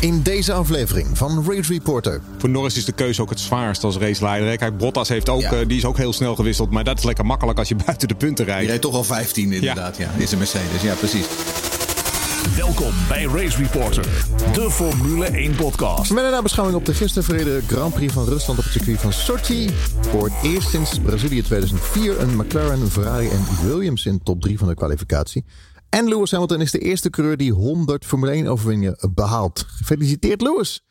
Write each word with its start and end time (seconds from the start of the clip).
In 0.00 0.22
deze 0.22 0.52
aflevering 0.52 1.18
van 1.18 1.44
Race 1.48 1.72
Reporter. 1.72 2.20
Voor 2.38 2.48
Norris 2.48 2.76
is 2.76 2.84
de 2.84 2.92
keuze 2.92 3.22
ook 3.22 3.30
het 3.30 3.40
zwaarst 3.40 3.84
als 3.84 3.96
raceleider. 3.96 4.56
Kijk, 4.56 4.78
Bottas 4.78 5.08
heeft 5.08 5.28
ook, 5.28 5.40
ja. 5.40 5.60
uh, 5.60 5.68
die 5.68 5.76
is 5.76 5.84
ook 5.84 5.96
heel 5.96 6.12
snel 6.12 6.34
gewisseld. 6.34 6.70
Maar 6.70 6.84
dat 6.84 6.98
is 6.98 7.04
lekker 7.04 7.26
makkelijk 7.26 7.58
als 7.58 7.68
je 7.68 7.76
buiten 7.86 8.08
de 8.08 8.14
punten 8.14 8.44
rijdt. 8.44 8.60
Die 8.60 8.68
rijdt 8.68 8.82
toch 8.82 8.94
al 8.94 9.04
15 9.04 9.52
inderdaad, 9.52 9.96
ja. 9.96 10.10
ja. 10.16 10.22
Is 10.22 10.32
een 10.32 10.38
Mercedes, 10.38 10.82
ja 10.82 10.94
precies. 10.94 11.26
Welkom 12.56 12.92
bij 13.08 13.24
Race 13.24 13.58
Reporter, 13.58 14.04
de 14.52 14.70
Formule 14.70 15.24
1 15.24 15.54
podcast. 15.54 16.12
Met 16.12 16.24
een 16.24 16.30
nabeschouwing 16.30 16.78
op 16.78 16.84
de 16.84 16.94
gisteren 16.94 17.24
verreden 17.24 17.62
Grand 17.66 17.94
Prix 17.94 18.12
van 18.12 18.24
Rusland 18.24 18.58
op 18.58 18.64
het 18.64 18.72
circuit 18.72 19.00
van 19.00 19.12
Sochi. 19.12 19.70
Voor 20.00 20.24
het 20.24 20.52
eerst 20.52 20.68
sinds 20.68 20.98
Brazilië 20.98 21.42
2004 21.42 22.20
een 22.20 22.36
McLaren, 22.36 22.80
een 22.80 22.90
Ferrari 22.90 23.28
en 23.28 23.46
Williams 23.62 24.06
in 24.06 24.22
top 24.22 24.40
3 24.40 24.58
van 24.58 24.68
de 24.68 24.74
kwalificatie. 24.74 25.44
En 25.88 26.08
Lewis 26.08 26.30
Hamilton 26.30 26.60
is 26.60 26.70
de 26.70 26.78
eerste 26.78 27.10
coureur 27.10 27.36
die 27.36 27.52
100 27.52 28.04
Formule 28.04 28.32
1 28.32 28.46
overwinningen 28.46 29.10
behaalt. 29.14 29.64
Gefeliciteerd 29.68 30.40
Lewis. 30.40 30.84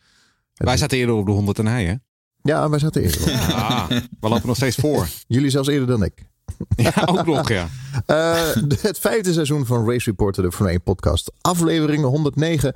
Wij 0.54 0.78
zaten 0.78 0.98
eerder 0.98 1.16
op 1.16 1.26
de 1.26 1.32
100 1.32 1.60
en 1.60 1.68
hij 1.68 1.86
hè? 1.86 1.96
Ja, 2.42 2.70
wij 2.70 2.80
zaten 2.80 3.02
eerder. 3.02 3.30
Ja, 3.30 3.88
we 4.22 4.30
lopen 4.30 4.48
nog 4.48 4.56
steeds 4.56 4.76
voor. 4.76 5.08
Jullie 5.28 5.50
zelfs 5.50 5.68
eerder 5.68 5.88
dan 5.88 6.04
ik. 6.04 6.14
Ja, 6.76 6.94
ook 7.06 7.26
nog, 7.26 7.50
ja. 7.50 7.70
Uh, 8.08 8.54
het 8.82 9.00
vijfde 9.00 9.34
seizoen 9.34 9.66
van 9.66 9.90
Race 9.90 10.10
Reporter, 10.10 10.44
de 10.44 10.52
Formule 10.52 10.76
1 10.76 10.84
podcast. 10.84 11.32
Aflevering 11.42 12.04
109. 12.04 12.76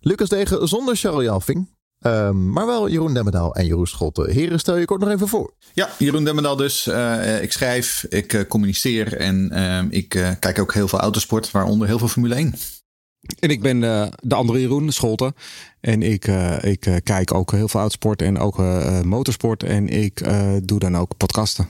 Lucas 0.00 0.28
Degen 0.28 0.68
zonder 0.68 0.96
Charles 0.96 1.24
Jalving. 1.24 1.68
Uh, 2.06 2.30
maar 2.30 2.66
wel 2.66 2.88
Jeroen 2.88 3.14
Demmendaal 3.14 3.54
en 3.54 3.66
Jeroen 3.66 3.86
Scholte. 3.86 4.30
Heren, 4.30 4.58
stel 4.58 4.76
je 4.76 4.84
kort 4.84 5.00
nog 5.00 5.10
even 5.10 5.28
voor. 5.28 5.54
Ja, 5.72 5.88
Jeroen 5.98 6.24
Demmendaal 6.24 6.56
dus. 6.56 6.86
Uh, 6.86 7.42
ik 7.42 7.52
schrijf, 7.52 8.06
ik 8.08 8.32
uh, 8.32 8.40
communiceer 8.48 9.16
en 9.16 9.50
ehm, 9.50 9.86
ik 9.90 10.08
kijk 10.40 10.58
ook 10.58 10.74
heel 10.74 10.88
veel 10.88 11.00
autosport, 11.00 11.50
waaronder 11.50 11.86
heel 11.86 11.98
veel 11.98 12.08
Formule 12.08 12.34
1. 12.34 12.54
En 13.38 13.50
ik 13.50 13.62
ben 13.62 13.80
de 14.22 14.34
andere 14.34 14.60
Jeroen 14.60 14.92
Scholte. 14.92 15.34
En 15.80 16.02
ik, 16.02 16.26
ik 16.60 17.00
kijk 17.02 17.34
ook 17.34 17.52
heel 17.52 17.68
veel 17.68 17.80
autosport 17.80 18.22
en 18.22 18.38
ook 18.38 18.58
motorsport. 19.04 19.62
En 19.62 19.88
ik 19.88 20.22
doe 20.62 20.78
dan 20.78 20.96
ook 20.96 21.16
podcasten. 21.16 21.68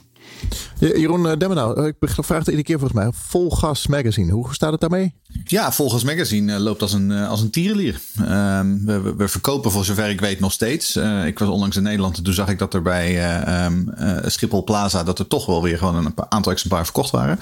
Jeroen 0.78 1.38
Demmenau, 1.38 1.86
ik 1.86 1.96
vraag 2.00 2.38
het 2.38 2.46
iedere 2.46 2.62
keer 2.62 2.78
volgens 2.78 3.00
mij. 3.00 3.10
Volgas 3.12 3.86
Magazine, 3.86 4.32
hoe 4.32 4.54
staat 4.54 4.72
het 4.72 4.80
daarmee? 4.80 5.14
Ja, 5.44 5.72
Volgas 5.72 6.04
Magazine 6.04 6.58
loopt 6.58 6.82
als 6.82 6.92
een, 6.92 7.12
als 7.12 7.40
een 7.40 7.50
tierenlier. 7.50 8.00
Uh, 8.20 8.60
we, 8.84 9.14
we, 9.16 9.28
verkopen 9.28 9.70
voor 9.70 9.84
zover 9.84 10.08
ik 10.08 10.20
weet 10.20 10.40
nog 10.40 10.52
steeds. 10.52 10.96
Uh, 10.96 11.26
ik 11.26 11.38
was 11.38 11.48
onlangs 11.48 11.76
in 11.76 11.82
Nederland 11.82 12.16
en 12.16 12.22
toen 12.22 12.34
zag 12.34 12.48
ik 12.48 12.58
dat 12.58 12.74
er 12.74 12.82
bij 12.82 13.14
uh, 13.14 13.64
um, 13.64 13.92
Schiphol 14.26 14.64
Plaza... 14.64 15.04
dat 15.04 15.18
er 15.18 15.26
toch 15.26 15.46
wel 15.46 15.62
weer 15.62 15.78
gewoon 15.78 15.96
een 15.96 16.14
aantal 16.28 16.52
exemplaren 16.52 16.86
verkocht 16.86 17.10
waren. 17.10 17.38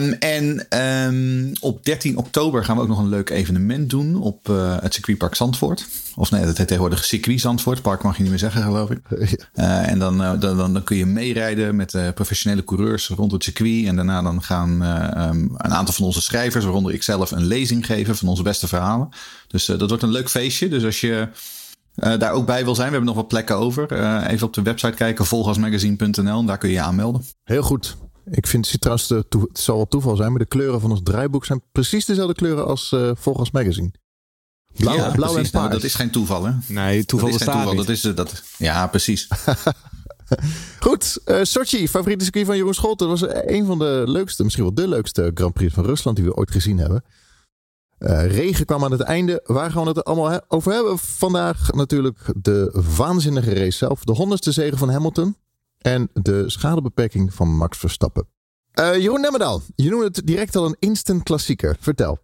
Um, 0.00 0.12
en 0.12 0.66
um, 0.80 1.52
op 1.60 1.84
13 1.84 2.16
oktober 2.16 2.64
gaan 2.64 2.76
we 2.76 2.82
ook 2.82 2.88
nog 2.88 2.98
een 2.98 3.08
leuk 3.08 3.30
evenement 3.30 3.90
doen... 3.90 4.16
op 4.16 4.46
het 4.80 4.94
circuitpark 4.94 5.34
Zandvoort. 5.34 5.86
Of 6.16 6.30
nee, 6.30 6.44
dat 6.44 6.56
heet 6.56 6.66
tegenwoordig 6.66 7.04
circuit 7.04 7.40
Zandvoort. 7.40 7.82
Park 7.82 8.02
mag 8.02 8.16
je 8.16 8.20
niet 8.22 8.30
meer 8.30 8.38
zeggen, 8.38 8.62
geloof 8.62 8.90
ik. 8.90 9.00
En 9.54 9.98
dan, 9.98 10.18
dan, 10.18 10.40
dan, 10.40 10.72
dan, 10.72 10.84
kun 10.84 10.96
je 10.96 11.06
meerijden 11.06 11.76
met 11.76 11.96
professionele 12.14 12.64
coureurs 12.64 13.08
rond 13.08 13.32
het 13.32 13.44
circuit. 13.44 13.86
En 13.86 13.96
daarna 13.96 14.22
dan 14.22 14.42
gaan 14.42 14.80
een 14.80 15.74
aantal 15.74 15.94
van 15.94 16.04
onze 16.04 16.20
schrijvers... 16.20 16.64
waaronder 16.64 16.83
ik 16.92 17.02
zelf 17.02 17.30
een 17.30 17.46
lezing 17.46 17.86
geven 17.86 18.16
van 18.16 18.28
onze 18.28 18.42
beste 18.42 18.68
verhalen. 18.68 19.08
Dus 19.46 19.68
uh, 19.68 19.78
dat 19.78 19.88
wordt 19.88 20.02
een 20.02 20.10
leuk 20.10 20.30
feestje. 20.30 20.68
Dus 20.68 20.84
als 20.84 21.00
je 21.00 21.28
uh, 21.96 22.18
daar 22.18 22.32
ook 22.32 22.46
bij 22.46 22.64
wil 22.64 22.74
zijn, 22.74 22.88
we 22.88 22.94
hebben 22.94 23.14
nog 23.14 23.22
wat 23.22 23.28
plekken 23.28 23.56
over. 23.56 23.92
Uh, 23.92 24.24
even 24.28 24.46
op 24.46 24.52
de 24.52 24.62
website 24.62 24.94
kijken, 24.94 25.26
volgasmagazine.nl. 25.26 26.38
En 26.38 26.46
daar 26.46 26.58
kun 26.58 26.68
je 26.68 26.74
je 26.74 26.80
aanmelden. 26.80 27.24
Heel 27.44 27.62
goed. 27.62 27.96
Ik 28.30 28.46
vind 28.46 28.70
het 28.70 28.80
trouwens, 28.80 29.08
de 29.08 29.24
het 29.30 29.58
zal 29.58 29.76
wel 29.76 29.88
toeval 29.88 30.16
zijn, 30.16 30.30
maar 30.30 30.38
de 30.38 30.46
kleuren 30.46 30.80
van 30.80 30.90
ons 30.90 31.00
draaiboek 31.02 31.44
zijn 31.44 31.62
precies 31.72 32.04
dezelfde 32.04 32.34
kleuren 32.34 32.66
als 32.66 32.92
uh, 32.94 33.10
Volgas 33.14 33.50
Magazine. 33.50 33.92
Blauw, 34.76 34.96
ja, 34.96 35.10
blauw 35.10 35.36
en 35.36 35.50
paars. 35.50 35.72
dat 35.72 35.82
is 35.82 35.94
geen 35.94 36.10
toeval, 36.10 36.44
hè? 36.44 36.52
Nee, 36.66 37.04
toeval 37.04 37.30
dat 37.30 37.40
is 37.40 37.46
geen 37.46 37.54
toeval. 37.54 37.76
Dat 37.76 37.88
is 37.88 38.00
dat. 38.00 38.42
Ja, 38.58 38.86
precies. 38.86 39.28
Goed, 40.80 41.18
uh, 41.26 41.38
Sochi, 41.42 41.88
favoriete 41.88 42.24
circuit 42.24 42.46
van 42.46 42.56
Jeroen 42.56 42.74
Scholten. 42.74 43.08
Dat 43.08 43.20
was 43.20 43.30
een 43.44 43.66
van 43.66 43.78
de 43.78 44.02
leukste, 44.06 44.42
misschien 44.42 44.64
wel 44.64 44.74
de 44.74 44.88
leukste 44.88 45.30
Grand 45.34 45.52
Prix 45.52 45.74
van 45.74 45.84
Rusland 45.84 46.16
die 46.16 46.24
we 46.24 46.34
ooit 46.34 46.50
gezien 46.50 46.78
hebben. 46.78 47.04
Uh, 47.98 48.26
regen 48.26 48.66
kwam 48.66 48.84
aan 48.84 48.90
het 48.90 49.00
einde. 49.00 49.40
Waar 49.44 49.70
gaan 49.70 49.82
we 49.82 49.88
het 49.88 50.04
allemaal 50.04 50.40
over 50.48 50.72
hebben? 50.72 50.98
Vandaag 50.98 51.72
natuurlijk 51.72 52.18
de 52.36 52.82
waanzinnige 52.96 53.54
race 53.54 53.76
zelf. 53.76 54.04
De 54.04 54.12
honderdste 54.12 54.52
zegen 54.52 54.78
van 54.78 54.90
Hamilton. 54.90 55.36
En 55.78 56.08
de 56.12 56.50
schadebeperking 56.50 57.34
van 57.34 57.56
Max 57.56 57.78
Verstappen. 57.78 58.26
Uh, 58.80 58.96
Jeroen 58.96 59.20
Nemmerdaal, 59.20 59.62
je 59.76 59.90
noemde 59.90 60.06
het 60.06 60.20
direct 60.24 60.56
al 60.56 60.64
een 60.64 60.76
instant 60.78 61.22
klassieker. 61.22 61.76
Vertel. 61.80 62.18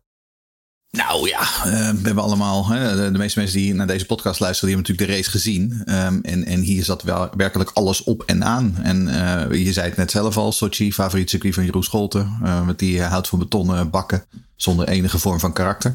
Nou 0.90 1.28
ja, 1.28 1.40
uh, 1.40 1.90
we 1.90 2.00
hebben 2.02 2.22
allemaal, 2.22 2.68
hè, 2.68 3.10
de, 3.12 3.18
meeste 3.18 3.38
mensen 3.38 3.58
die 3.58 3.74
naar 3.74 3.86
deze 3.86 4.06
podcast 4.06 4.40
luisteren, 4.40 4.74
die 4.74 4.76
hebben 4.76 4.96
natuurlijk 4.96 5.08
de 5.08 5.16
race 5.16 5.38
gezien. 5.38 5.82
Um, 5.86 6.20
en, 6.22 6.44
en 6.44 6.60
hier 6.60 6.84
zat 6.84 7.02
wel 7.02 7.30
werkelijk 7.36 7.70
alles 7.74 8.02
op 8.02 8.22
en 8.22 8.44
aan. 8.44 8.76
En 8.82 9.08
uh, 9.08 9.64
je 9.64 9.72
zei 9.72 9.88
het 9.88 9.96
net 9.96 10.10
zelf 10.10 10.36
al, 10.36 10.52
Sochi, 10.52 10.92
favoriet 10.92 11.30
circuit 11.30 11.54
van 11.54 11.64
Jeroen 11.64 11.82
Scholten. 11.82 12.38
Met 12.66 12.78
die 12.78 13.02
houdt 13.02 13.28
van 13.28 13.38
betonnen 13.38 13.90
bakken 13.90 14.24
zonder 14.56 14.88
enige 14.88 15.18
vorm 15.18 15.40
van 15.40 15.52
karakter. 15.52 15.94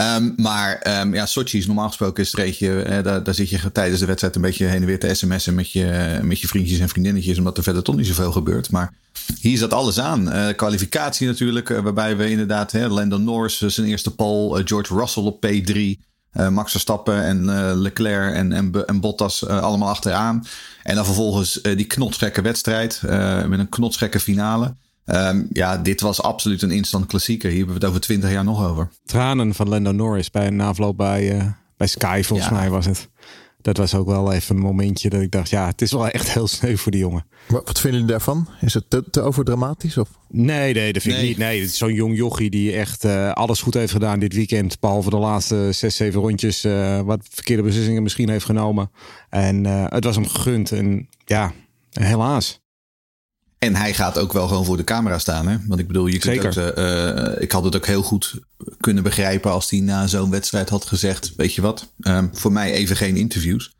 Um, 0.00 0.34
maar 0.36 1.00
um, 1.00 1.14
ja, 1.14 1.26
Sochi 1.26 1.58
is 1.58 1.66
normaal 1.66 1.86
gesproken. 1.86 2.26
Eh, 2.84 3.02
daar, 3.02 3.22
daar 3.22 3.34
zit 3.34 3.48
je 3.48 3.72
tijdens 3.72 4.00
de 4.00 4.06
wedstrijd 4.06 4.36
een 4.36 4.42
beetje 4.42 4.66
heen 4.66 4.80
en 4.80 4.86
weer 4.86 4.98
te 4.98 5.14
sms'en 5.14 5.54
met 5.54 5.72
je, 5.72 6.18
met 6.22 6.40
je 6.40 6.46
vriendjes 6.46 6.78
en 6.78 6.88
vriendinnetjes. 6.88 7.38
Omdat 7.38 7.56
er 7.56 7.62
verder 7.62 7.82
toch 7.82 7.96
niet 7.96 8.06
zoveel 8.06 8.32
gebeurt. 8.32 8.70
Maar 8.70 8.94
hier 9.40 9.58
zat 9.58 9.72
alles 9.72 10.00
aan. 10.00 10.28
Uh, 10.28 10.48
kwalificatie 10.56 11.26
natuurlijk. 11.26 11.68
Uh, 11.68 11.78
waarbij 11.78 12.16
we 12.16 12.30
inderdaad 12.30 12.72
hè, 12.72 13.06
Norris 13.18 13.58
zijn 13.58 13.86
eerste 13.86 14.14
pole. 14.14 14.66
George 14.66 14.94
Russell 14.94 15.22
op 15.22 15.46
P3. 15.46 16.10
Max 16.50 16.70
Verstappen 16.70 17.24
en 17.24 17.44
Leclerc 17.78 18.34
en, 18.34 18.52
en, 18.52 18.86
en 18.86 19.00
Bottas 19.00 19.46
allemaal 19.46 19.88
achteraan. 19.88 20.46
En 20.82 20.94
dan 20.94 21.04
vervolgens 21.04 21.60
die 21.62 21.84
knotsgekke 21.84 22.42
wedstrijd. 22.42 23.00
met 23.48 23.58
een 23.58 23.68
knotsgekke 23.68 24.20
finale. 24.20 24.74
Um, 25.06 25.48
ja, 25.52 25.78
dit 25.78 26.00
was 26.00 26.22
absoluut 26.22 26.62
een 26.62 26.70
instant 26.70 27.06
klassieker. 27.06 27.48
Hier 27.48 27.58
hebben 27.58 27.74
we 27.74 27.80
het 27.80 27.90
over 27.90 28.00
twintig 28.00 28.30
jaar 28.30 28.44
nog 28.44 28.66
over. 28.66 28.88
Tranen 29.04 29.54
van 29.54 29.68
Lando 29.68 29.92
Norris 29.92 30.30
bij 30.30 30.46
een 30.46 30.60
afloop 30.60 30.96
bij, 30.96 31.36
uh, 31.36 31.44
bij 31.76 31.86
Sky, 31.86 32.22
volgens 32.24 32.50
mij 32.50 32.70
was 32.70 32.86
het. 32.86 33.08
Dat 33.60 33.76
was 33.76 33.94
ook 33.94 34.06
wel 34.06 34.32
even 34.32 34.56
een 34.56 34.62
momentje 34.62 35.10
dat 35.10 35.20
ik 35.20 35.30
dacht, 35.30 35.50
ja, 35.50 35.66
het 35.66 35.82
is 35.82 35.92
wel 35.92 36.08
echt 36.08 36.30
heel 36.32 36.46
sneu 36.46 36.76
voor 36.76 36.92
die 36.92 37.00
jongen. 37.00 37.26
Wat, 37.48 37.66
wat 37.66 37.80
vinden 37.80 38.00
jullie 38.00 38.14
daarvan? 38.14 38.48
Is 38.60 38.74
het 38.74 38.90
te, 38.90 39.04
te 39.10 39.20
overdramatisch? 39.20 39.96
Of? 39.96 40.08
Nee, 40.28 40.74
nee, 40.74 40.92
dat 40.92 41.02
vind 41.02 41.14
nee. 41.14 41.22
ik 41.22 41.28
niet. 41.28 41.38
Nee, 41.38 41.60
het 41.60 41.70
is 41.70 41.76
zo'n 41.78 41.94
jong 41.94 42.16
jochie 42.16 42.50
die 42.50 42.72
echt 42.72 43.04
uh, 43.04 43.32
alles 43.32 43.62
goed 43.62 43.74
heeft 43.74 43.92
gedaan 43.92 44.18
dit 44.18 44.34
weekend. 44.34 44.80
Behalve 44.80 45.10
de 45.10 45.16
laatste 45.16 45.68
zes, 45.72 45.96
zeven 45.96 46.20
rondjes 46.20 46.64
uh, 46.64 47.00
wat 47.00 47.26
verkeerde 47.30 47.62
beslissingen 47.62 48.02
misschien 48.02 48.28
heeft 48.28 48.44
genomen. 48.44 48.90
En 49.28 49.64
het 49.64 50.04
was 50.04 50.14
hem 50.14 50.26
gegund. 50.26 50.72
En 50.72 51.08
ja, 51.24 51.52
helaas. 51.90 52.61
En 53.62 53.74
hij 53.74 53.94
gaat 53.94 54.18
ook 54.18 54.32
wel 54.32 54.48
gewoon 54.48 54.64
voor 54.64 54.76
de 54.76 54.84
camera 54.84 55.18
staan. 55.18 55.48
Hè? 55.48 55.56
Want 55.66 55.80
ik 55.80 55.86
bedoel, 55.86 56.06
je 56.06 56.18
kunt 56.18 56.58
ook, 56.58 56.78
uh, 56.78 57.42
ik 57.42 57.52
had 57.52 57.64
het 57.64 57.76
ook 57.76 57.86
heel 57.86 58.02
goed 58.02 58.34
kunnen 58.80 59.02
begrijpen 59.02 59.50
als 59.50 59.70
hij 59.70 59.80
na 59.80 60.06
zo'n 60.06 60.30
wedstrijd 60.30 60.68
had 60.68 60.84
gezegd: 60.84 61.32
Weet 61.36 61.54
je 61.54 61.62
wat, 61.62 61.92
um, 62.00 62.30
voor 62.32 62.52
mij 62.52 62.72
even 62.72 62.96
geen 62.96 63.16
interviews. 63.16 63.72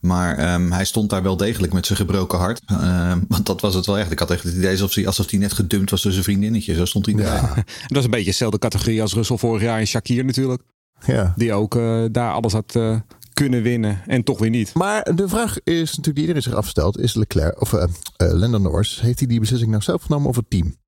Maar 0.00 0.54
um, 0.54 0.72
hij 0.72 0.84
stond 0.84 1.10
daar 1.10 1.22
wel 1.22 1.36
degelijk 1.36 1.72
met 1.72 1.86
zijn 1.86 1.98
gebroken 1.98 2.38
hart. 2.38 2.60
Um, 2.70 3.24
want 3.28 3.46
dat 3.46 3.60
was 3.60 3.74
het 3.74 3.86
wel 3.86 3.98
echt. 3.98 4.10
Ik 4.10 4.18
had 4.18 4.30
echt 4.30 4.42
het 4.42 4.54
idee 4.54 4.70
alsof 4.70 4.94
hij, 4.94 5.06
alsof 5.06 5.30
hij 5.30 5.38
net 5.38 5.52
gedumpt 5.52 5.90
was 5.90 6.02
door 6.02 6.12
zijn 6.12 6.24
vriendinnetje. 6.24 6.74
Zo 6.74 6.84
stond 6.84 7.06
hij 7.06 7.14
daar. 7.14 7.42
Ja. 7.42 7.54
dat 7.86 7.98
is 7.98 8.04
een 8.04 8.10
beetje 8.10 8.30
dezelfde 8.30 8.58
categorie 8.58 9.02
als 9.02 9.14
Russell 9.14 9.36
vorig 9.36 9.62
jaar 9.62 9.78
en 9.78 9.86
Shakir 9.86 10.24
natuurlijk. 10.24 10.62
Ja. 11.06 11.34
Die 11.36 11.52
ook 11.52 11.74
uh, 11.74 12.04
daar 12.10 12.32
alles 12.32 12.52
had 12.52 12.74
uh, 12.76 12.96
kunnen 13.40 13.62
winnen 13.62 14.02
en 14.06 14.24
toch 14.24 14.38
weer 14.38 14.50
niet. 14.50 14.74
Maar 14.74 15.14
de 15.14 15.28
vraag 15.28 15.58
is 15.64 15.88
natuurlijk 15.88 16.04
die 16.04 16.20
iedereen 16.20 16.42
zich 16.42 16.54
afstelt. 16.54 16.98
Is 16.98 17.14
Leclerc 17.14 17.60
of 17.60 17.72
uh, 17.72 17.82
uh, 17.82 18.32
Landon 18.32 18.62
Norris, 18.62 19.00
heeft 19.00 19.18
hij 19.18 19.28
die 19.28 19.40
beslissing 19.40 19.70
nou 19.70 19.82
zelf 19.82 20.02
genomen 20.02 20.28
of 20.28 20.36
het 20.36 20.50
team? 20.50 20.78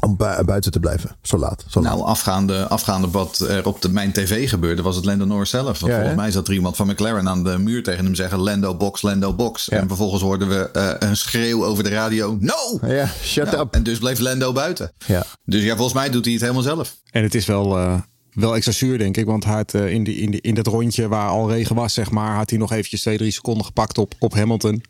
Om 0.00 0.16
bu 0.16 0.44
buiten 0.44 0.72
te 0.72 0.80
blijven, 0.80 1.16
zo 1.22 1.38
laat. 1.38 1.64
Zo 1.68 1.80
nou, 1.80 2.02
afgaande, 2.02 2.68
afgaande 2.68 3.10
wat 3.10 3.38
er 3.38 3.66
op 3.66 3.82
de, 3.82 3.88
mijn 3.88 4.12
tv 4.12 4.48
gebeurde, 4.48 4.82
was 4.82 4.96
het 4.96 5.04
Lando 5.04 5.24
Norris 5.24 5.50
zelf. 5.50 5.80
Want 5.80 5.92
ja, 5.92 5.98
volgens 5.98 6.16
mij 6.16 6.30
zat 6.30 6.48
er 6.48 6.54
iemand 6.54 6.76
van 6.76 6.86
McLaren 6.86 7.28
aan 7.28 7.44
de 7.44 7.58
muur 7.58 7.82
tegen 7.82 8.04
hem 8.04 8.14
zeggen: 8.14 8.38
Lando 8.38 8.76
box, 8.76 9.02
Lando 9.02 9.34
box. 9.34 9.64
Ja. 9.64 9.76
En 9.76 9.88
vervolgens 9.88 10.22
hoorden 10.22 10.48
we 10.48 10.70
uh, 10.76 11.08
een 11.08 11.16
schreeuw 11.16 11.64
over 11.64 11.84
de 11.84 11.90
radio: 11.90 12.36
No! 12.40 12.88
Ja, 12.88 13.06
shut 13.22 13.50
ja, 13.50 13.60
up. 13.60 13.74
En 13.74 13.82
dus 13.82 13.98
bleef 13.98 14.18
Lando 14.18 14.52
buiten. 14.52 14.92
Ja. 15.06 15.24
Dus 15.44 15.62
ja, 15.62 15.74
volgens 15.74 15.94
mij 15.94 16.10
doet 16.10 16.24
hij 16.24 16.32
het 16.32 16.42
helemaal 16.42 16.62
zelf. 16.62 16.96
En 17.10 17.22
het 17.22 17.34
is 17.34 17.46
wel. 17.46 18.02
Wel 18.34 18.54
extra 18.54 18.72
zuur, 18.72 18.98
denk 18.98 19.16
ik. 19.16 19.26
Want 19.26 19.44
hij 19.44 19.54
had 19.54 19.74
uh, 19.74 19.92
in, 19.92 20.04
die, 20.04 20.16
in, 20.16 20.30
die, 20.30 20.40
in 20.40 20.54
dat 20.54 20.66
rondje 20.66 21.08
waar 21.08 21.28
al 21.28 21.50
regen 21.50 21.76
was, 21.76 21.94
zeg 21.94 22.10
maar, 22.10 22.34
had 22.34 22.50
hij 22.50 22.58
nog 22.58 22.72
eventjes 22.72 23.00
twee, 23.00 23.16
drie 23.16 23.30
seconden 23.30 23.64
gepakt 23.64 23.98
op, 23.98 24.14
op 24.18 24.34
Hamilton. 24.34 24.82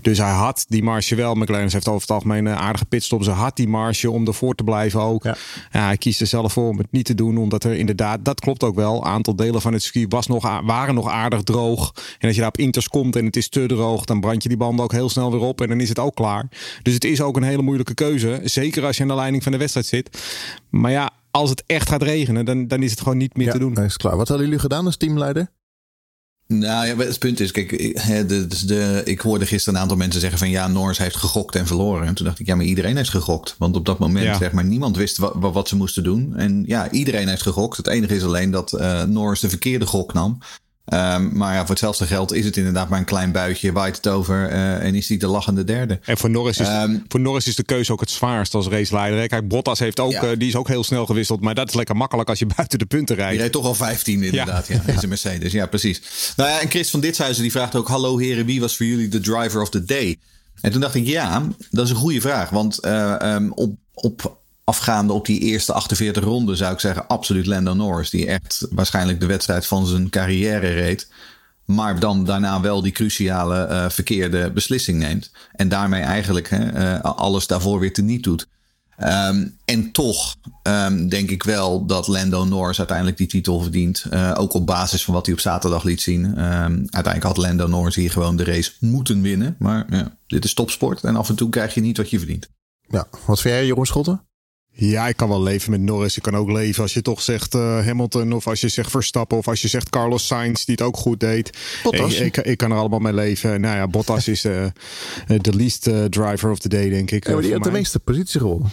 Dus 0.00 0.18
hij 0.18 0.30
had 0.30 0.64
die 0.68 0.82
marge 0.82 1.14
wel. 1.14 1.34
McLaren 1.34 1.70
heeft 1.72 1.88
over 1.88 2.00
het 2.00 2.10
algemeen 2.10 2.46
een 2.46 2.56
aardige 2.56 2.84
pitstop. 2.84 3.22
Ze 3.22 3.30
had 3.30 3.56
die 3.56 3.68
marge 3.68 4.10
om 4.10 4.26
ervoor 4.26 4.54
te 4.54 4.64
blijven 4.64 5.00
ook. 5.00 5.24
Ja. 5.24 5.36
ja. 5.72 5.84
hij 5.84 5.96
kiest 5.96 6.20
er 6.20 6.26
zelf 6.26 6.52
voor 6.52 6.68
om 6.68 6.78
het 6.78 6.86
niet 6.90 7.04
te 7.04 7.14
doen. 7.14 7.36
Omdat 7.36 7.64
er 7.64 7.74
inderdaad, 7.74 8.24
dat 8.24 8.40
klopt 8.40 8.62
ook 8.62 8.74
wel. 8.74 8.96
Een 8.96 9.08
aantal 9.08 9.36
delen 9.36 9.60
van 9.60 9.72
het 9.72 9.82
circuit 9.82 10.12
was 10.12 10.26
nog, 10.26 10.60
waren 10.64 10.94
nog 10.94 11.08
aardig 11.08 11.42
droog. 11.42 11.92
En 12.18 12.26
als 12.26 12.34
je 12.34 12.40
daar 12.40 12.50
op 12.50 12.58
inters 12.58 12.88
komt 12.88 13.16
en 13.16 13.24
het 13.24 13.36
is 13.36 13.48
te 13.48 13.66
droog, 13.66 14.04
dan 14.04 14.20
brand 14.20 14.42
je 14.42 14.48
die 14.48 14.58
banden 14.58 14.84
ook 14.84 14.92
heel 14.92 15.08
snel 15.08 15.30
weer 15.30 15.40
op. 15.40 15.60
En 15.60 15.68
dan 15.68 15.80
is 15.80 15.88
het 15.88 15.98
ook 15.98 16.14
klaar. 16.14 16.48
Dus 16.82 16.94
het 16.94 17.04
is 17.04 17.20
ook 17.20 17.36
een 17.36 17.42
hele 17.42 17.62
moeilijke 17.62 17.94
keuze. 17.94 18.40
Zeker 18.44 18.84
als 18.84 18.96
je 18.96 19.02
aan 19.02 19.08
de 19.08 19.14
leiding 19.14 19.42
van 19.42 19.52
de 19.52 19.58
wedstrijd 19.58 19.86
zit. 19.86 20.18
Maar 20.70 20.90
ja, 20.90 21.10
als 21.36 21.50
het 21.50 21.62
echt 21.66 21.88
gaat 21.88 22.02
regenen, 22.02 22.44
dan, 22.44 22.66
dan 22.66 22.82
is 22.82 22.90
het 22.90 23.00
gewoon 23.00 23.16
niet 23.16 23.36
meer 23.36 23.46
ja, 23.46 23.52
te 23.52 23.58
doen. 23.58 23.74
Dat 23.74 23.84
is 23.84 23.96
klaar. 23.96 24.16
Wat 24.16 24.28
hadden 24.28 24.46
jullie 24.46 24.60
gedaan 24.60 24.86
als 24.86 24.96
teamleider? 24.96 25.50
Nou 26.48 26.86
ja, 26.86 26.96
het 26.96 27.18
punt 27.18 27.40
is, 27.40 27.50
kijk, 27.50 27.72
ik, 27.72 28.28
de, 28.28 28.46
de, 28.66 29.02
ik 29.04 29.20
hoorde 29.20 29.46
gisteren 29.46 29.74
een 29.74 29.80
aantal 29.80 29.96
mensen 29.96 30.20
zeggen 30.20 30.38
van 30.38 30.50
ja, 30.50 30.68
Norris 30.68 30.98
heeft 30.98 31.16
gegokt 31.16 31.54
en 31.54 31.66
verloren. 31.66 32.06
En 32.06 32.14
toen 32.14 32.26
dacht 32.26 32.38
ik, 32.38 32.46
ja, 32.46 32.54
maar 32.54 32.64
iedereen 32.64 32.96
heeft 32.96 33.10
gegokt. 33.10 33.54
Want 33.58 33.76
op 33.76 33.86
dat 33.86 33.98
moment, 33.98 34.36
zeg 34.36 34.52
maar, 34.52 34.64
niemand 34.64 34.96
wist 34.96 35.18
wat, 35.18 35.34
wat, 35.38 35.68
ze 35.68 35.76
moesten 35.76 36.02
doen. 36.02 36.36
En 36.36 36.64
ja, 36.66 36.90
iedereen 36.90 37.28
heeft 37.28 37.42
gegokt. 37.42 37.76
Het 37.76 37.86
enige 37.86 38.14
is 38.14 38.24
alleen 38.24 38.50
dat 38.50 38.72
uh, 38.72 39.02
Norris 39.02 39.40
de 39.40 39.48
verkeerde 39.48 39.86
gok 39.86 40.12
nam. 40.12 40.38
Um, 40.94 41.30
maar 41.36 41.54
ja, 41.54 41.60
voor 41.60 41.68
hetzelfde 41.68 42.06
geld 42.06 42.32
is 42.32 42.44
het 42.44 42.56
inderdaad 42.56 42.88
maar 42.88 42.98
een 42.98 43.04
klein 43.04 43.32
buitje, 43.32 43.72
waait 43.72 43.96
het 43.96 44.08
over 44.08 44.52
uh, 44.52 44.84
en 44.84 44.94
is 44.94 45.08
hij 45.08 45.16
de 45.16 45.26
lachende 45.26 45.64
derde. 45.64 45.98
En 46.04 46.16
voor 46.16 46.30
Norris, 46.30 46.58
is, 46.58 46.68
um, 46.68 47.04
voor 47.08 47.20
Norris 47.20 47.46
is 47.46 47.56
de 47.56 47.62
keuze 47.62 47.92
ook 47.92 48.00
het 48.00 48.10
zwaarst 48.10 48.54
als 48.54 48.66
raceleider. 48.66 49.28
Kijk, 49.28 49.48
Bottas 49.48 49.78
heeft 49.78 50.00
ook, 50.00 50.12
ja. 50.12 50.24
uh, 50.24 50.38
die 50.38 50.48
is 50.48 50.56
ook 50.56 50.68
heel 50.68 50.84
snel 50.84 51.06
gewisseld, 51.06 51.40
maar 51.40 51.54
dat 51.54 51.68
is 51.68 51.74
lekker 51.74 51.96
makkelijk 51.96 52.28
als 52.28 52.38
je 52.38 52.46
buiten 52.56 52.78
de 52.78 52.86
punten 52.86 53.16
rijdt. 53.16 53.30
Die 53.30 53.38
rijdt 53.38 53.54
toch 53.54 53.64
al 53.64 53.74
15 53.74 54.22
inderdaad, 54.22 54.66
ja, 54.66 54.82
ja 54.86 55.02
een 55.02 55.08
Mercedes. 55.08 55.52
Ja, 55.52 55.66
precies. 55.66 56.02
Nou 56.36 56.50
ja, 56.50 56.60
en 56.60 56.70
Chris 56.70 56.90
van 56.90 57.00
Ditshuizen 57.00 57.42
die 57.42 57.52
vraagt 57.52 57.74
ook, 57.74 57.88
hallo 57.88 58.18
heren, 58.18 58.46
wie 58.46 58.60
was 58.60 58.76
voor 58.76 58.86
jullie 58.86 59.08
de 59.08 59.20
driver 59.20 59.62
of 59.62 59.70
the 59.70 59.84
day? 59.84 60.18
En 60.60 60.70
toen 60.72 60.80
dacht 60.80 60.94
ik, 60.94 61.06
ja, 61.06 61.48
dat 61.70 61.84
is 61.84 61.90
een 61.90 61.96
goede 61.96 62.20
vraag, 62.20 62.50
want 62.50 62.78
uh, 62.84 63.16
um, 63.22 63.52
op, 63.52 63.74
op 63.94 64.38
afgaande 64.66 65.12
op 65.12 65.26
die 65.26 65.40
eerste 65.40 65.72
48 65.72 66.24
ronden 66.24 66.56
zou 66.56 66.72
ik 66.72 66.80
zeggen 66.80 67.06
absoluut 67.06 67.46
Lando 67.46 67.74
Norris. 67.74 68.10
Die 68.10 68.26
echt 68.26 68.66
waarschijnlijk 68.70 69.20
de 69.20 69.26
wedstrijd 69.26 69.66
van 69.66 69.86
zijn 69.86 70.10
carrière 70.10 70.68
reed. 70.68 71.08
Maar 71.64 72.00
dan 72.00 72.24
daarna 72.24 72.60
wel 72.60 72.82
die 72.82 72.92
cruciale 72.92 73.68
uh, 73.68 73.88
verkeerde 73.88 74.50
beslissing 74.50 74.98
neemt. 74.98 75.30
En 75.52 75.68
daarmee 75.68 76.02
eigenlijk 76.02 76.50
hè, 76.50 76.94
uh, 76.96 77.00
alles 77.00 77.46
daarvoor 77.46 77.80
weer 77.80 77.92
teniet 77.92 78.22
doet. 78.22 78.46
Um, 78.98 79.58
en 79.64 79.92
toch 79.92 80.36
um, 80.62 81.08
denk 81.08 81.30
ik 81.30 81.42
wel 81.42 81.86
dat 81.86 82.06
Lando 82.06 82.44
Norris 82.44 82.78
uiteindelijk 82.78 83.16
die 83.16 83.26
titel 83.26 83.60
verdient. 83.60 84.06
Uh, 84.10 84.34
ook 84.36 84.54
op 84.54 84.66
basis 84.66 85.04
van 85.04 85.14
wat 85.14 85.26
hij 85.26 85.34
op 85.34 85.40
zaterdag 85.40 85.82
liet 85.82 86.00
zien. 86.00 86.24
Um, 86.24 86.86
uiteindelijk 86.90 87.22
had 87.22 87.36
Lando 87.36 87.66
Norris 87.66 87.94
hier 87.94 88.10
gewoon 88.10 88.36
de 88.36 88.44
race 88.44 88.72
moeten 88.80 89.22
winnen. 89.22 89.56
Maar 89.58 89.86
ja, 89.90 90.16
dit 90.26 90.44
is 90.44 90.54
topsport. 90.54 91.04
En 91.04 91.16
af 91.16 91.28
en 91.28 91.34
toe 91.34 91.48
krijg 91.48 91.74
je 91.74 91.80
niet 91.80 91.96
wat 91.96 92.10
je 92.10 92.18
verdient. 92.18 92.48
Ja, 92.88 93.06
wat 93.26 93.40
vind 93.40 93.54
jij 93.54 93.66
Jeroen 93.66 93.86
Schotten? 93.86 94.26
Ja, 94.78 95.08
ik 95.08 95.16
kan 95.16 95.28
wel 95.28 95.42
leven 95.42 95.70
met 95.70 95.80
Norris. 95.80 96.16
Ik 96.16 96.22
kan 96.22 96.36
ook 96.36 96.50
leven 96.50 96.82
als 96.82 96.94
je 96.94 97.02
toch 97.02 97.22
zegt 97.22 97.54
uh, 97.54 97.86
Hamilton 97.86 98.32
of 98.32 98.46
als 98.46 98.60
je 98.60 98.68
zegt 98.68 98.90
Verstappen 98.90 99.38
of 99.38 99.48
als 99.48 99.62
je 99.62 99.68
zegt 99.68 99.90
Carlos 99.90 100.26
Sainz 100.26 100.64
die 100.64 100.74
het 100.74 100.86
ook 100.86 100.96
goed 100.96 101.20
deed. 101.20 101.58
Bottas. 101.82 102.14
Ik, 102.14 102.36
ik, 102.36 102.46
ik 102.46 102.56
kan 102.56 102.70
er 102.70 102.78
allemaal 102.78 102.98
mee 102.98 103.12
leven. 103.12 103.60
Nou 103.60 103.76
ja, 103.76 103.88
Bottas 103.88 104.28
is 104.28 104.44
uh, 104.44 104.66
de 105.26 105.54
least 105.54 105.86
uh, 105.86 106.04
driver 106.04 106.50
of 106.50 106.58
the 106.58 106.68
day, 106.68 106.88
denk 106.88 107.10
ik. 107.10 107.26
Ja, 107.26 107.32
maar 107.32 107.42
die 107.42 107.52
had 107.52 107.64
de 107.64 107.70
meeste 107.70 107.98
positie 107.98 108.40
gewonnen. 108.40 108.70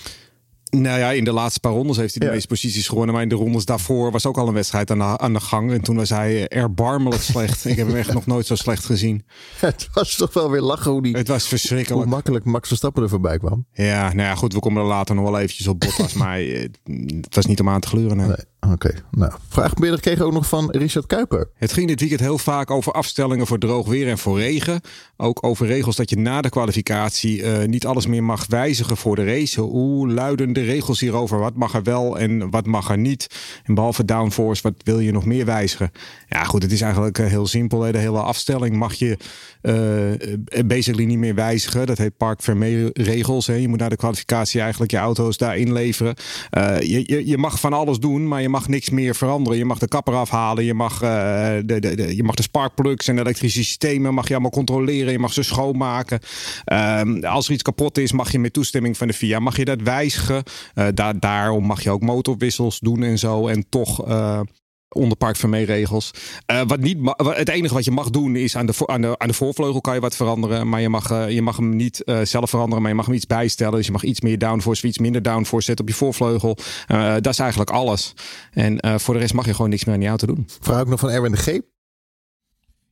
Nou 0.73 0.99
ja, 0.99 1.11
in 1.11 1.23
de 1.23 1.31
laatste 1.31 1.59
paar 1.59 1.71
rondes 1.71 1.97
heeft 1.97 2.11
hij 2.11 2.19
de 2.19 2.25
ja. 2.25 2.31
meeste 2.31 2.47
posities 2.47 2.87
gewonnen. 2.87 3.13
Maar 3.13 3.23
in 3.23 3.29
de 3.29 3.35
rondes 3.35 3.65
daarvoor 3.65 4.11
was 4.11 4.25
ook 4.25 4.37
al 4.37 4.47
een 4.47 4.53
wedstrijd 4.53 4.91
aan 4.91 4.97
de, 4.97 5.17
aan 5.17 5.33
de 5.33 5.39
gang. 5.39 5.71
En 5.71 5.81
toen 5.81 5.95
was 5.95 6.09
hij 6.09 6.47
erbarmelijk 6.47 7.21
slecht. 7.21 7.65
ik 7.65 7.77
heb 7.77 7.87
hem 7.87 7.95
echt 7.95 8.13
nog 8.13 8.25
nooit 8.25 8.45
zo 8.45 8.55
slecht 8.55 8.85
gezien. 8.85 9.25
Het 9.59 9.89
was 9.93 10.15
toch 10.15 10.33
wel 10.33 10.51
weer 10.51 10.61
lachen 10.61 10.91
hoe 10.91 11.01
die... 11.01 11.17
Het 11.17 11.27
was 11.27 11.47
verschrikkelijk. 11.47 12.03
Hoe 12.03 12.11
makkelijk 12.11 12.45
Max 12.45 12.67
Verstappen 12.67 13.03
er 13.03 13.09
voorbij 13.09 13.37
kwam. 13.37 13.65
Ja, 13.73 14.03
nou 14.13 14.27
ja, 14.27 14.35
goed. 14.35 14.53
We 14.53 14.59
komen 14.59 14.81
er 14.81 14.87
later 14.87 15.15
nog 15.15 15.23
wel 15.23 15.39
eventjes 15.39 15.67
op 15.67 15.79
Bottas. 15.79 16.13
maar 16.23 16.39
het 16.39 17.35
was 17.35 17.45
niet 17.45 17.59
om 17.59 17.69
aan 17.69 17.79
te 17.79 17.87
gluren. 17.87 18.17
Nee. 18.17 18.35
Oké, 18.63 18.73
okay. 18.73 18.95
nou. 19.11 19.31
Vraag 19.49 19.73
kregen 19.99 20.25
ook 20.25 20.33
nog 20.33 20.47
van 20.47 20.71
Richard 20.71 21.05
Kuiper. 21.05 21.49
Het 21.55 21.73
ging 21.73 21.87
dit 21.87 21.99
weekend 21.99 22.21
heel 22.21 22.37
vaak 22.37 22.71
over 22.71 22.91
afstellingen 22.91 23.47
voor 23.47 23.57
droog 23.57 23.87
weer 23.87 24.09
en 24.09 24.17
voor 24.17 24.39
regen. 24.39 24.81
Ook 25.17 25.45
over 25.45 25.65
regels 25.65 25.95
dat 25.95 26.09
je 26.09 26.17
na 26.17 26.41
de 26.41 26.49
kwalificatie 26.49 27.41
uh, 27.41 27.63
niet 27.63 27.85
alles 27.85 28.07
meer 28.07 28.23
mag 28.23 28.45
wijzigen 28.47 28.97
voor 28.97 29.15
de 29.15 29.25
race. 29.25 29.61
Hoe 29.61 30.11
luiden 30.11 30.53
de 30.53 30.61
regels 30.61 30.99
hierover? 30.99 31.39
Wat 31.39 31.55
mag 31.55 31.73
er 31.73 31.83
wel 31.83 32.19
en 32.19 32.49
wat 32.49 32.65
mag 32.65 32.89
er 32.89 32.97
niet? 32.97 33.27
En 33.63 33.73
behalve 33.73 34.05
downforce, 34.05 34.61
wat 34.61 34.73
wil 34.83 34.99
je 34.99 35.11
nog 35.11 35.25
meer 35.25 35.45
wijzigen? 35.45 35.91
Ja 36.29 36.43
goed, 36.43 36.63
het 36.63 36.71
is 36.71 36.81
eigenlijk 36.81 37.17
heel 37.17 37.47
simpel. 37.47 37.79
De 37.79 37.97
hele 37.97 38.21
afstelling 38.21 38.75
mag 38.75 38.93
je 38.93 39.17
uh, 39.61 40.65
basically 40.65 41.05
niet 41.05 41.17
meer 41.17 41.35
wijzigen. 41.35 41.85
Dat 41.87 41.97
heet 41.97 42.17
Park 42.17 42.41
Vermeer 42.41 42.89
regels. 42.93 43.47
Hè. 43.47 43.53
Je 43.53 43.67
moet 43.67 43.79
na 43.79 43.89
de 43.89 43.95
kwalificatie 43.95 44.61
eigenlijk 44.61 44.91
je 44.91 44.97
auto's 44.97 45.37
daarin 45.37 45.73
leveren. 45.73 46.15
Je, 46.79 47.03
je, 47.05 47.27
je 47.27 47.37
mag 47.37 47.59
van 47.59 47.73
alles 47.73 47.99
doen, 47.99 48.27
maar 48.27 48.41
je 48.41 48.49
mag 48.53 48.67
niks 48.67 48.89
meer 48.89 49.15
veranderen. 49.15 49.57
Je 49.57 49.65
mag 49.65 49.79
de 49.79 49.87
kapper 49.87 50.13
afhalen. 50.13 50.63
Je 50.63 50.73
mag, 50.73 50.93
uh, 50.93 51.09
de, 51.65 51.79
de, 51.79 51.95
de, 51.95 52.15
je 52.15 52.23
mag 52.23 52.35
de 52.35 52.41
sparkplugs 52.41 53.07
en 53.07 53.19
elektrische 53.19 53.63
systemen 53.63 54.13
mag 54.13 54.27
je 54.27 54.33
allemaal 54.33 54.51
controleren. 54.51 55.11
Je 55.11 55.19
mag 55.19 55.33
ze 55.33 55.43
schoonmaken. 55.43 56.19
Uh, 56.65 57.01
als 57.21 57.47
er 57.47 57.53
iets 57.53 57.61
kapot 57.61 57.97
is, 57.97 58.11
mag 58.11 58.31
je 58.31 58.39
met 58.39 58.53
toestemming 58.53 58.97
van 58.97 59.07
de 59.07 59.13
FIA 59.13 59.39
mag 59.39 59.57
je 59.57 59.65
dat 59.65 59.81
wijzigen. 59.81 60.43
Daar, 60.93 61.19
daarom 61.19 61.65
mag 61.65 61.83
je 61.83 61.89
ook 61.89 62.01
motorwissels 62.01 62.79
doen 62.79 63.03
en 63.03 63.19
zo. 63.19 63.47
En 63.47 63.65
toch 63.69 64.07
uh, 64.07 64.39
onder 64.93 65.17
Park 65.17 65.35
Vermee 65.35 65.65
regels. 65.65 66.11
Uh, 66.51 66.61
wat 66.67 66.79
niet, 66.79 66.97
het 67.17 67.49
enige 67.49 67.73
wat 67.73 67.85
je 67.85 67.91
mag 67.91 68.09
doen 68.09 68.35
is 68.35 68.55
aan 68.55 68.65
de, 68.65 68.73
aan, 68.85 69.01
de, 69.01 69.17
aan 69.17 69.27
de 69.27 69.33
voorvleugel 69.33 69.81
kan 69.81 69.93
je 69.93 69.99
wat 69.99 70.15
veranderen. 70.15 70.69
Maar 70.69 70.81
je 70.81 70.89
mag, 70.89 71.11
uh, 71.11 71.29
je 71.29 71.41
mag 71.41 71.57
hem 71.57 71.75
niet 71.75 72.01
uh, 72.05 72.19
zelf 72.23 72.49
veranderen, 72.49 72.81
maar 72.81 72.91
je 72.91 72.97
mag 72.97 73.05
hem 73.05 73.15
iets 73.15 73.27
bijstellen. 73.27 73.75
Dus 73.75 73.85
je 73.85 73.91
mag 73.91 74.03
iets 74.03 74.21
meer 74.21 74.37
downforce, 74.37 74.87
iets 74.87 74.97
minder 74.97 75.21
downforce 75.21 75.65
zetten 75.65 75.85
op 75.85 75.91
je 75.91 75.97
voorvleugel. 75.97 76.57
dat 77.19 77.27
is 77.27 77.39
eigenlijk 77.39 77.69
alles. 77.69 78.13
En 78.51 78.99
voor 78.99 79.13
de 79.13 79.19
rest 79.19 79.33
mag 79.33 79.45
je 79.45 79.53
gewoon 79.53 79.69
niks 79.69 79.85
meer 79.85 79.93
aan 79.93 79.99
die 79.99 80.09
auto 80.09 80.27
doen. 80.27 80.47
Vraag 80.59 80.81
ook 80.81 80.87
nog 80.87 80.99
van 80.99 81.09
Erwin 81.09 81.31
de 81.31 81.37
G. 81.37 81.59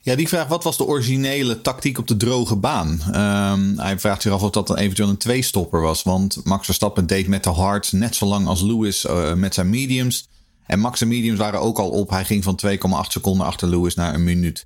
Ja, 0.03 0.15
die 0.15 0.27
vraagt 0.27 0.49
wat 0.49 0.63
was 0.63 0.77
de 0.77 0.85
originele 0.85 1.61
tactiek 1.61 1.97
op 1.97 2.07
de 2.07 2.17
droge 2.17 2.55
baan? 2.55 2.89
Um, 2.89 3.79
hij 3.79 3.99
vraagt 3.99 4.21
zich 4.21 4.31
af 4.31 4.41
of 4.41 4.49
dat 4.49 4.67
dan 4.67 4.77
eventueel 4.77 5.09
een 5.09 5.17
tweestopper 5.17 5.81
was. 5.81 6.03
Want 6.03 6.41
Max 6.43 6.65
Verstappen 6.65 7.07
deed 7.07 7.27
met 7.27 7.43
de 7.43 7.49
hards 7.49 7.91
net 7.91 8.15
zo 8.15 8.25
lang 8.25 8.47
als 8.47 8.61
Lewis 8.61 9.07
met 9.35 9.53
zijn 9.53 9.69
mediums. 9.69 10.29
En 10.71 10.79
max 10.79 11.01
en 11.01 11.07
mediums 11.07 11.39
waren 11.39 11.61
ook 11.61 11.79
al 11.79 11.89
op. 11.89 12.09
Hij 12.09 12.25
ging 12.25 12.43
van 12.43 12.59
2,8 12.65 12.77
seconden 13.07 13.45
achter 13.45 13.67
Lewis 13.67 13.95
naar 13.95 14.13
een 14.13 14.23
minuut. 14.23 14.65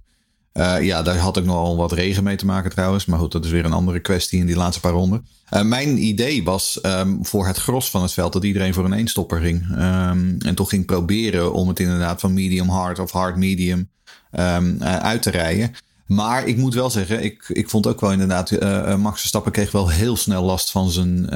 Uh, 0.53 0.81
ja, 0.81 1.01
daar 1.01 1.17
had 1.17 1.37
ik 1.37 1.45
nogal 1.45 1.77
wat 1.77 1.91
regen 1.91 2.23
mee 2.23 2.35
te 2.35 2.45
maken 2.45 2.71
trouwens. 2.71 3.05
Maar 3.05 3.19
goed, 3.19 3.31
dat 3.31 3.45
is 3.45 3.51
weer 3.51 3.65
een 3.65 3.73
andere 3.73 3.99
kwestie 3.99 4.39
in 4.39 4.45
die 4.45 4.55
laatste 4.55 4.79
paar 4.79 4.91
ronden. 4.91 5.25
Uh, 5.53 5.61
mijn 5.61 6.03
idee 6.03 6.43
was 6.43 6.79
um, 6.83 7.25
voor 7.25 7.47
het 7.47 7.57
gros 7.57 7.89
van 7.89 8.01
het 8.01 8.13
veld 8.13 8.33
dat 8.33 8.43
iedereen 8.43 8.73
voor 8.73 8.85
een 8.85 8.93
eenstopper 8.93 9.41
ging. 9.41 9.69
Um, 9.69 10.37
en 10.39 10.55
toch 10.55 10.69
ging 10.69 10.85
proberen 10.85 11.53
om 11.53 11.67
het 11.67 11.79
inderdaad 11.79 12.19
van 12.19 12.33
medium 12.33 12.69
hard 12.69 12.99
of 12.99 13.11
hard 13.11 13.35
medium 13.35 13.89
um, 14.31 14.77
uh, 14.81 14.97
uit 14.97 15.21
te 15.21 15.29
rijden. 15.29 15.71
Maar 16.05 16.47
ik 16.47 16.57
moet 16.57 16.73
wel 16.73 16.89
zeggen, 16.89 17.23
ik, 17.23 17.45
ik 17.47 17.69
vond 17.69 17.87
ook 17.87 18.01
wel 18.01 18.11
inderdaad, 18.11 18.51
Max 18.97 19.19
Verstappen 19.19 19.51
kreeg 19.51 19.71
wel 19.71 19.89
heel 19.89 20.17
snel 20.17 20.43
last 20.43 20.71
van 20.71 20.89
zijn 20.89 21.29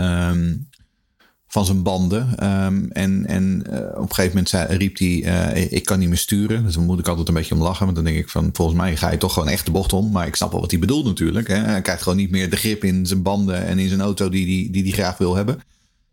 van 1.51 1.65
zijn 1.65 1.83
banden. 1.83 2.45
Um, 2.65 2.91
en 2.91 3.25
en 3.25 3.63
uh, 3.69 3.77
op 3.77 4.01
een 4.01 4.13
gegeven 4.13 4.27
moment 4.27 4.49
zei, 4.49 4.77
riep 4.77 4.97
hij, 4.97 5.07
uh, 5.07 5.71
ik 5.71 5.85
kan 5.85 5.99
niet 5.99 6.07
meer 6.07 6.17
sturen. 6.17 6.63
Dus 6.63 6.73
dan 6.73 6.85
moet 6.85 6.99
ik 6.99 7.07
altijd 7.07 7.27
een 7.27 7.33
beetje 7.33 7.55
om 7.55 7.61
lachen. 7.61 7.83
Want 7.83 7.95
dan 7.95 8.05
denk 8.05 8.17
ik 8.17 8.29
van, 8.29 8.49
volgens 8.53 8.77
mij 8.77 8.97
ga 8.97 9.11
je 9.11 9.17
toch 9.17 9.33
gewoon 9.33 9.49
echt 9.49 9.65
de 9.65 9.71
bocht 9.71 9.93
om. 9.93 10.11
Maar 10.11 10.27
ik 10.27 10.35
snap 10.35 10.51
wel 10.51 10.61
wat 10.61 10.71
hij 10.71 10.79
bedoelt 10.79 11.05
natuurlijk. 11.05 11.47
Hè. 11.47 11.55
Hij 11.55 11.81
krijgt 11.81 12.01
gewoon 12.01 12.17
niet 12.17 12.31
meer 12.31 12.49
de 12.49 12.55
grip 12.55 12.83
in 12.83 13.05
zijn 13.05 13.21
banden 13.21 13.65
en 13.65 13.79
in 13.79 13.87
zijn 13.87 14.01
auto 14.01 14.29
die 14.29 14.45
hij 14.45 14.71
die, 14.71 14.83
die 14.83 14.93
graag 14.93 15.17
wil 15.17 15.35
hebben. 15.35 15.59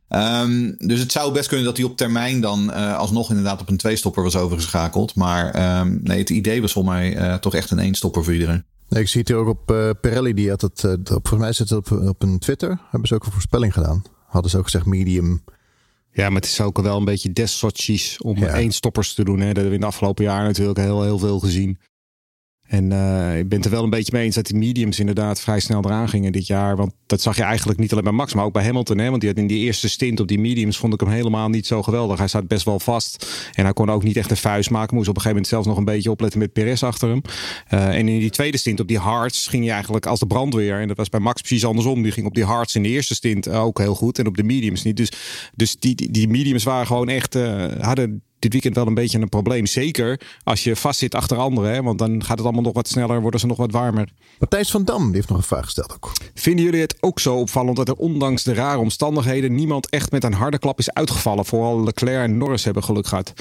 Um, 0.09 0.75
dus 0.79 1.01
het 1.01 1.13
zou 1.13 1.33
best 1.33 1.49
kunnen 1.49 1.67
dat 1.67 1.77
hij 1.77 1.87
op 1.87 1.97
termijn 1.97 2.41
dan 2.41 2.71
uh, 2.71 2.97
alsnog 2.97 3.29
inderdaad 3.29 3.61
op 3.61 3.69
een 3.69 3.77
tweestopper 3.77 4.23
was 4.23 4.37
overgeschakeld. 4.37 5.15
Maar 5.15 5.79
um, 5.81 6.01
nee, 6.03 6.19
het 6.19 6.31
idee 6.31 6.61
was 6.61 6.73
volgens 6.73 6.95
mij 6.95 7.39
toch 7.39 7.55
echt 7.55 7.71
een 7.71 7.79
eenstopper 7.79 8.25
voor 8.25 8.33
iedereen. 8.33 8.65
Nee, 8.89 9.03
ik 9.03 9.09
zie 9.09 9.21
het 9.21 9.29
hier 9.29 9.39
ook 9.39 9.49
op 9.49 9.97
Pirelli. 10.01 10.35
Die 10.35 10.49
had 10.49 10.61
het, 10.61 10.81
volgens 11.05 11.39
mij 11.39 11.53
zit 11.53 11.69
het 11.69 11.79
op, 11.79 11.91
op 12.09 12.23
een 12.23 12.39
Twitter. 12.39 12.81
Hebben 12.91 13.09
ze 13.09 13.15
ook 13.15 13.25
een 13.25 13.33
voorspelling 13.33 13.73
gedaan 13.73 14.03
hadden 14.37 14.51
ze 14.51 14.59
ook 14.59 14.65
gezegd 14.65 14.87
medium. 14.87 15.45
Ja, 16.13 16.29
maar 16.29 16.41
het 16.41 16.51
is 16.51 16.61
ook 16.61 16.79
wel 16.81 16.97
een 16.97 17.05
beetje 17.05 17.33
des 17.33 17.59
om 18.19 18.39
ja. 18.39 18.47
één 18.47 18.73
stoppers 18.73 19.15
te 19.15 19.25
doen. 19.25 19.41
Hè. 19.41 19.47
Dat 19.47 19.55
hebben 19.55 19.69
we 19.69 19.75
in 19.75 19.81
de 19.81 19.87
afgelopen 19.87 20.25
jaar 20.25 20.45
natuurlijk 20.45 20.79
heel, 20.79 21.03
heel 21.03 21.19
veel 21.19 21.39
gezien. 21.39 21.79
En 22.67 22.91
uh, 22.91 23.39
ik 23.39 23.49
ben 23.49 23.59
het 23.59 23.67
er 23.67 23.73
wel 23.73 23.85
een 23.85 23.91
beetje 23.91 24.13
mee 24.13 24.25
eens 24.25 24.35
dat 24.35 24.47
die 24.47 24.57
mediums 24.57 24.99
inderdaad 24.99 25.41
vrij 25.41 25.61
snel 25.61 25.85
eraan 25.85 26.09
gingen 26.09 26.33
dit 26.33 26.47
jaar. 26.47 26.77
Want 26.77 26.93
dat 27.07 27.21
zag 27.21 27.37
je 27.37 27.43
eigenlijk 27.43 27.79
niet 27.79 27.93
alleen 27.93 28.05
bij 28.05 28.13
Max, 28.13 28.35
maar 28.35 28.45
ook 28.45 28.53
bij 28.53 28.65
Hamilton. 28.65 28.99
Hè? 28.99 29.09
Want 29.09 29.21
die 29.21 29.31
had 29.31 29.39
in 29.39 29.47
die 29.47 29.59
eerste 29.59 29.89
stint 29.89 30.21
op 30.21 30.29
die 30.29 30.39
mediums 30.39 30.77
vond 30.77 30.95
ik 30.95 31.01
hem 31.01 31.09
helemaal 31.09 31.49
niet 31.49 31.67
zo 31.67 31.83
geweldig. 31.83 32.19
Hij 32.19 32.29
staat 32.29 32.49
best 32.49 32.65
wel 32.65 32.81
vast. 32.81 33.27
En 33.55 33.65
hij 33.65 33.73
kon 33.73 33.91
ook 33.91 34.03
niet 34.03 34.17
echt 34.17 34.31
een 34.31 34.37
vuist 34.37 34.71
maken. 34.71 34.95
Moest 34.97 35.09
op 35.09 35.17
een 35.17 35.23
gegeven 35.23 35.43
moment 35.43 35.47
zelfs 35.47 35.67
nog 35.67 35.77
een 35.77 35.95
beetje 35.95 36.11
opletten 36.11 36.39
met 36.39 36.53
Perez 36.53 36.83
achter 36.83 37.09
hem. 37.09 37.23
Uh, 37.71 37.87
en 37.87 38.09
in 38.09 38.19
die 38.19 38.31
tweede 38.31 38.59
stint 38.59 38.81
op 38.81 38.89
die 38.89 38.99
hards 38.99 39.47
ging 39.47 39.65
je 39.65 39.71
eigenlijk 39.71 40.07
als 40.07 40.21
de 40.21 40.27
brandweer. 40.27 40.81
En 40.81 40.89
dat 40.89 40.97
was 40.97 41.09
bij 41.09 41.21
Max 41.21 41.41
precies 41.41 41.65
andersom. 41.65 42.03
Die 42.03 42.13
ging 42.13 42.27
op 42.27 42.35
die 42.35 42.45
hards 42.45 42.75
in 42.75 42.83
de 42.83 42.89
eerste 42.89 43.15
stint 43.15 43.49
ook 43.49 43.79
heel 43.79 43.95
goed. 43.95 44.19
En 44.19 44.27
op 44.27 44.37
de 44.37 44.43
mediums 44.43 44.83
niet. 44.83 44.97
Dus, 44.97 45.13
dus 45.55 45.77
die, 45.79 46.11
die, 46.11 46.29
mediums 46.29 46.65
waren 46.65 46.87
gewoon 46.87 47.09
echt, 47.09 47.35
uh, 47.35 47.65
hadden 47.81 48.23
dit 48.39 48.53
weekend 48.53 48.75
wel 48.75 48.87
een 48.87 48.95
beetje 48.95 49.19
een 49.19 49.29
probleem. 49.29 49.67
Zeker 49.67 50.21
als 50.45 50.65
je 50.65 50.77
vastzit 50.77 51.15
achter 51.15 51.37
anderen. 51.37 51.73
Hè? 51.73 51.83
Want 51.83 51.99
dan 51.99 52.25
gaat 52.25 52.37
het 52.37 52.47
allemaal 52.47 52.63
nog 52.63 52.73
wat 52.73 52.89
sneller, 52.89 53.21
worden 53.21 53.41
ze 53.41 53.47
nog 53.47 53.57
wat 53.57 53.73
warmer. 53.73 54.09
Matthijs 54.39 54.71
van 54.71 54.85
Dam 54.85 55.15
heeft 55.15 55.29
nog 55.29 55.39
een 55.39 55.45
vraag 55.45 55.65
gesteld 55.65 55.93
ook. 55.93 56.13
Vinden 56.35 56.65
jullie 56.65 56.81
het 56.81 56.97
ook 57.01 57.21
zo 57.21 57.37
opvallend 57.37 57.77
dat 57.77 57.89
er 57.89 57.95
ondanks 57.95 58.43
de 58.43 58.55
rare 58.55 58.79
omstandigheden 58.79 59.55
niemand 59.55 59.89
echt 59.89 60.11
met 60.11 60.25
een 60.25 60.33
harde 60.33 60.59
klap 60.59 60.79
is 60.79 60.93
uitgevallen? 60.93 61.45
Vooral 61.45 61.85
Leclerc 61.85 62.23
en 62.23 62.39
Norris 62.39 62.65
hebben 62.65 62.85
geluk 62.85 63.07
gehad. 63.07 63.33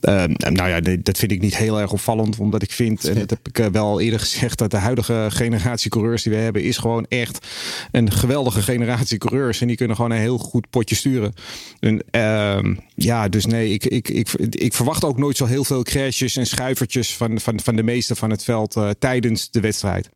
Uh, 0.00 0.24
nou 0.24 0.68
ja, 0.68 0.96
dat 1.02 1.18
vind 1.18 1.32
ik 1.32 1.40
niet 1.40 1.56
heel 1.56 1.80
erg 1.80 1.92
opvallend. 1.92 2.38
Omdat 2.38 2.62
ik 2.62 2.70
vind, 2.70 3.04
en 3.04 3.18
dat 3.18 3.30
heb 3.30 3.48
ik 3.48 3.72
wel 3.72 4.00
eerder 4.00 4.20
gezegd, 4.20 4.58
dat 4.58 4.70
de 4.70 4.76
huidige 4.76 5.26
generatie 5.28 5.90
coureurs 5.90 6.22
die 6.22 6.32
we 6.32 6.38
hebben, 6.38 6.62
is 6.62 6.76
gewoon 6.76 7.06
echt 7.08 7.46
een 7.90 8.10
geweldige 8.12 8.62
generatie 8.62 9.18
coureurs. 9.18 9.60
En 9.60 9.66
die 9.66 9.76
kunnen 9.76 9.96
gewoon 9.96 10.10
een 10.10 10.18
heel 10.18 10.38
goed 10.38 10.70
potje 10.70 10.94
sturen. 10.94 11.32
En, 11.80 12.02
uh, 12.10 12.76
ja, 12.94 13.28
dus 13.28 13.46
nee, 13.46 13.72
ik, 13.72 13.84
ik, 13.84 14.08
ik 14.08 14.28
ik, 14.36 14.54
ik 14.54 14.74
verwacht 14.74 15.04
ook 15.04 15.18
nooit 15.18 15.36
zo 15.36 15.44
heel 15.44 15.64
veel 15.64 15.82
crashes 15.82 16.36
en 16.36 16.46
schuivertjes 16.46 17.16
van, 17.16 17.40
van, 17.40 17.60
van 17.60 17.76
de 17.76 17.82
meeste 17.82 18.16
van 18.16 18.30
het 18.30 18.44
veld 18.44 18.76
uh, 18.76 18.90
tijdens 18.98 19.50
de 19.50 19.60
wedstrijd. 19.60 20.08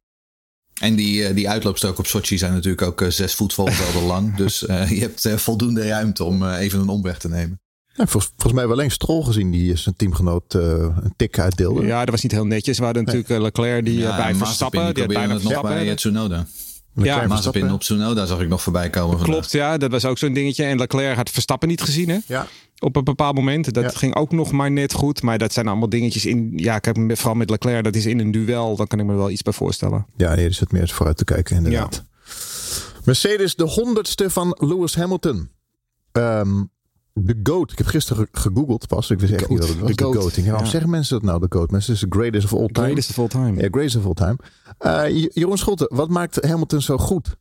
En 0.80 0.94
die, 0.94 1.28
uh, 1.28 1.35
die 1.35 1.49
uitloopstoken 1.49 1.99
op 1.99 2.06
Sochi 2.06 2.38
zijn 2.38 2.52
natuurlijk 2.52 2.83
ook 2.83 3.00
uh, 3.00 3.09
zes 3.09 3.35
voetbalvelden 3.35 4.02
lang. 4.02 4.35
Dus 4.44 4.59
je 4.88 5.11
hebt 5.21 5.28
voldoende 5.42 5.87
ruimte 5.87 6.25
om 6.25 6.49
even 6.49 6.80
een 6.80 6.88
omweg 6.88 7.18
te 7.18 7.28
nemen. 7.28 7.61
Ja, 7.97 8.06
volgens, 8.06 8.33
volgens 8.33 8.52
mij 8.52 8.66
wel 8.66 8.73
alleen 8.73 8.90
Strol 8.90 9.23
gezien 9.23 9.50
die 9.50 9.76
zijn 9.76 9.97
teamgenoot 9.97 10.54
uh, 10.54 10.62
een 10.62 11.14
tik 11.16 11.38
uitdeelde. 11.38 11.87
Ja, 11.87 12.00
dat 12.00 12.11
was 12.11 12.23
niet 12.23 12.33
heel 12.33 12.47
netjes. 12.47 12.78
We 12.78 12.85
hadden 12.85 13.04
natuurlijk 13.04 13.42
Leclerc 13.42 13.85
die 13.85 13.99
ja, 13.99 14.16
bij 14.16 14.35
Verstappen. 14.35 14.85
Die, 14.85 14.92
die 14.94 15.02
had 15.02 15.12
bijna 15.12 15.35
het 15.35 15.42
nog 15.42 15.62
bij 15.62 15.94
Tsunoda. 15.94 16.47
Ja, 16.94 17.26
Mazepin 17.26 17.72
op 17.72 17.80
Tsunoda 17.80 18.26
zag 18.26 18.40
ik 18.40 18.48
nog 18.48 18.62
voorbij 18.62 18.90
komen. 18.90 19.18
Klopt, 19.18 19.52
ja. 19.52 19.76
Dat 19.76 19.90
was 19.90 20.04
ook 20.04 20.18
zo'n 20.18 20.32
dingetje. 20.32 20.64
En 20.64 20.78
Leclerc 20.78 21.16
had 21.16 21.30
Verstappen 21.30 21.68
niet 21.68 21.82
gezien, 21.82 22.08
hè? 22.08 22.18
Ja. 22.26 22.46
Op 22.78 22.96
een 22.96 23.04
bepaald 23.04 23.34
moment. 23.34 23.74
Dat 23.74 23.96
ging 23.96 24.14
ook 24.14 24.32
nog 24.32 24.52
maar 24.52 24.70
net 24.70 24.92
goed. 24.92 25.22
Maar 25.22 25.38
dat 25.38 25.52
zijn 25.52 25.68
allemaal 25.68 25.88
dingetjes 25.88 26.26
in... 26.26 26.52
Ja, 26.56 26.76
ik 26.76 26.84
heb 26.84 26.96
vooral 26.96 27.34
met 27.34 27.50
Leclerc. 27.50 27.84
Dat 27.84 27.94
is 27.94 28.06
in 28.06 28.18
een 28.18 28.30
duel. 28.30 28.76
Dan 28.76 28.86
kan 28.86 28.98
ik 28.98 29.06
me 29.06 29.14
wel 29.14 29.30
iets 29.30 29.42
bij 29.42 29.52
voorstellen. 29.52 30.06
Ja, 30.16 30.34
nee, 30.34 30.46
er 30.46 30.54
zit 30.54 30.72
meer 30.72 30.88
vooruit 30.88 31.16
te 31.16 31.24
kijken 31.24 31.56
inderdaad. 31.56 31.94
Ja. 31.94 32.22
Mercedes, 33.04 33.54
de 33.54 33.64
honderdste 33.64 34.30
van 34.30 34.56
Lewis 34.60 34.94
Hamilton. 34.94 35.50
Um, 36.12 36.70
de 37.14 37.40
GOAT. 37.42 37.73
Ik 37.73 37.78
heb 37.78 37.87
gisteren 37.87 38.28
gegoogeld 38.33 38.87
pas. 38.87 39.11
Ik 39.11 39.21
wist 39.21 39.33
echt 39.33 39.49
niet 39.49 39.59
wat 39.59 39.68
het 39.68 39.78
was. 39.78 39.94
De 39.94 40.02
GOAT. 40.02 40.37
Waarom 40.37 40.64
ja. 40.64 40.71
zeggen 40.71 40.90
mensen 40.90 41.14
dat 41.14 41.25
nou, 41.25 41.40
de 41.40 41.47
GOAT? 41.49 41.71
Mensen 41.71 41.94
is 41.94 42.00
de 42.00 42.06
greatest 42.09 42.44
of 42.44 42.52
all 42.52 42.66
time. 42.66 42.87
Greatest 42.87 43.11
of 43.11 43.18
all 43.18 43.28
time. 43.28 43.62
Ja, 43.62 43.68
greatest 43.71 43.97
of 43.97 44.04
all 44.06 44.14
time. 44.14 44.37
Uh, 44.80 45.28
Jeroen 45.33 45.59
Schotten, 45.59 45.87
wat 45.90 46.09
maakt 46.09 46.44
Hamilton 46.47 46.83
zo 46.83 46.99
goed? 46.99 47.37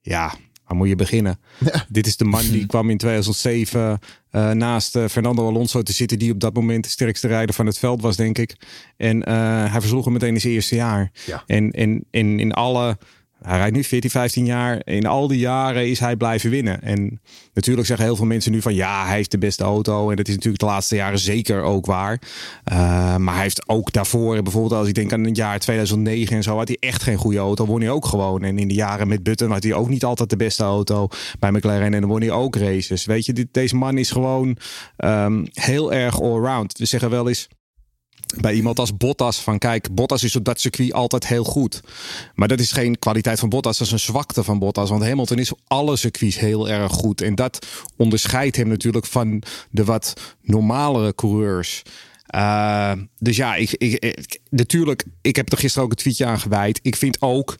Ja, 0.00 0.34
waar 0.66 0.76
moet 0.76 0.88
je 0.88 0.96
beginnen? 0.96 1.38
Ja. 1.58 1.86
Dit 1.88 2.06
is 2.06 2.16
de 2.16 2.24
man 2.24 2.40
die 2.40 2.66
kwam 2.72 2.90
in 2.90 2.98
2007 2.98 3.98
uh, 4.30 4.50
naast 4.50 4.96
uh, 4.96 5.04
Fernando 5.04 5.46
Alonso 5.48 5.82
te 5.82 5.92
zitten, 5.92 6.18
die 6.18 6.32
op 6.32 6.40
dat 6.40 6.54
moment 6.54 6.84
de 6.84 6.90
sterkste 6.90 7.26
rijder 7.26 7.54
van 7.54 7.66
het 7.66 7.78
veld 7.78 8.02
was, 8.02 8.16
denk 8.16 8.38
ik. 8.38 8.56
En 8.96 9.16
uh, 9.16 9.24
hij 9.70 9.80
versloeg 9.80 10.04
hem 10.04 10.12
meteen 10.12 10.34
in 10.34 10.40
zijn 10.40 10.52
eerste 10.52 10.74
jaar. 10.74 11.10
Ja. 11.26 11.42
En, 11.46 11.70
en, 11.70 12.04
en 12.10 12.40
in 12.40 12.52
alle 12.52 12.98
hij 13.46 13.58
rijdt 13.58 13.74
nu 13.74 13.84
14, 13.84 14.10
15 14.10 14.46
jaar. 14.46 14.80
In 14.84 15.06
al 15.06 15.28
die 15.28 15.38
jaren 15.38 15.88
is 15.88 15.98
hij 15.98 16.16
blijven 16.16 16.50
winnen. 16.50 16.82
En 16.82 17.20
natuurlijk 17.54 17.86
zeggen 17.86 18.06
heel 18.06 18.16
veel 18.16 18.26
mensen 18.26 18.52
nu 18.52 18.62
van 18.62 18.74
ja, 18.74 19.06
hij 19.06 19.16
heeft 19.16 19.30
de 19.30 19.38
beste 19.38 19.64
auto. 19.64 20.10
En 20.10 20.16
dat 20.16 20.28
is 20.28 20.34
natuurlijk 20.34 20.60
de 20.60 20.66
laatste 20.66 20.94
jaren 20.94 21.18
zeker 21.18 21.62
ook 21.62 21.86
waar. 21.86 22.20
Uh, 22.72 23.16
maar 23.16 23.34
hij 23.34 23.42
heeft 23.42 23.68
ook 23.68 23.92
daarvoor, 23.92 24.42
bijvoorbeeld 24.42 24.72
als 24.72 24.88
ik 24.88 24.94
denk 24.94 25.12
aan 25.12 25.24
het 25.24 25.36
jaar 25.36 25.58
2009 25.58 26.36
en 26.36 26.42
zo, 26.42 26.56
had 26.56 26.68
hij 26.68 26.76
echt 26.80 27.02
geen 27.02 27.16
goede 27.16 27.38
auto. 27.38 27.66
Won 27.66 27.80
hij 27.80 27.90
ook 27.90 28.06
gewoon. 28.06 28.42
En 28.42 28.58
in 28.58 28.68
de 28.68 28.74
jaren 28.74 29.08
met 29.08 29.22
Button 29.22 29.50
had 29.50 29.62
hij 29.62 29.74
ook 29.74 29.88
niet 29.88 30.04
altijd 30.04 30.30
de 30.30 30.36
beste 30.36 30.64
auto 30.64 31.08
bij 31.38 31.50
McLaren. 31.50 31.94
En 31.94 32.00
dan 32.00 32.10
won 32.10 32.20
hij 32.20 32.30
ook 32.30 32.56
races. 32.56 33.04
Weet 33.04 33.26
je, 33.26 33.32
dit, 33.32 33.48
deze 33.50 33.76
man 33.76 33.98
is 33.98 34.10
gewoon 34.10 34.56
um, 34.96 35.46
heel 35.52 35.92
erg 35.92 36.22
allround. 36.22 36.78
We 36.78 36.84
zeggen 36.84 37.10
wel 37.10 37.28
eens 37.28 37.48
bij 38.40 38.54
iemand 38.54 38.78
als 38.78 38.96
Bottas 38.96 39.40
van 39.40 39.58
kijk, 39.58 39.94
Bottas 39.94 40.22
is 40.22 40.36
op 40.36 40.44
dat 40.44 40.60
circuit 40.60 40.92
altijd 40.92 41.26
heel 41.26 41.44
goed. 41.44 41.82
Maar 42.34 42.48
dat 42.48 42.60
is 42.60 42.72
geen 42.72 42.98
kwaliteit 42.98 43.38
van 43.38 43.48
Bottas, 43.48 43.78
dat 43.78 43.86
is 43.86 43.92
een 43.92 43.98
zwakte 43.98 44.42
van 44.42 44.58
Bottas. 44.58 44.90
Want 44.90 45.02
Hamilton 45.02 45.38
is 45.38 45.52
op 45.52 45.60
alle 45.66 45.96
circuits 45.96 46.38
heel 46.38 46.68
erg 46.68 46.92
goed. 46.92 47.20
En 47.20 47.34
dat 47.34 47.66
onderscheidt 47.96 48.56
hem 48.56 48.68
natuurlijk 48.68 49.06
van 49.06 49.42
de 49.70 49.84
wat 49.84 50.12
normalere 50.42 51.14
coureurs. 51.14 51.82
Uh, 52.34 52.92
dus 53.18 53.36
ja, 53.36 53.54
ik, 53.54 53.72
ik, 53.72 54.40
natuurlijk, 54.50 55.04
ik 55.22 55.36
heb 55.36 55.52
er 55.52 55.58
gisteren 55.58 55.84
ook 55.84 55.90
een 55.90 55.96
tweetje 55.96 56.26
aan 56.26 56.40
gewijd. 56.40 56.78
Ik 56.82 56.96
vind 56.96 57.20
ook 57.20 57.56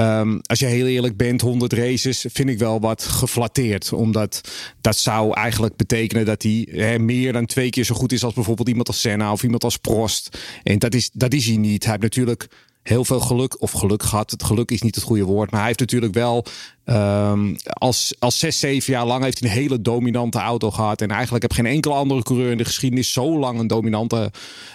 Um, 0.00 0.40
als 0.42 0.58
je 0.58 0.66
heel 0.66 0.86
eerlijk 0.86 1.16
bent, 1.16 1.40
100 1.40 1.72
races 1.72 2.26
vind 2.32 2.48
ik 2.48 2.58
wel 2.58 2.80
wat 2.80 3.02
geflatteerd. 3.04 3.92
Omdat 3.92 4.40
dat 4.80 4.96
zou 4.96 5.32
eigenlijk 5.34 5.76
betekenen 5.76 6.24
dat 6.24 6.42
hij 6.42 6.98
meer 6.98 7.32
dan 7.32 7.46
twee 7.46 7.70
keer 7.70 7.84
zo 7.84 7.94
goed 7.94 8.12
is 8.12 8.24
als 8.24 8.34
bijvoorbeeld 8.34 8.68
iemand 8.68 8.88
als 8.88 9.00
Senna 9.00 9.32
of 9.32 9.42
iemand 9.42 9.64
als 9.64 9.76
Prost. 9.76 10.38
En 10.62 10.78
dat 10.78 10.94
is, 10.94 11.10
dat 11.12 11.32
is 11.32 11.46
hij 11.46 11.56
niet. 11.56 11.82
Hij 11.82 11.90
heeft 11.90 12.02
natuurlijk 12.02 12.48
heel 12.82 13.04
veel 13.04 13.20
geluk, 13.20 13.62
of 13.62 13.70
geluk 13.70 14.02
gehad. 14.02 14.30
Het 14.30 14.42
geluk 14.42 14.70
is 14.70 14.82
niet 14.82 14.94
het 14.94 15.04
goede 15.04 15.24
woord, 15.24 15.50
maar 15.50 15.58
hij 15.58 15.68
heeft 15.68 15.80
natuurlijk 15.80 16.14
wel 16.14 16.44
um, 16.86 17.56
als, 17.64 18.14
als 18.18 18.38
zes, 18.38 18.58
zeven 18.58 18.92
jaar 18.92 19.06
lang 19.06 19.24
heeft 19.24 19.40
hij 19.40 19.48
een 19.48 19.56
hele 19.56 19.80
dominante 19.80 20.38
auto 20.38 20.70
gehad. 20.70 21.00
En 21.00 21.10
eigenlijk 21.10 21.42
heb 21.42 21.52
geen 21.52 21.66
enkele 21.66 21.94
andere 21.94 22.22
coureur 22.22 22.50
in 22.50 22.58
de 22.58 22.64
geschiedenis 22.64 23.12
zo 23.12 23.38
lang 23.38 23.58
een 23.58 23.66
dominante, 23.66 24.30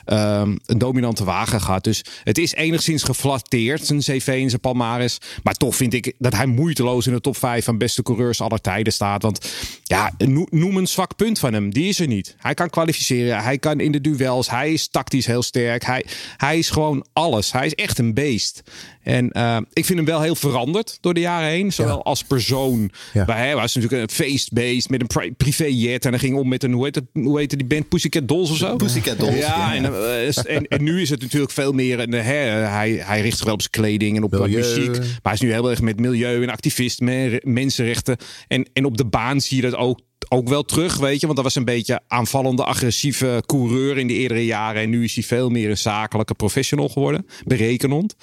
um, 0.05 0.59
een 0.65 0.77
dominante 0.77 1.23
wagen 1.23 1.61
gehad. 1.61 1.83
Dus 1.83 2.03
het 2.23 2.37
is 2.37 2.53
enigszins 2.53 3.03
geflatteerd, 3.03 3.85
zijn 3.85 3.99
CV 3.99 4.27
en 4.27 4.49
zijn 4.49 4.61
palmares. 4.61 5.17
Maar 5.43 5.53
toch 5.53 5.75
vind 5.75 5.93
ik 5.93 6.13
dat 6.17 6.35
hij 6.35 6.45
moeiteloos 6.45 7.07
in 7.07 7.13
de 7.13 7.21
top 7.21 7.37
5 7.37 7.65
van 7.65 7.77
beste 7.77 8.03
coureurs 8.03 8.41
aller 8.41 8.61
tijden 8.61 8.93
staat. 8.93 9.21
Want 9.21 9.51
ja, 9.83 10.11
noem 10.49 10.77
een 10.77 10.87
zwak 10.87 11.15
punt 11.15 11.39
van 11.39 11.53
hem. 11.53 11.73
Die 11.73 11.89
is 11.89 11.99
er 11.99 12.07
niet. 12.07 12.35
Hij 12.37 12.53
kan 12.53 12.69
kwalificeren, 12.69 13.43
hij 13.43 13.57
kan 13.57 13.79
in 13.79 13.91
de 13.91 14.01
duels, 14.01 14.49
hij 14.49 14.73
is 14.73 14.87
tactisch 14.87 15.25
heel 15.25 15.43
sterk. 15.43 15.85
Hij, 15.85 16.05
hij 16.37 16.57
is 16.57 16.69
gewoon 16.69 17.05
alles. 17.13 17.51
Hij 17.51 17.65
is 17.65 17.75
echt 17.75 17.97
een 17.97 18.13
beest. 18.13 18.63
En 19.03 19.29
uh, 19.33 19.57
ik 19.73 19.85
vind 19.85 19.97
hem 19.97 20.07
wel 20.07 20.21
heel 20.21 20.35
veranderd 20.35 20.97
door 21.01 21.13
de 21.13 21.19
jaren 21.19 21.49
heen. 21.49 21.73
Zowel 21.73 22.00
als 22.03 22.23
persoon. 22.23 22.91
Ja. 23.13 23.25
Bij 23.25 23.37
hij 23.37 23.55
was 23.55 23.75
natuurlijk 23.75 24.01
een 24.01 24.15
feestbeest 24.15 24.89
met 24.89 25.01
een 25.01 25.35
privéjet. 25.35 26.05
En 26.05 26.11
hij 26.11 26.19
ging 26.19 26.35
om 26.35 26.47
met 26.47 26.63
een, 26.63 26.71
hoe 26.71 26.83
heet, 26.83 26.95
het, 26.95 27.05
hoe 27.13 27.39
heet 27.39 27.49
die 27.57 27.67
band? 27.67 27.89
Pussycat 27.89 28.27
Dolls 28.27 28.51
of 28.51 28.57
zo? 28.57 28.75
Pussycat 28.75 29.19
Dolls. 29.19 29.35
Ja, 29.35 29.75
En, 29.75 29.83
uh, 29.83 30.37
en, 30.55 30.67
en, 30.67 30.83
nu 30.83 31.01
is 31.01 31.09
het 31.09 31.21
natuurlijk 31.21 31.51
veel 31.51 31.71
meer... 31.71 31.99
Een, 31.99 32.11
hè, 32.11 32.33
hij, 32.49 32.91
hij 32.91 33.21
richt 33.21 33.35
zich 33.35 33.45
wel 33.45 33.53
op 33.53 33.61
zijn 33.61 33.71
kleding 33.71 34.17
en 34.17 34.23
op 34.23 34.31
milieu. 34.31 34.57
muziek. 34.57 34.97
Maar 34.97 35.19
hij 35.21 35.33
is 35.33 35.41
nu 35.41 35.51
heel 35.51 35.69
erg 35.69 35.81
met 35.81 35.99
milieu 35.99 36.43
en 36.43 36.49
activist, 36.49 36.99
met 36.99 37.45
mensenrechten. 37.45 38.17
En, 38.47 38.69
en 38.73 38.85
op 38.85 38.97
de 38.97 39.05
baan 39.05 39.41
zie 39.41 39.55
je 39.55 39.69
dat 39.69 39.75
ook 39.75 39.99
ook 40.29 40.47
wel 40.47 40.63
terug, 40.63 40.97
weet 40.97 41.19
je. 41.19 41.25
Want 41.25 41.35
dat 41.35 41.45
was 41.45 41.55
een 41.55 41.65
beetje 41.65 42.01
aanvallende, 42.07 42.63
agressieve 42.63 43.43
coureur 43.45 43.97
in 43.97 44.07
de 44.07 44.13
eerdere 44.13 44.45
jaren. 44.45 44.81
En 44.81 44.89
nu 44.89 45.03
is 45.03 45.15
hij 45.15 45.23
veel 45.23 45.49
meer 45.49 45.69
een 45.69 45.77
zakelijke 45.77 46.33
professional 46.33 46.89
geworden. 46.89 47.25
Berekenend. 47.43 48.15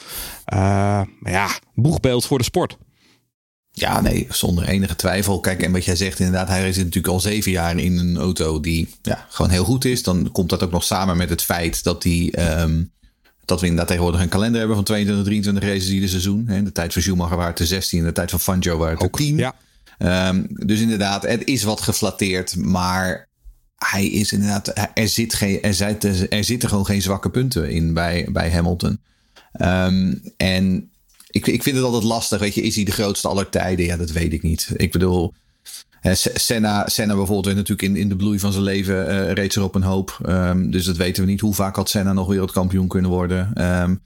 Uh, 0.53 0.59
maar 1.21 1.33
ja, 1.33 1.49
boegbeeld 1.75 2.27
voor 2.27 2.39
de 2.39 2.45
sport. 2.45 2.79
Ja, 3.79 4.01
nee, 4.01 4.27
zonder 4.31 4.65
enige 4.65 4.97
twijfel. 4.97 5.41
Kijk, 5.41 5.63
en 5.63 5.73
wat 5.73 5.85
jij 5.85 5.97
zegt, 5.97 6.19
inderdaad, 6.19 6.49
hij 6.49 6.69
is 6.69 6.77
natuurlijk 6.77 7.07
al 7.07 7.21
zeven 7.21 7.51
jaar 7.51 7.79
in 7.79 7.99
een 7.99 8.17
auto 8.17 8.61
die 8.61 8.89
ja, 9.03 9.27
gewoon 9.29 9.51
heel 9.51 9.65
goed 9.65 9.85
is. 9.85 10.03
Dan 10.03 10.33
komt 10.33 10.51
dat 10.51 10.63
ook 10.63 10.71
nog 10.71 10.85
samen 10.85 11.17
met 11.17 11.31
het 11.31 11.43
feit 11.43 11.83
dat 11.85 12.03
hij. 12.03 12.35
Um, 12.61 12.91
dat 13.45 13.61
we 13.61 13.67
inderdaad 13.67 13.89
tegenwoordig 13.89 14.21
een 14.21 14.29
kalender 14.29 14.59
hebben 14.59 14.77
van 14.77 14.85
22, 14.85 15.25
23 15.25 15.65
races 15.65 15.91
ieder 15.91 16.09
seizoen. 16.09 16.45
De 16.45 16.73
tijd 16.73 16.93
van 16.93 17.03
Schumacher 17.03 17.37
waren 17.37 17.55
het 17.55 17.69
16, 17.69 18.05
de 18.05 18.13
tijd 18.13 18.31
van 18.31 18.41
Fangio 18.41 18.79
waren 18.79 18.99
het 18.99 19.13
10. 19.13 19.37
Ja. 19.37 19.55
Um, 20.29 20.47
dus 20.51 20.81
inderdaad, 20.81 21.23
het 21.23 21.45
is 21.45 21.63
wat 21.63 21.81
geflatteerd, 21.81 22.57
maar 22.57 23.29
hij 23.77 24.07
is 24.07 24.33
inderdaad, 24.33 24.73
er, 24.95 25.09
zit 25.09 25.35
geen, 25.35 25.63
er, 25.63 25.75
zit, 25.75 26.05
er 26.33 26.45
zitten 26.45 26.69
gewoon 26.69 26.87
geen 26.87 27.03
zwakke 27.03 27.31
punten 27.31 27.71
in 27.71 27.93
bij, 27.93 28.29
bij 28.33 28.51
Hamilton. 28.51 29.01
Um, 29.61 30.23
en 30.37 30.91
ik, 31.31 31.47
ik 31.47 31.63
vind 31.63 31.77
het 31.77 31.85
altijd 31.85 32.03
lastig, 32.03 32.41
weet 32.41 32.55
je, 32.55 32.63
is 32.63 32.75
hij 32.75 32.85
de 32.85 32.91
grootste 32.91 33.29
aller 33.29 33.49
tijden? 33.49 33.85
Ja, 33.85 33.97
dat 33.97 34.11
weet 34.11 34.33
ik 34.33 34.43
niet. 34.43 34.71
Ik 34.77 34.93
bedoel, 34.93 35.35
Senna, 36.35 36.89
Senna 36.89 37.15
bijvoorbeeld 37.15 37.45
werd 37.45 37.57
natuurlijk 37.57 37.89
in, 37.89 37.97
in 37.97 38.09
de 38.09 38.17
bloei 38.17 38.39
van 38.39 38.53
zijn 38.53 38.65
leven 38.65 39.09
uh, 39.09 39.33
reeds 39.33 39.57
er 39.57 39.63
op 39.63 39.75
een 39.75 39.83
hoop. 39.83 40.19
Um, 40.27 40.71
dus 40.71 40.85
dat 40.85 40.97
weten 40.97 41.25
we 41.25 41.31
niet. 41.31 41.41
Hoe 41.41 41.55
vaak 41.55 41.77
had 41.77 41.91
Senna 41.91 42.13
nog 42.13 42.29
wereldkampioen 42.29 42.89
kunnen 42.89 43.11
worden? 43.11 43.65
Um, 43.83 44.01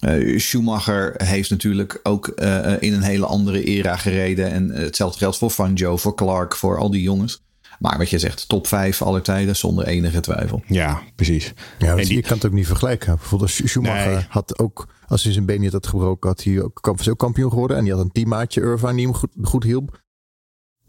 uh, 0.00 0.38
Schumacher 0.38 1.14
heeft 1.16 1.50
natuurlijk 1.50 2.00
ook 2.02 2.32
uh, 2.36 2.72
in 2.80 2.92
een 2.92 3.02
hele 3.02 3.26
andere 3.26 3.64
era 3.64 3.96
gereden. 3.96 4.50
En 4.50 4.68
hetzelfde 4.68 5.18
geldt 5.18 5.38
voor 5.38 5.50
Fangio, 5.50 5.96
voor 5.96 6.14
Clark, 6.14 6.56
voor 6.56 6.78
al 6.78 6.90
die 6.90 7.02
jongens. 7.02 7.40
Maar 7.78 7.98
wat 7.98 8.10
je 8.10 8.18
zegt, 8.18 8.48
top 8.48 8.66
5 8.66 9.02
aller 9.02 9.22
tijden 9.22 9.56
zonder 9.56 9.86
enige 9.86 10.20
twijfel. 10.20 10.62
Ja, 10.66 11.00
precies. 11.16 11.52
Ja, 11.78 11.96
en 11.96 12.04
die... 12.04 12.14
je 12.14 12.22
kan 12.22 12.36
het 12.36 12.46
ook 12.46 12.52
niet 12.52 12.66
vergelijken. 12.66 13.16
Bijvoorbeeld 13.16 13.50
Schumacher 13.50 14.12
nee. 14.12 14.26
had 14.28 14.58
ook, 14.58 14.88
als 15.10 15.24
hij 15.24 15.32
zijn 15.32 15.46
been 15.46 15.60
niet 15.60 15.72
had 15.72 15.86
gebroken, 15.86 16.28
had 16.28 16.42
hij 16.42 16.62
ook, 16.62 16.88
ook 17.08 17.18
kampioen 17.18 17.50
geworden. 17.50 17.76
En 17.76 17.84
die 17.84 17.92
had 17.92 18.02
een 18.02 18.12
teammaatje 18.12 18.60
Irvine 18.60 18.94
die 18.94 19.06
hem 19.06 19.14
goed, 19.14 19.30
goed 19.42 19.64
hielp. 19.64 20.02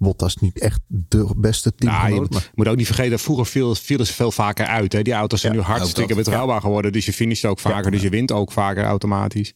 Bottas 0.02 0.36
niet 0.36 0.60
echt 0.60 0.80
de 0.88 1.34
beste 1.38 1.76
team. 1.76 1.92
Nou, 1.94 2.14
je 2.14 2.28
maar... 2.30 2.52
moet 2.56 2.68
ook 2.68 2.76
niet 2.76 2.86
vergeten, 2.86 3.20
vroeger 3.20 3.46
viel, 3.46 3.76
vielen 3.76 4.06
ze 4.06 4.14
veel 4.14 4.32
vaker 4.32 4.66
uit. 4.66 4.94
Hè? 4.94 5.02
Die 5.02 5.14
auto's 5.14 5.42
zijn 5.42 5.54
ja, 5.54 5.60
nu 5.60 5.66
hartstikke 5.66 6.16
betrouwbaar 6.16 6.56
ja. 6.56 6.62
geworden. 6.62 6.92
Dus 6.92 7.06
je 7.06 7.14
finisht 7.14 7.46
ook 7.46 7.60
vaker. 7.60 7.84
Ja, 7.84 7.90
dus 7.90 8.02
je 8.02 8.10
wint 8.10 8.32
ook 8.32 8.52
vaker 8.52 8.84
automatisch. 8.84 9.54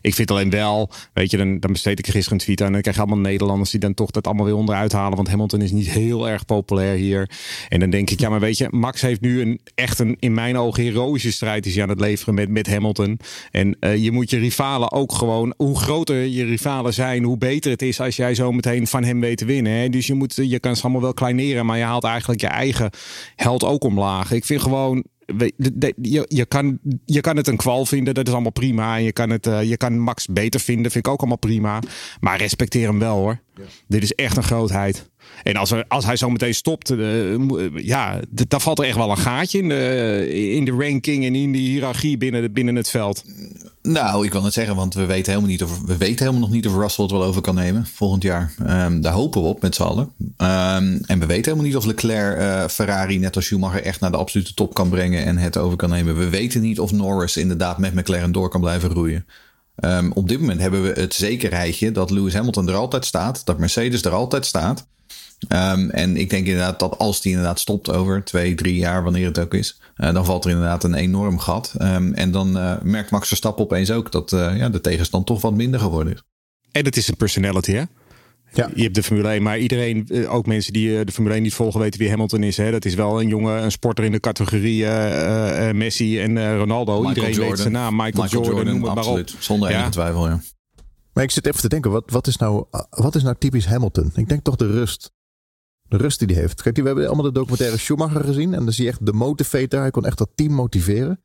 Ik 0.00 0.14
vind 0.14 0.30
alleen 0.30 0.50
wel, 0.50 0.90
weet 1.12 1.30
je, 1.30 1.36
dan, 1.36 1.60
dan 1.60 1.72
besteed 1.72 1.98
ik 1.98 2.06
gisteren 2.06 2.32
een 2.38 2.44
tweet 2.44 2.60
aan. 2.60 2.66
En 2.66 2.72
dan 2.72 2.80
krijg 2.80 2.96
je 2.96 3.02
allemaal 3.02 3.30
Nederlanders 3.30 3.70
die 3.70 3.80
dan 3.80 3.94
toch 3.94 4.10
dat 4.10 4.26
allemaal 4.26 4.44
weer 4.44 4.54
onderuit 4.54 4.92
halen. 4.92 5.16
Want 5.16 5.28
Hamilton 5.28 5.60
is 5.60 5.72
niet 5.72 5.90
heel 5.90 6.28
erg 6.28 6.44
populair 6.44 6.96
hier. 6.96 7.30
En 7.68 7.80
dan 7.80 7.90
denk 7.90 8.10
ik, 8.10 8.20
ja, 8.20 8.28
maar 8.28 8.40
weet 8.40 8.58
je, 8.58 8.66
Max 8.70 9.00
heeft 9.00 9.20
nu 9.20 9.40
een 9.40 9.60
echt 9.74 9.98
een, 9.98 10.16
in 10.18 10.34
mijn 10.34 10.56
ogen, 10.56 10.82
heroïsche 10.82 11.32
strijd 11.32 11.66
is 11.66 11.74
hij 11.74 11.82
aan 11.82 11.88
het 11.88 12.00
leveren 12.00 12.34
met, 12.34 12.48
met 12.48 12.66
Hamilton. 12.66 13.18
En 13.50 13.76
uh, 13.80 13.96
je 13.96 14.12
moet 14.12 14.30
je 14.30 14.38
rivalen 14.38 14.92
ook 14.92 15.12
gewoon, 15.12 15.54
hoe 15.56 15.78
groter 15.78 16.22
je 16.22 16.44
rivalen 16.44 16.94
zijn, 16.94 17.24
hoe 17.24 17.38
beter 17.38 17.70
het 17.70 17.82
is 17.82 18.00
als 18.00 18.16
jij 18.16 18.34
zo 18.34 18.52
meteen 18.52 18.86
van 18.86 19.04
hem 19.04 19.20
weet 19.20 19.38
te 19.38 19.44
winnen. 19.44 19.72
Hè? 19.72 19.87
Dus 19.90 20.06
je, 20.06 20.14
moet, 20.14 20.34
je 20.34 20.58
kan 20.58 20.76
ze 20.76 20.82
allemaal 20.82 21.02
wel 21.02 21.14
kleineren, 21.14 21.66
maar 21.66 21.78
je 21.78 21.84
haalt 21.84 22.04
eigenlijk 22.04 22.40
je 22.40 22.46
eigen 22.46 22.90
held 23.36 23.64
ook 23.64 23.84
omlaag. 23.84 24.32
Ik 24.32 24.44
vind 24.44 24.62
gewoon, 24.62 25.04
je, 26.02 26.24
je, 26.28 26.46
kan, 26.46 26.78
je 27.04 27.20
kan 27.20 27.36
het 27.36 27.46
een 27.46 27.56
kwal 27.56 27.86
vinden, 27.86 28.14
dat 28.14 28.26
is 28.26 28.32
allemaal 28.32 28.52
prima. 28.52 28.96
En 28.96 29.02
je 29.02 29.12
kan, 29.12 29.30
het, 29.30 29.46
eh, 29.46 29.62
je 29.62 29.76
kan 29.76 29.98
Max 29.98 30.26
beter 30.26 30.60
vinden, 30.60 30.90
vind 30.90 31.06
ik 31.06 31.12
ook 31.12 31.18
allemaal 31.18 31.38
prima. 31.38 31.80
Maar 32.20 32.38
respecteer 32.38 32.88
hem 32.88 32.98
wel 32.98 33.16
hoor. 33.16 33.40
Dit 33.86 34.02
is 34.02 34.12
echt 34.12 34.36
een 34.36 34.42
grootheid. 34.42 35.10
En 35.42 35.56
als, 35.56 35.72
als 35.88 36.04
hij 36.04 36.16
zo 36.16 36.30
meteen 36.30 36.54
stopt, 36.54 36.90
eh, 36.90 37.34
eh, 37.34 37.40
ja, 37.74 38.20
d- 38.34 38.50
dan 38.50 38.60
valt 38.60 38.78
er 38.78 38.84
echt 38.84 38.96
wel 38.96 39.10
een 39.10 39.16
gaatje 39.18 39.58
in 39.58 39.68
de, 39.68 40.28
in 40.54 40.64
de 40.64 40.70
ranking 40.70 41.24
en 41.24 41.34
in 41.34 41.52
de 41.52 41.58
hiërarchie 41.58 42.18
binnen, 42.18 42.52
binnen 42.52 42.74
het 42.76 42.90
veld. 42.90 43.24
Nou, 43.82 44.26
ik 44.26 44.32
wil 44.32 44.44
het 44.44 44.52
zeggen, 44.52 44.76
want 44.76 44.94
we 44.94 45.04
weten 45.06 45.32
helemaal, 45.32 45.50
niet 45.50 45.62
of, 45.62 45.80
we 45.80 45.96
weten 45.96 46.18
helemaal 46.18 46.40
nog 46.40 46.50
niet 46.50 46.66
of 46.66 46.74
Russell 46.74 47.04
het 47.04 47.12
wel 47.12 47.24
over 47.24 47.40
kan 47.42 47.54
nemen 47.54 47.86
volgend 47.86 48.22
jaar. 48.22 48.52
Ehm, 48.66 49.00
daar 49.00 49.12
hopen 49.12 49.42
we 49.42 49.48
op 49.48 49.62
met 49.62 49.74
z'n 49.74 49.82
allen. 49.82 50.10
Ehm, 50.36 50.98
en 51.06 51.18
we 51.18 51.26
weten 51.26 51.44
helemaal 51.44 51.64
niet 51.64 51.76
of 51.76 51.84
Leclerc 51.84 52.38
eh, 52.38 52.66
Ferrari 52.68 53.18
net 53.18 53.36
als 53.36 53.44
Schumacher 53.44 53.82
echt 53.82 54.00
naar 54.00 54.10
de 54.10 54.16
absolute 54.16 54.54
top 54.54 54.74
kan 54.74 54.88
brengen 54.88 55.24
en 55.24 55.36
het 55.38 55.56
over 55.56 55.76
kan 55.76 55.90
nemen. 55.90 56.18
We 56.18 56.28
weten 56.28 56.60
niet 56.60 56.80
of 56.80 56.92
Norris 56.92 57.36
inderdaad 57.36 57.78
met 57.78 57.94
McLaren 57.94 58.32
door 58.32 58.48
kan 58.48 58.60
blijven 58.60 58.90
roeien. 58.90 59.26
Ehm, 59.76 60.10
op 60.10 60.28
dit 60.28 60.40
moment 60.40 60.60
hebben 60.60 60.82
we 60.82 61.00
het 61.00 61.14
zekerheidje 61.14 61.92
dat 61.92 62.10
Lewis 62.10 62.34
Hamilton 62.34 62.68
er 62.68 62.74
altijd 62.74 63.04
staat, 63.04 63.42
dat 63.44 63.58
Mercedes 63.58 64.02
er 64.02 64.12
altijd 64.12 64.46
staat. 64.46 64.86
Ehm, 65.48 65.88
en 65.90 66.16
ik 66.16 66.30
denk 66.30 66.46
inderdaad 66.46 66.78
dat 66.78 66.98
als 66.98 67.20
die 67.22 67.30
inderdaad 67.32 67.60
stopt 67.60 67.90
over 67.92 68.24
twee, 68.24 68.54
drie 68.54 68.74
jaar, 68.74 69.02
wanneer 69.02 69.26
het 69.26 69.38
ook 69.38 69.54
is, 69.54 69.80
eh, 69.96 70.12
dan 70.12 70.24
valt 70.24 70.44
er 70.44 70.50
inderdaad 70.50 70.84
een 70.84 70.94
enorm 70.94 71.38
gat. 71.38 71.74
Ehm, 71.78 72.12
en 72.12 72.30
dan 72.30 72.58
eh, 72.58 72.74
merkt 72.82 73.10
Max 73.10 73.28
Verstappen 73.28 73.64
opeens 73.64 73.90
ook 73.90 74.12
dat 74.12 74.32
eh, 74.32 74.56
ja, 74.56 74.68
de 74.68 74.80
tegenstand 74.80 75.26
toch 75.26 75.40
wat 75.40 75.54
minder 75.54 75.80
geworden 75.80 76.12
is. 76.12 76.22
En 76.72 76.84
het 76.84 76.96
is 76.96 77.08
een 77.08 77.16
personality, 77.16 77.72
hè? 77.72 77.82
Ja. 78.52 78.70
Je 78.74 78.82
hebt 78.82 78.94
de 78.94 79.02
Formule 79.02 79.28
1, 79.28 79.42
maar 79.42 79.58
iedereen, 79.58 80.08
ook 80.28 80.46
mensen 80.46 80.72
die 80.72 80.98
eh, 80.98 81.04
de 81.06 81.12
Formule 81.12 81.34
1 81.34 81.42
niet 81.42 81.54
volgen, 81.54 81.80
weten 81.80 82.00
wie 82.00 82.10
Hamilton 82.10 82.42
is. 82.42 82.56
Hè? 82.56 82.70
Dat 82.70 82.84
is 82.84 82.94
wel 82.94 83.20
een 83.20 83.28
jongen, 83.28 83.62
een 83.62 83.70
sporter 83.72 84.04
in 84.04 84.12
de 84.12 84.20
categorie 84.20 84.84
eh, 84.84 85.06
eh, 85.06 85.68
eh, 85.68 85.74
Messi 85.74 86.20
en 86.20 86.38
eh, 86.38 86.56
Ronaldo. 86.56 87.08
iedereen 87.08 87.34
weet 87.38 87.58
zijn 87.58 87.72
naam. 87.72 87.96
Michael, 87.96 88.26
Jordan, 88.28 88.64
noem 88.64 88.74
het 88.74 88.82
maar 88.82 88.96
absoluut. 88.96 89.32
op. 89.34 89.40
Zonder 89.40 89.68
enige 89.68 89.84
Ja. 89.84 89.90
twijfel, 89.90 90.28
ja. 90.28 90.40
Maar 91.12 91.24
ik 91.24 91.30
zit 91.30 91.46
even 91.46 91.60
te 91.60 91.68
denken, 91.68 91.90
wat, 91.90 92.04
wat, 92.10 92.26
is 92.26 92.36
nou, 92.36 92.64
wat 92.90 93.14
is 93.14 93.22
nou 93.22 93.36
typisch 93.38 93.66
Hamilton? 93.66 94.10
Ik 94.14 94.28
denk 94.28 94.44
toch 94.44 94.56
de 94.56 94.70
rust. 94.70 95.12
De 95.88 95.96
rust 95.96 96.18
die 96.18 96.28
hij 96.28 96.40
heeft. 96.40 96.62
Kijk, 96.62 96.76
we 96.76 96.82
hebben 96.82 97.06
allemaal 97.06 97.24
de 97.24 97.32
documentaire 97.32 97.78
Schumacher 97.78 98.24
gezien. 98.24 98.54
En 98.54 98.64
dan 98.64 98.72
zie 98.72 98.84
je 98.84 98.90
echt 98.90 99.06
de 99.06 99.12
motivator. 99.12 99.80
Hij 99.80 99.90
kon 99.90 100.04
echt 100.04 100.18
dat 100.18 100.30
team 100.34 100.52
motiveren. 100.52 101.20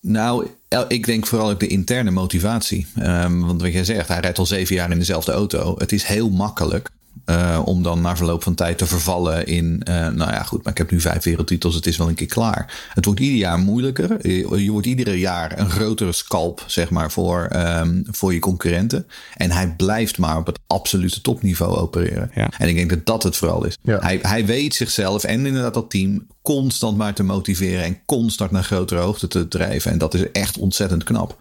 Nou, 0.00 0.46
ik 0.88 1.06
denk 1.06 1.26
vooral 1.26 1.50
ook 1.50 1.60
de 1.60 1.66
interne 1.66 2.10
motivatie. 2.10 2.86
Ehm, 2.94 3.40
want 3.40 3.60
wat 3.60 3.72
jij 3.72 3.84
zegt, 3.84 4.08
hij 4.08 4.20
rijdt 4.20 4.38
al 4.38 4.46
zeven 4.46 4.74
jaar 4.74 4.90
in 4.90 4.98
dezelfde 4.98 5.32
auto. 5.32 5.74
Het 5.78 5.92
is 5.92 6.04
heel 6.04 6.30
makkelijk 6.30 6.90
eh, 7.24 7.62
om 7.64 7.82
dan 7.82 8.00
na 8.00 8.16
verloop 8.16 8.42
van 8.42 8.54
tijd 8.54 8.78
te 8.78 8.86
vervallen 8.86 9.46
in... 9.46 9.82
eh, 9.82 9.94
nou 9.94 10.30
ja, 10.30 10.42
goed, 10.42 10.62
maar 10.64 10.72
ik 10.72 10.78
heb 10.78 10.90
nu 10.90 11.00
vijf 11.00 11.24
wereldtitels, 11.24 11.74
het 11.74 11.86
is 11.86 11.96
wel 11.96 12.08
een 12.08 12.14
keer 12.14 12.26
klaar. 12.26 12.88
Het 12.94 13.04
wordt 13.04 13.20
ieder 13.20 13.38
jaar 13.38 13.58
moeilijker. 13.58 14.28
Je, 14.28 14.62
je 14.62 14.70
wordt 14.70 14.86
ieder 14.86 15.14
jaar 15.14 15.58
een 15.58 15.70
grotere 15.70 16.12
scalp, 16.12 16.64
zeg 16.66 16.90
maar, 16.90 17.10
voor, 17.10 17.44
ehm, 17.44 18.02
voor 18.04 18.34
je 18.34 18.38
concurrenten. 18.38 19.06
En 19.36 19.50
hij 19.50 19.74
blijft 19.76 20.18
maar 20.18 20.36
op 20.36 20.46
het 20.46 20.58
absolute 20.66 21.20
topniveau 21.20 21.76
opereren. 21.76 22.30
Ja. 22.34 22.50
En 22.58 22.68
ik 22.68 22.74
denk 22.74 22.90
dat 22.90 23.06
dat 23.06 23.22
het 23.22 23.36
vooral 23.36 23.64
is. 23.64 23.78
Ja. 23.82 23.98
Hij, 23.98 24.18
hij 24.22 24.46
weet 24.46 24.74
zichzelf 24.74 25.24
en 25.24 25.46
inderdaad 25.46 25.74
dat 25.74 25.90
team 25.90 26.26
constant 26.42 26.96
maar 26.96 27.14
te 27.14 27.22
motiveren 27.22 27.84
en 27.84 27.98
constant 28.06 28.50
naar 28.50 28.64
grotere 28.64 29.00
hoogte 29.00 29.28
te 29.28 29.48
drijven. 29.48 29.90
En 29.90 29.98
dat 29.98 30.14
is 30.14 30.30
echt 30.32 30.58
ontzettend 30.58 31.04
knap. 31.04 31.38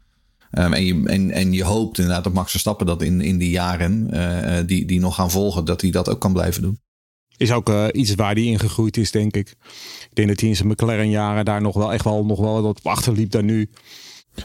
Ehm, 0.52 0.74
en, 0.74 0.86
je, 0.86 1.02
en, 1.06 1.32
en 1.32 1.54
je 1.54 1.64
hoopt 1.64 1.98
inderdaad 1.98 2.24
dat 2.24 2.34
Max 2.34 2.52
Verstappen 2.52 2.86
dat 2.86 3.02
in, 3.02 3.22
in 3.22 3.38
die 3.38 3.50
jaren 3.50 4.12
eh, 4.12 4.64
die, 4.66 4.86
die 4.86 5.00
nog 5.00 5.16
gaan 5.16 5.32
volgen, 5.32 5.66
dat 5.66 5.82
hij 5.82 5.92
dat 5.92 6.10
ook 6.10 6.20
kan 6.20 6.34
blijven 6.34 6.62
doen. 6.62 6.80
Is 7.38 7.52
ook 7.52 7.70
eh, 7.70 7.86
iets 7.92 8.16
waar 8.16 8.34
hij 8.34 8.44
ingegroeid 8.44 8.98
is, 8.98 9.12
denk 9.12 9.36
ik. 9.36 9.50
Ik 10.10 10.10
denk 10.16 10.28
dat 10.28 10.40
hij 10.40 10.50
in 10.50 10.56
zijn 10.56 10.68
McLaren-jaren 10.68 11.46
daar 11.46 11.62
nog 11.62 11.76
wel 11.76 11.94
echt 11.94 12.04
wel, 12.04 12.26
nog 12.26 12.40
wel 12.40 12.62
wat 12.62 12.80
achterliep 12.84 13.32
dan 13.32 13.46
nu. 13.46 13.70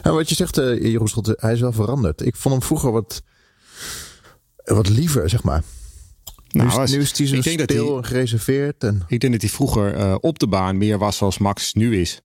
En 0.01 0.13
wat 0.13 0.29
je 0.29 0.35
zegt, 0.35 0.57
eh 0.57 0.81
Jeroen 0.81 1.07
Schotten, 1.07 1.35
hij 1.39 1.53
is 1.53 1.59
wel 1.59 1.71
veranderd. 1.71 2.25
Ik 2.25 2.35
vond 2.35 2.53
hem 2.55 2.63
vroeger 2.63 2.91
wat, 2.91 3.21
wat 4.63 4.89
liever, 4.89 5.29
zeg 5.29 5.43
maar. 5.43 5.63
Nou, 6.49 6.69
nu, 6.69 6.75
was- 6.75 6.91
nu 6.91 6.99
is 6.99 7.17
hij 7.17 7.27
zo 7.27 7.35
ik 7.35 7.43
denk 7.43 7.57
dat 7.59 7.69
stil 7.69 7.87
hij- 7.87 7.97
en 7.97 8.05
gereserveerd. 8.05 8.83
En, 8.83 9.01
Ik 9.07 9.19
denk 9.19 9.33
dat 9.33 9.41
hij 9.41 9.51
vroeger 9.51 9.95
eh, 9.95 10.15
op 10.19 10.39
de 10.39 10.47
baan 10.47 10.77
meer 10.77 10.97
was 10.97 11.17
zoals 11.17 11.37
Max 11.37 11.73
nu 11.73 11.99
is. 11.99 12.21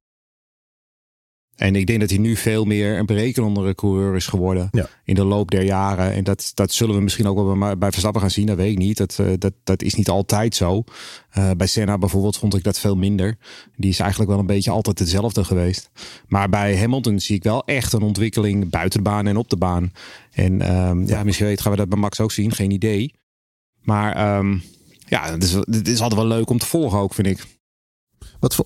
En 1.59 1.77
ik 1.77 1.87
denk 1.87 2.01
dat 2.01 2.11
hij 2.11 2.19
nu 2.19 2.37
veel 2.37 2.65
meer 2.65 2.99
een 2.99 3.07
berekenendere 3.07 3.75
coureur 3.75 4.15
is 4.15 4.27
geworden 4.27 4.69
Ja. 4.71 4.89
in 5.05 5.15
de 5.15 5.25
loop 5.25 5.51
der 5.51 5.63
jaren. 5.63 6.13
En 6.13 6.25
dat, 6.25 6.51
dat 6.55 6.73
zullen 6.73 6.95
we 6.95 7.01
misschien 7.01 7.27
ook 7.27 7.37
wel 7.37 7.59
bij, 7.59 7.79
bij 7.79 7.91
Verstappen 7.91 8.21
gaan 8.21 8.31
zien, 8.31 8.47
dat 8.47 8.57
weet 8.57 8.73
ik 8.73 8.79
niet. 8.79 8.97
Dat, 8.97 9.19
eh, 9.19 9.27
dat, 9.39 9.53
dat 9.65 9.83
is 9.83 9.95
niet 9.95 10.09
altijd 10.09 10.55
zo. 10.55 10.85
Eh, 11.31 11.51
bij 11.57 11.67
Senna 11.67 11.99
bijvoorbeeld 11.99 12.37
vond 12.37 12.55
ik 12.55 12.63
dat 12.63 12.79
veel 12.79 12.97
minder. 12.97 13.37
Die 13.77 13.91
is 13.91 13.99
eigenlijk 13.99 14.31
wel 14.31 14.39
een 14.41 14.47
beetje 14.47 14.71
altijd 14.71 14.99
hetzelfde 14.99 15.45
geweest. 15.45 15.91
Maar 16.27 16.49
bij 16.49 16.79
Hamilton 16.79 17.21
zie 17.21 17.37
ik 17.37 17.43
wel 17.43 17.65
echt 17.65 17.93
een 17.93 18.03
ontwikkeling 18.03 18.71
buiten 18.71 19.03
de 19.05 19.11
baan 19.11 19.27
en 19.27 19.37
op 19.37 19.49
de 19.51 19.57
baan. 19.57 19.93
En 20.33 20.61
ehm, 20.63 21.07
ja, 21.07 21.25
misschien 21.25 21.47
weet, 21.47 21.61
gaan 21.61 21.73
we 21.73 21.79
dat 21.79 21.89
bij 21.89 21.99
Max 21.99 22.21
ook 22.21 22.33
zien, 22.33 22.53
geen 22.53 22.71
idee. 22.71 23.15
Maar 23.83 24.15
ehm, 24.17 24.59
ja, 25.07 25.31
het 25.33 25.43
is, 25.43 25.53
het 25.53 25.89
is 25.89 26.01
altijd 26.01 26.21
wel 26.21 26.31
leuk 26.31 26.51
om 26.51 26.59
te 26.59 26.67
volgen 26.67 26.99
ook, 26.99 27.15
vind 27.15 27.27
ik. 27.27 27.45
Wat, 28.39 28.57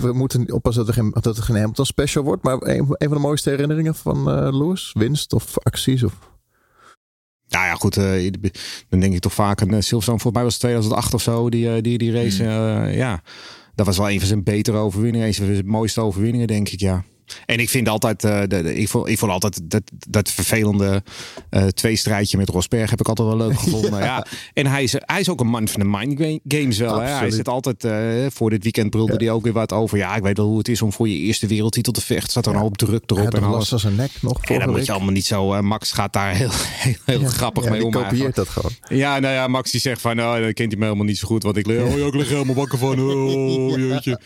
we, 0.00 0.10
moeten 0.12 0.52
oppassen 0.52 0.86
dat 0.86 0.94
er 0.94 1.02
geen, 1.02 1.14
dat 1.20 1.36
er 1.36 1.42
geen 1.42 1.56
Hamilton 1.56 1.86
special 1.86 2.24
wordt. 2.24 2.42
Maar 2.42 2.56
een, 2.60 2.78
een 2.78 3.08
van 3.08 3.16
de 3.16 3.18
mooiste 3.18 3.50
herinneringen 3.50 3.94
van 3.94 4.24
Lewis? 4.58 4.90
Winst 4.98 5.32
of 5.32 5.58
acties? 5.58 6.02
Of... 6.02 6.30
Nou 7.52 7.66
ja, 7.66 7.74
goed. 7.74 7.96
eh, 7.96 8.32
dan 8.88 9.00
denk 9.00 9.14
ik 9.14 9.20
toch 9.20 9.34
vaak 9.34 9.60
een 9.60 9.74
eh, 9.74 9.80
Silverstone. 9.80 10.18
Volgens 10.18 10.34
mij 10.34 10.42
was 10.42 10.52
het 10.52 10.62
2008 10.62 11.14
of 11.14 11.22
zo. 11.22 11.50
Die, 11.50 11.80
die, 11.80 11.98
die 11.98 12.12
race. 12.12 12.44
eh, 12.44 12.96
ja, 12.96 13.22
dat 13.74 13.86
was 13.86 13.96
wel 13.96 14.10
een 14.10 14.18
van 14.18 14.28
zijn 14.28 14.42
betere 14.42 14.76
overwinningen. 14.76 15.26
Een 15.26 15.34
van 15.34 15.46
zijn 15.46 15.66
mooiste 15.66 16.00
overwinningen, 16.00 16.46
denk 16.46 16.68
ik. 16.68 16.80
Ja. 16.80 17.04
En 17.46 17.58
ik 17.58 17.68
vind 17.68 17.88
altijd, 17.88 18.24
eh, 18.24 18.40
de, 18.40 18.46
de- 18.62 18.74
ik, 18.74 18.88
vond, 18.88 19.08
ik 19.08 19.18
vond 19.18 19.32
altijd 19.32 19.60
dat, 19.70 19.82
dat 20.08 20.30
vervelende 20.30 21.02
eh 21.50 21.66
tweestrijdje 21.66 22.36
met 22.36 22.48
Rosberg 22.48 22.90
heb 22.90 23.00
ik 23.00 23.08
altijd 23.08 23.28
wel 23.28 23.36
leuk 23.36 23.58
gevonden. 23.64 23.98
ja. 23.98 24.26
En 24.54 24.66
hij 24.66 24.82
is, 24.82 24.92
hij 24.98 25.20
is 25.20 25.28
ook 25.28 25.40
een 25.40 25.46
man 25.46 25.68
van 25.68 25.80
de 25.80 25.86
mind 25.98 26.20
ga- 26.20 26.38
games 26.58 26.78
wel. 26.78 27.00
Hè? 27.00 27.08
Hij 27.10 27.30
zit 27.30 27.48
altijd, 27.48 27.84
eh, 27.84 27.92
voor 28.32 28.50
dit 28.50 28.62
weekend 28.62 28.90
brulde 28.90 29.12
Ja. 29.12 29.18
hij 29.18 29.30
ook 29.30 29.42
weer 29.42 29.52
wat 29.52 29.72
over. 29.72 29.98
Ja, 29.98 30.16
ik 30.16 30.22
weet 30.22 30.36
wel 30.36 30.46
hoe 30.46 30.58
het 30.58 30.68
is 30.68 30.82
om 30.82 30.92
voor 30.92 31.08
je 31.08 31.16
eerste 31.16 31.46
wereldtitel 31.46 31.92
te 31.92 32.00
vechten. 32.00 32.32
Zat 32.32 32.46
er 32.46 32.52
een 32.52 32.58
hoop 32.60 32.76
druk 32.76 32.90
Hij 33.06 33.16
erop 33.16 33.32
had 33.32 33.34
en 33.34 33.42
alles. 33.42 33.56
last 33.56 33.68
van 33.68 33.78
zijn 33.78 33.94
nek 33.94 34.10
nog 34.20 34.32
En 34.32 34.38
vorige 34.40 34.58
dan 34.58 34.68
moet 34.68 34.76
week. 34.76 34.86
je 34.86 34.92
allemaal 34.92 35.12
niet 35.12 35.26
zo. 35.26 35.52
eh, 35.52 35.60
Max 35.60 35.92
gaat 35.92 36.12
daar 36.12 36.34
heel, 36.34 36.50
heel, 36.84 36.94
heel 37.04 37.24
grappig 37.24 37.64
Ja, 37.64 37.70
mee 37.70 37.78
die 37.78 37.86
om. 37.86 37.92
kopieert 37.92 38.10
eigenlijk. 38.12 38.34
dat 38.36 38.48
gewoon. 38.48 38.72
Ja, 38.98 39.18
nou 39.18 39.34
ja, 39.34 39.46
Max 39.48 39.70
die 39.70 39.80
zegt 39.80 40.00
van, 40.00 40.16
nou, 40.16 40.42
dat 40.44 40.52
kent 40.52 40.70
hij 40.70 40.78
me 40.80 40.84
helemaal 40.84 41.06
niet 41.06 41.18
zo 41.18 41.26
goed. 41.26 41.42
Want 41.42 41.56
ik, 41.56 41.66
oh, 41.66 41.96
ja, 41.98 42.06
ik 42.06 42.14
lig 42.14 42.28
helemaal 42.28 42.54
wakker 42.54 42.78
van, 42.78 43.00
oh, 43.00 43.78
jeetje. 43.88 44.20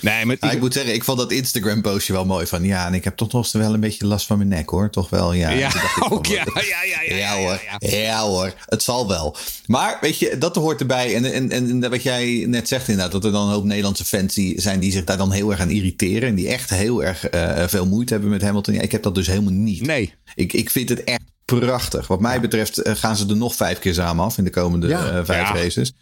Nee, 0.00 0.24
maar 0.24 0.36
Ja, 0.40 0.50
ik 0.50 0.60
moet 0.60 0.72
zeggen, 0.72 0.94
ik 0.94 1.04
vond 1.04 1.18
dat 1.18 1.32
Instagram 1.32 1.82
postje 1.82 2.12
wel 2.12 2.23
mooi 2.26 2.46
van 2.46 2.64
ja, 2.64 2.86
en 2.86 2.94
ik 2.94 3.04
heb 3.04 3.16
toch 3.16 3.32
nog 3.32 3.52
wel 3.52 3.74
een 3.74 3.80
beetje 3.80 4.06
last 4.06 4.26
van 4.26 4.36
mijn 4.36 4.48
nek 4.48 4.68
hoor. 4.68 4.90
Toch 4.90 5.10
wel, 5.10 5.32
ja. 5.32 5.50
ja, 5.50 5.68
ik 5.68 6.12
ook 6.12 6.26
ja, 6.26 6.44
ja, 6.54 6.82
ja, 6.84 7.02
ja, 7.08 7.16
Ja, 7.16 7.36
hoor, 7.36 7.60
ja. 7.78 8.20
hoor, 8.20 8.52
het 8.66 8.82
zal 8.82 9.08
wel. 9.08 9.36
Maar 9.66 9.98
weet 10.00 10.18
je, 10.18 10.38
dat 10.38 10.56
hoort 10.56 10.80
erbij. 10.80 11.14
En, 11.14 11.24
en, 11.32 11.50
en 11.50 11.90
wat 11.90 12.02
jij 12.02 12.44
net 12.48 12.68
zegt 12.68 12.88
inderdaad, 12.88 13.12
dat 13.12 13.24
er 13.24 13.32
dan 13.32 13.46
een 13.46 13.52
hoop 13.54 13.64
Nederlandse 13.64 14.04
fans 14.04 14.34
die 14.34 14.60
zijn 14.60 14.80
die 14.80 14.92
zich 14.92 15.04
daar 15.04 15.16
dan 15.16 15.32
heel 15.32 15.50
erg 15.50 15.60
aan 15.60 15.70
irriteren. 15.70 16.28
En 16.28 16.34
die 16.34 16.48
echt 16.48 16.70
heel 16.70 17.04
erg 17.04 17.28
eh, 17.28 17.62
veel 17.66 17.86
moeite 17.86 18.12
hebben 18.12 18.30
met 18.30 18.42
Hamilton. 18.42 18.74
Ja, 18.74 18.80
ik 18.80 18.92
heb 18.92 19.02
dat 19.02 19.14
dus 19.14 19.26
helemaal 19.26 19.52
niet. 19.52 19.82
Nee, 19.86 20.14
Ik, 20.34 20.52
ik 20.52 20.70
vind 20.70 20.88
het 20.88 21.04
echt 21.04 21.20
prachtig. 21.44 22.06
Wat 22.06 22.20
mij 22.20 22.40
betreft 22.40 22.78
eh, 22.78 22.94
gaan 22.94 23.16
ze 23.16 23.26
er 23.28 23.36
nog 23.36 23.54
vijf 23.54 23.78
keer 23.78 23.94
samen 23.94 24.24
af 24.24 24.38
in 24.38 24.44
de 24.44 24.50
komende 24.50 24.92
eh, 24.94 25.20
vijf 25.24 25.48
Ja. 25.48 25.54
races. 25.54 25.92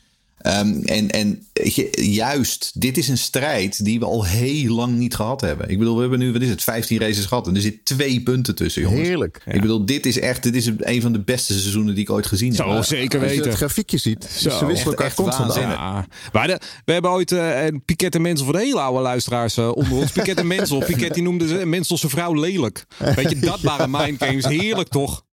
Ehm, 0.43 0.83
en 0.85 1.11
en 1.11 1.47
weet 1.53 1.75
je, 1.75 2.11
juist, 2.11 2.71
dit 2.81 2.99
is 2.99 3.09
een 3.09 3.19
strijd 3.19 3.85
die 3.85 3.99
we 3.99 4.05
al 4.05 4.25
heel 4.25 4.75
lang 4.75 4.99
niet 4.99 5.15
gehad 5.15 5.41
hebben. 5.41 5.69
Ik 5.69 5.79
bedoel, 5.79 5.95
we 5.95 6.01
hebben 6.01 6.19
nu, 6.19 6.33
wat 6.33 6.43
is 6.43 6.49
het, 6.49 6.63
15 6.63 6.99
races 6.99 7.25
gehad. 7.25 7.47
En 7.47 7.55
er 7.55 7.61
zit 7.61 7.85
twee 7.85 8.21
punten 8.21 8.55
tussen, 8.55 8.83
jongens. 8.83 9.09
Heerlijk. 9.09 9.43
Ik 9.47 9.61
bedoel, 9.61 9.87
dit 9.87 10.07
is 10.07 10.19
echt, 10.19 10.43
dit 10.43 10.55
is 10.55 10.71
een 10.79 11.01
van 11.01 11.13
de 11.13 11.21
beste 11.21 11.53
seizoenen 11.53 11.95
die 11.95 12.03
ik 12.03 12.11
ooit 12.11 12.27
gezien 12.27 12.55
zo 12.55 12.75
heb. 12.75 12.85
zeker 12.85 13.21
Als 13.21 13.29
je 13.29 13.35
weten. 13.35 13.49
het 13.51 13.59
grafiekje 13.59 13.99
ziet, 13.99 14.25
Zo. 14.25 14.51
ze 14.51 14.67
wisselen 14.67 14.93
elkaar 14.93 15.07
Echt 15.07 15.17
constant. 15.17 15.55
Ja. 15.55 16.07
Maar 16.33 16.47
de, 16.47 16.61
we 16.85 16.93
hebben 16.93 17.11
ooit 17.11 17.33
eh, 17.33 17.65
een 17.65 17.83
Piket 17.85 18.15
en 18.15 18.23
Mensel 18.23 18.45
voor 18.45 18.55
de 18.55 18.61
hele 18.61 18.81
oude 18.81 19.03
luisteraars 19.03 19.57
eh, 19.57 19.73
onder 19.75 19.93
ons. 19.93 20.13
Piket 20.13 20.39
en 20.39 20.47
Mensel. 20.47 20.79
Piket 20.91 21.15
die 21.15 21.23
noemde 21.23 21.49
ze 21.49 21.67
Mensel 21.67 21.99
zijn 21.99 22.13
vrouw 22.13 22.35
lelijk. 22.35 22.85
Weet 22.99 23.31
je, 23.31 23.39
dat 23.39 23.61
waren 23.61 23.91
mindgames. 23.91 24.45
Heerlijk 24.47 24.89
toch? 24.89 25.25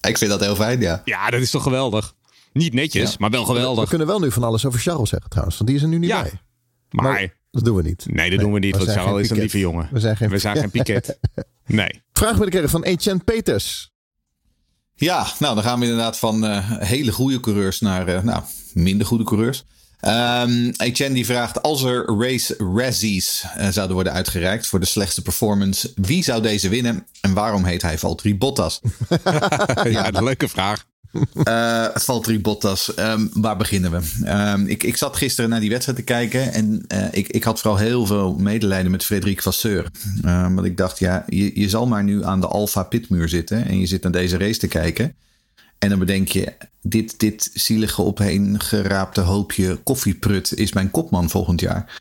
Ik 0.00 0.18
vind 0.18 0.30
dat 0.30 0.40
heel 0.40 0.54
fijn, 0.54 0.80
ja. 0.80 1.02
Ja, 1.04 1.30
dat 1.30 1.40
is 1.40 1.50
toch 1.50 1.62
geweldig? 1.62 2.14
Niet 2.54 2.72
netjes, 2.72 3.10
Ja. 3.10 3.16
maar 3.18 3.30
wel 3.30 3.40
We 3.46 3.54
geweldig. 3.54 3.88
kunnen 3.88 4.06
wel 4.06 4.18
nu 4.20 4.30
van 4.32 4.42
alles 4.44 4.64
over 4.66 4.80
Charles 4.80 5.08
zeggen 5.08 5.30
trouwens, 5.30 5.56
want 5.56 5.68
die 5.68 5.78
is 5.78 5.84
er 5.84 5.88
nu 5.90 5.98
niet 5.98 6.08
Ja. 6.10 6.22
bij. 6.22 6.32
Maar, 6.90 7.04
Maar 7.12 7.34
dat 7.50 7.64
doen 7.64 7.76
we 7.76 7.82
niet. 7.82 8.06
nee, 8.08 8.30
dat 8.30 8.38
doen 8.40 8.52
we 8.52 8.58
niet. 8.58 8.76
we 8.76 8.84
Want 8.84 8.98
Charles 8.98 9.22
is 9.24 9.30
een 9.30 9.36
lieve 9.38 9.58
jongen. 9.58 9.88
We 9.92 10.00
zijn 10.00 10.16
geen, 10.16 10.30
We 10.30 10.38
zijn 10.38 10.56
geen 10.56 10.70
Piket. 10.70 11.18
Nee. 11.66 12.02
Vraag 12.12 12.38
ben 12.38 12.46
ik 12.46 12.54
er 12.54 12.68
van 12.68 12.82
Etienne 12.82 13.22
Peters. 13.24 13.92
Ja, 14.94 15.26
nou 15.38 15.54
dan 15.54 15.64
gaan 15.64 15.78
we 15.78 15.84
inderdaad 15.84 16.18
van 16.18 16.44
eh, 16.46 16.70
hele 16.78 17.12
goede 17.12 17.40
coureurs 17.40 17.80
naar 17.80 18.08
eh, 18.08 18.22
nou, 18.22 18.42
minder 18.72 19.06
goede 19.06 19.24
coureurs. 19.24 19.64
Ehm 20.00 20.70
Etienne 20.76 21.14
die 21.14 21.24
vraagt, 21.26 21.62
als 21.62 21.82
er 21.82 22.18
race 22.18 22.54
Razzies 22.74 23.44
eh, 23.54 23.68
zouden 23.68 23.94
worden 23.94 24.12
uitgereikt 24.12 24.66
voor 24.66 24.80
de 24.80 24.86
slechtste 24.86 25.22
performance, 25.22 25.92
wie 25.94 26.22
zou 26.24 26.42
deze 26.42 26.68
winnen 26.68 27.06
en 27.20 27.34
waarom 27.34 27.64
heet 27.64 27.82
hij 27.82 27.98
Valtteri 27.98 28.36
Bottas? 28.36 28.80
Ja, 29.84 30.14
een 30.14 30.24
leuke 30.24 30.48
vraag. 30.48 30.86
Uh, 31.34 31.86
Valtteri 32.06 32.40
Bottas, 32.40 32.98
um, 32.98 33.30
waar 33.32 33.56
beginnen 33.56 33.90
we? 33.90 34.00
Um, 34.26 34.66
ik, 34.66 34.82
ik 34.82 34.96
zat 34.96 35.16
gisteren 35.16 35.50
naar 35.50 35.60
die 35.60 35.70
wedstrijd 35.70 35.98
te 35.98 36.04
kijken 36.04 36.52
en 36.52 36.84
uh, 36.88 37.06
ik, 37.10 37.28
ik 37.28 37.44
had 37.44 37.60
vooral 37.60 37.78
heel 37.78 38.06
veel 38.06 38.34
medelijden 38.34 38.90
met 38.90 39.04
Frederik 39.04 39.42
Vasseur. 39.42 39.90
Um, 40.24 40.54
want 40.54 40.66
ik 40.66 40.76
dacht, 40.76 40.98
ja, 40.98 41.24
je, 41.28 41.60
je 41.60 41.68
zal 41.68 41.86
maar 41.86 42.04
nu 42.04 42.24
aan 42.24 42.40
de 42.40 42.46
Alfa 42.46 42.82
pitmuur 42.82 43.28
zitten 43.28 43.66
en 43.66 43.78
je 43.78 43.86
zit 43.86 44.02
naar 44.02 44.12
deze 44.12 44.38
race 44.38 44.58
te 44.58 44.68
kijken. 44.68 45.16
En 45.78 45.88
dan 45.88 45.98
bedenk 45.98 46.28
je, 46.28 46.52
dit, 46.82 47.20
dit 47.20 47.50
zielige 47.54 48.02
opeen 48.02 48.60
geraapte 48.60 49.20
hoopje 49.20 49.76
koffieprut 49.76 50.54
is 50.54 50.72
mijn 50.72 50.90
kopman 50.90 51.30
volgend 51.30 51.60
jaar. 51.60 52.00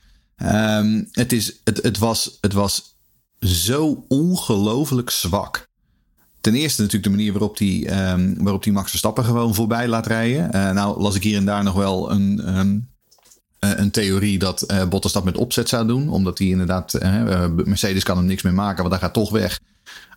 het, 1.12 1.32
is, 1.32 1.60
het, 1.63 1.84
het, 1.84 1.97
was, 1.97 2.38
het 2.41 2.54
was 2.54 2.95
zo 3.39 4.06
ongelooflijk 4.08 5.10
zwak. 5.10 5.71
Ten 6.43 6.56
eerste 6.56 6.82
natuurlijk 6.82 7.12
de 7.12 7.17
manier 7.17 7.32
waarop 7.32 7.58
die, 7.58 8.10
um, 8.10 8.36
waarop 8.38 8.63
die 8.63 8.73
Max 8.73 8.89
Verstappen 8.89 9.25
gewoon 9.25 9.56
voorbij 9.56 9.88
laat 9.88 10.08
rijden. 10.08 10.56
Uh, 10.56 10.71
nou 10.71 11.01
las 11.01 11.15
ik 11.15 11.23
hier 11.23 11.38
en 11.38 11.45
daar 11.45 11.63
nog 11.63 11.75
wel 11.75 12.12
een, 12.12 12.58
um, 12.58 12.89
uh, 13.60 13.71
een 13.75 13.91
theorie 13.91 14.39
dat 14.39 14.71
uh, 14.71 14.88
Bottas 14.88 15.12
dat 15.12 15.23
met 15.23 15.38
opzet 15.38 15.69
zou 15.69 15.88
doen. 15.88 16.10
Omdat 16.10 16.38
hij 16.38 16.47
inderdaad, 16.47 16.93
Mercedes 17.56 18.03
kan 18.03 18.17
hem 18.17 18.25
niks 18.25 18.41
meer 18.41 18.53
maken, 18.53 18.77
want 18.77 18.89
hij 18.89 19.03
gaat 19.03 19.13
toch 19.13 19.29
weg. 19.29 19.60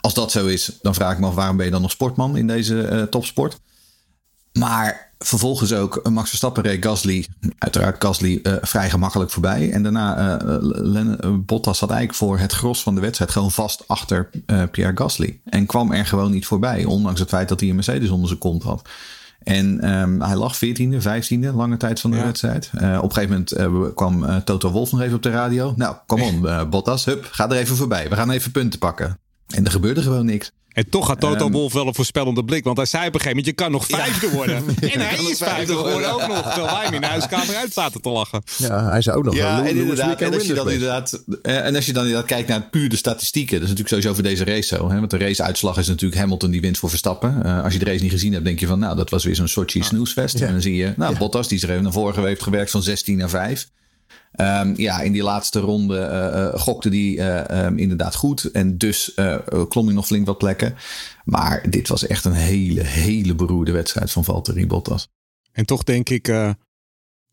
Als 0.01 0.15
dat 0.15 0.31
zo 0.31 0.47
is, 0.47 0.79
dan 0.83 0.95
vraag 0.95 1.12
ik 1.12 1.19
me 1.19 1.27
af 1.27 1.35
waarom 1.35 1.57
ben 1.57 1.67
je 1.67 1.73
dan 1.73 1.83
nog 1.83 1.91
sportman 1.91 2.37
in 2.37 2.47
deze 2.47 3.07
topsport. 3.11 3.61
Maar 4.53 5.06
vervolgens 5.18 5.72
ook 5.72 6.09
Max 6.11 6.29
Verstappen 6.29 6.62
reed 6.62 6.85
Gasly, 6.85 7.26
uiteraard 7.59 8.05
Gasly, 8.05 8.40
uh, 8.42 8.52
vrij 8.61 8.90
gemakkelijk 8.90 9.31
voorbij. 9.31 9.70
En 9.70 9.83
daarna 9.83 10.40
uh, 10.42 11.35
Bottas 11.37 11.79
zat 11.79 11.90
eigenlijk 11.90 12.18
voor 12.18 12.38
het 12.38 12.52
gros 12.52 12.83
van 12.83 12.94
de 12.94 13.00
wedstrijd 13.00 13.31
gewoon 13.31 13.52
vast 13.52 13.85
achter 13.87 14.31
uh, 14.46 14.62
Pierre 14.70 14.96
Gasly. 14.96 15.40
En 15.44 15.66
kwam 15.66 15.92
er 15.92 16.07
gewoon 16.07 16.31
niet 16.31 16.46
voorbij, 16.46 16.85
ondanks 16.85 17.20
het 17.20 17.29
feit 17.29 17.48
dat 17.48 17.61
hij 17.61 17.68
een 17.68 17.74
Mercedes 17.74 18.11
onder 18.11 18.29
zijn 18.29 18.40
kont 18.40 18.62
had. 18.62 18.88
En 19.42 19.90
um, 19.90 20.22
hij 20.22 20.37
lag 20.37 20.57
14e, 20.57 21.02
15e, 21.02 21.55
lange 21.55 21.76
tijd 21.76 22.00
van 22.00 22.11
de 22.11 22.16
ja. 22.16 22.24
wedstrijd. 22.24 22.70
Uh, 22.74 22.96
op 22.96 23.09
een 23.09 23.12
gegeven 23.12 23.46
moment 23.59 23.59
uh, 23.59 23.94
kwam 23.94 24.24
uh, 24.24 24.37
Toto 24.37 24.70
Wolf 24.70 24.92
nog 24.92 25.00
even 25.00 25.16
op 25.16 25.22
de 25.22 25.31
radio. 25.31 25.72
Nou, 25.76 25.96
kom 26.07 26.22
on, 26.29 26.70
Bottas, 26.70 27.05
hup, 27.05 27.29
ga 27.31 27.50
er 27.50 27.57
even 27.57 27.76
voorbij. 27.76 28.09
We 28.09 28.14
gaan 28.14 28.31
even 28.31 28.50
punten 28.50 28.79
pakken. 28.79 29.18
En 29.46 29.64
er 29.64 29.70
gebeurde 29.70 30.02
gewoon 30.02 30.26
niks. 30.26 30.52
En 30.77 30.89
toch 30.89 31.07
had 31.07 31.21
Toto 31.21 31.47
um, 31.47 31.53
Wolff 31.53 31.75
wel 31.75 31.87
een 31.87 31.95
voorspellende 31.95 32.45
blik. 32.45 32.65
Want 32.65 32.77
hij 32.77 32.87
zei 32.87 33.07
op 33.07 33.15
een 33.15 33.21
gegeven 33.21 33.37
moment, 33.37 33.59
je 33.59 33.62
kan 33.62 33.73
nog 33.73 33.87
vijfde 33.87 34.31
worden. 34.31 34.65
Ja. 34.81 34.89
En 34.97 35.01
hij 35.01 35.25
is 35.31 35.39
vijfde 35.39 35.77
geworden 35.77 36.12
ook 36.12 36.27
nog. 36.27 36.43
Terwijl 36.43 36.75
wij 36.75 36.85
hem 36.85 36.95
in 36.95 37.01
de 37.01 37.07
huiskamer 37.07 37.57
uit 37.57 37.73
zaten 37.73 38.01
te 38.01 38.09
lachen. 38.09 38.43
Ja, 38.57 38.91
hij 38.91 39.03
zei 39.03 39.17
ook 39.17 39.25
nog. 39.25 39.35
Ja, 39.35 39.65
en, 39.65 39.77
inderdaad, 39.77 40.21
en, 40.21 40.35
als 40.35 40.47
je 40.47 40.55
dan 40.55 40.71
inderdaad, 40.71 41.23
en 41.43 41.75
als 41.75 41.87
je 41.87 41.93
dan 41.93 42.03
inderdaad 42.03 42.29
kijkt 42.29 42.49
naar 42.49 42.62
puur 42.62 42.89
de 42.89 42.97
statistieken. 42.97 43.53
Dat 43.53 43.62
is 43.62 43.69
natuurlijk 43.69 43.89
sowieso 43.89 44.15
voor 44.15 44.23
deze 44.23 44.45
race 44.45 44.77
zo. 44.77 44.91
Hè? 44.91 44.99
Want 44.99 45.11
de 45.11 45.19
raceuitslag 45.19 45.79
is 45.79 45.89
natuurlijk 45.89 46.21
Hamilton 46.21 46.51
die 46.51 46.61
wint 46.61 46.79
voor 46.79 46.89
Verstappen. 46.89 47.43
Uh, 47.45 47.65
als 47.65 47.73
je 47.73 47.79
de 47.79 47.85
race 47.85 48.03
niet 48.03 48.12
gezien 48.12 48.33
hebt, 48.33 48.45
denk 48.45 48.61
je 48.61 48.67
van, 48.67 48.79
nou, 48.79 48.97
dat 48.97 49.11
was 49.11 49.25
weer 49.25 49.35
zo'n 49.35 49.49
Sochi 49.49 49.83
snoesfest. 49.83 50.39
Ja. 50.39 50.47
En 50.47 50.53
dan 50.53 50.62
zie 50.62 50.77
je, 50.77 50.93
nou, 50.97 51.19
Bottas, 51.19 51.49
die 51.49 51.57
is 51.57 51.62
er 51.62 51.71
even 51.71 51.83
naar 51.83 51.93
voren 51.93 52.27
heeft 52.27 52.43
gewerkt 52.43 52.71
van 52.71 52.83
16 52.83 53.17
naar 53.17 53.29
5. 53.29 53.69
Um, 54.40 54.77
ja, 54.77 55.01
in 55.01 55.12
die 55.12 55.22
laatste 55.22 55.61
ronde 55.61 55.99
uh, 55.99 56.40
uh, 56.42 56.61
gokte 56.61 56.88
die 56.88 57.16
uh, 57.16 57.64
um, 57.64 57.79
inderdaad 57.79 58.14
goed. 58.14 58.44
En 58.44 58.79
dus 58.79 59.14
klom 59.68 59.87
hij 59.87 59.94
nog 59.94 60.07
flink 60.07 60.27
wat 60.27 60.38
plekken. 60.38 60.75
Maar 61.25 61.70
dit 61.70 61.88
was 61.88 62.07
echt 62.07 62.25
een 62.25 62.33
hele, 62.33 62.83
hele 62.83 63.35
beroerde 63.35 63.72
wedstrijd 63.72 64.11
van 64.11 64.25
Valtteri 64.25 64.66
Bottas. 64.66 65.09
En 65.53 65.66
toch 65.66 65.83
denk 65.83 66.09
ik, 66.09 66.29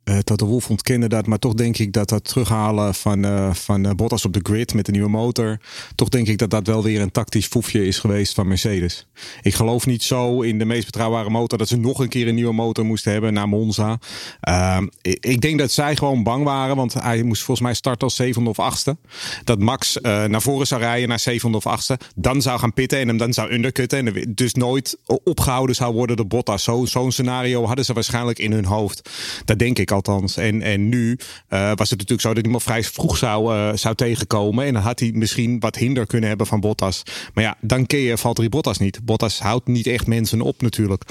uh, 0.04 0.18
Toto 0.18 0.46
Wolff 0.46 0.70
ontkende 0.70 1.08
dat, 1.08 1.28
maar 1.28 1.40
toch 1.40 1.54
denk 1.54 1.78
ik 1.78 1.94
dat 1.94 2.10
dat 2.10 2.24
terughalen 2.24 2.94
van, 2.96 3.26
uh, 3.26 3.54
van 3.54 3.86
uh, 3.86 3.92
Bottas 3.92 4.26
op 4.26 4.34
de 4.34 4.40
grid 4.44 4.74
met 4.74 4.86
de 4.86 4.92
nieuwe 4.92 5.10
motor, 5.10 5.58
toch 5.96 6.10
denk 6.10 6.28
ik 6.28 6.38
dat 6.38 6.50
dat 6.50 6.68
wel 6.68 6.84
weer 6.84 7.02
een 7.02 7.12
tactisch 7.12 7.46
foefje 7.46 7.88
is 7.88 8.00
geweest 8.00 8.34
van 8.34 8.48
Mercedes. 8.48 9.08
Ik 9.42 9.54
geloof 9.54 9.86
niet 9.86 10.04
zo 10.04 10.42
in 10.42 10.60
de 10.60 10.66
meest 10.66 10.86
betrouwbare 10.86 11.30
motor 11.30 11.58
dat 11.58 11.68
ze 11.68 11.78
nog 11.78 12.00
een 12.00 12.10
keer 12.10 12.28
een 12.28 12.36
nieuwe 12.36 12.54
motor 12.54 12.86
moesten 12.86 13.12
hebben 13.12 13.34
naar 13.34 13.50
Monza. 13.50 14.00
Ehm, 14.40 14.88
ik, 15.02 15.42
denk 15.42 15.60
dat 15.60 15.72
zij 15.72 15.96
gewoon 15.96 16.24
bang 16.24 16.44
waren, 16.44 16.76
want 16.76 16.94
hij 16.94 17.24
moest 17.24 17.44
volgens 17.44 17.68
mij 17.68 17.76
starten 17.76 18.04
als 18.04 18.16
zevende 18.16 18.50
of 18.50 18.60
achtste. 18.60 18.98
Dat 19.44 19.60
Max 19.60 19.98
naar 20.02 20.42
voren 20.42 20.68
zou 20.68 20.82
rijden 20.82 21.10
naar 21.10 21.20
zevende 21.20 21.58
of 21.58 21.68
achtste, 21.68 22.00
dan 22.16 22.42
zou 22.42 22.60
gaan 22.60 22.74
pitten 22.74 23.00
en 23.00 23.08
hem 23.08 23.18
dan 23.18 23.34
zou 23.34 23.52
undercutten 23.52 24.08
en 24.08 24.34
dus 24.36 24.54
nooit 24.54 24.98
opgehouden 25.24 25.76
zou 25.76 25.94
worden 25.94 26.16
door 26.16 26.28
Bottas. 26.28 26.64
Zo'n 26.64 26.88
zo 26.88 27.10
scenario 27.10 27.66
hadden 27.66 27.86
ze 27.86 27.94
waarschijnlijk 27.94 28.40
in 28.40 28.52
hun 28.52 28.66
hoofd. 28.66 29.10
Dat 29.46 29.60
denk 29.60 29.80
ik 29.80 29.92
althans. 29.94 30.38
En, 30.38 30.62
en 30.62 30.90
nu 30.90 31.18
uh, 31.50 31.72
was 31.76 31.90
het 31.90 32.00
natuurlijk 32.00 32.22
zo 32.22 32.34
dat 32.34 32.44
hij 32.44 32.52
maar 32.52 32.62
vrij 32.62 32.84
vroeg 32.84 33.18
zou, 33.18 33.56
uh, 33.56 33.70
zou 33.76 33.96
tegenkomen. 33.96 34.66
En 34.66 34.74
dan 34.74 34.82
had 34.82 35.00
hij 35.00 35.12
misschien 35.14 35.60
wat 35.60 35.76
hinder 35.76 36.06
kunnen 36.06 36.30
hebben 36.30 36.48
van 36.48 36.60
Bottas. 36.60 37.04
Maar 37.34 37.44
ja, 37.44 37.58
dan 37.62 37.86
ken 37.86 38.00
je 38.00 38.18
Valtteri 38.18 38.50
Bottas 38.50 38.78
niet. 38.78 39.06
Bottas 39.06 39.40
houdt 39.40 39.68
niet 39.68 39.88
echt 39.88 40.08
mensen 40.08 40.42
op 40.42 40.62
natuurlijk. 40.62 41.04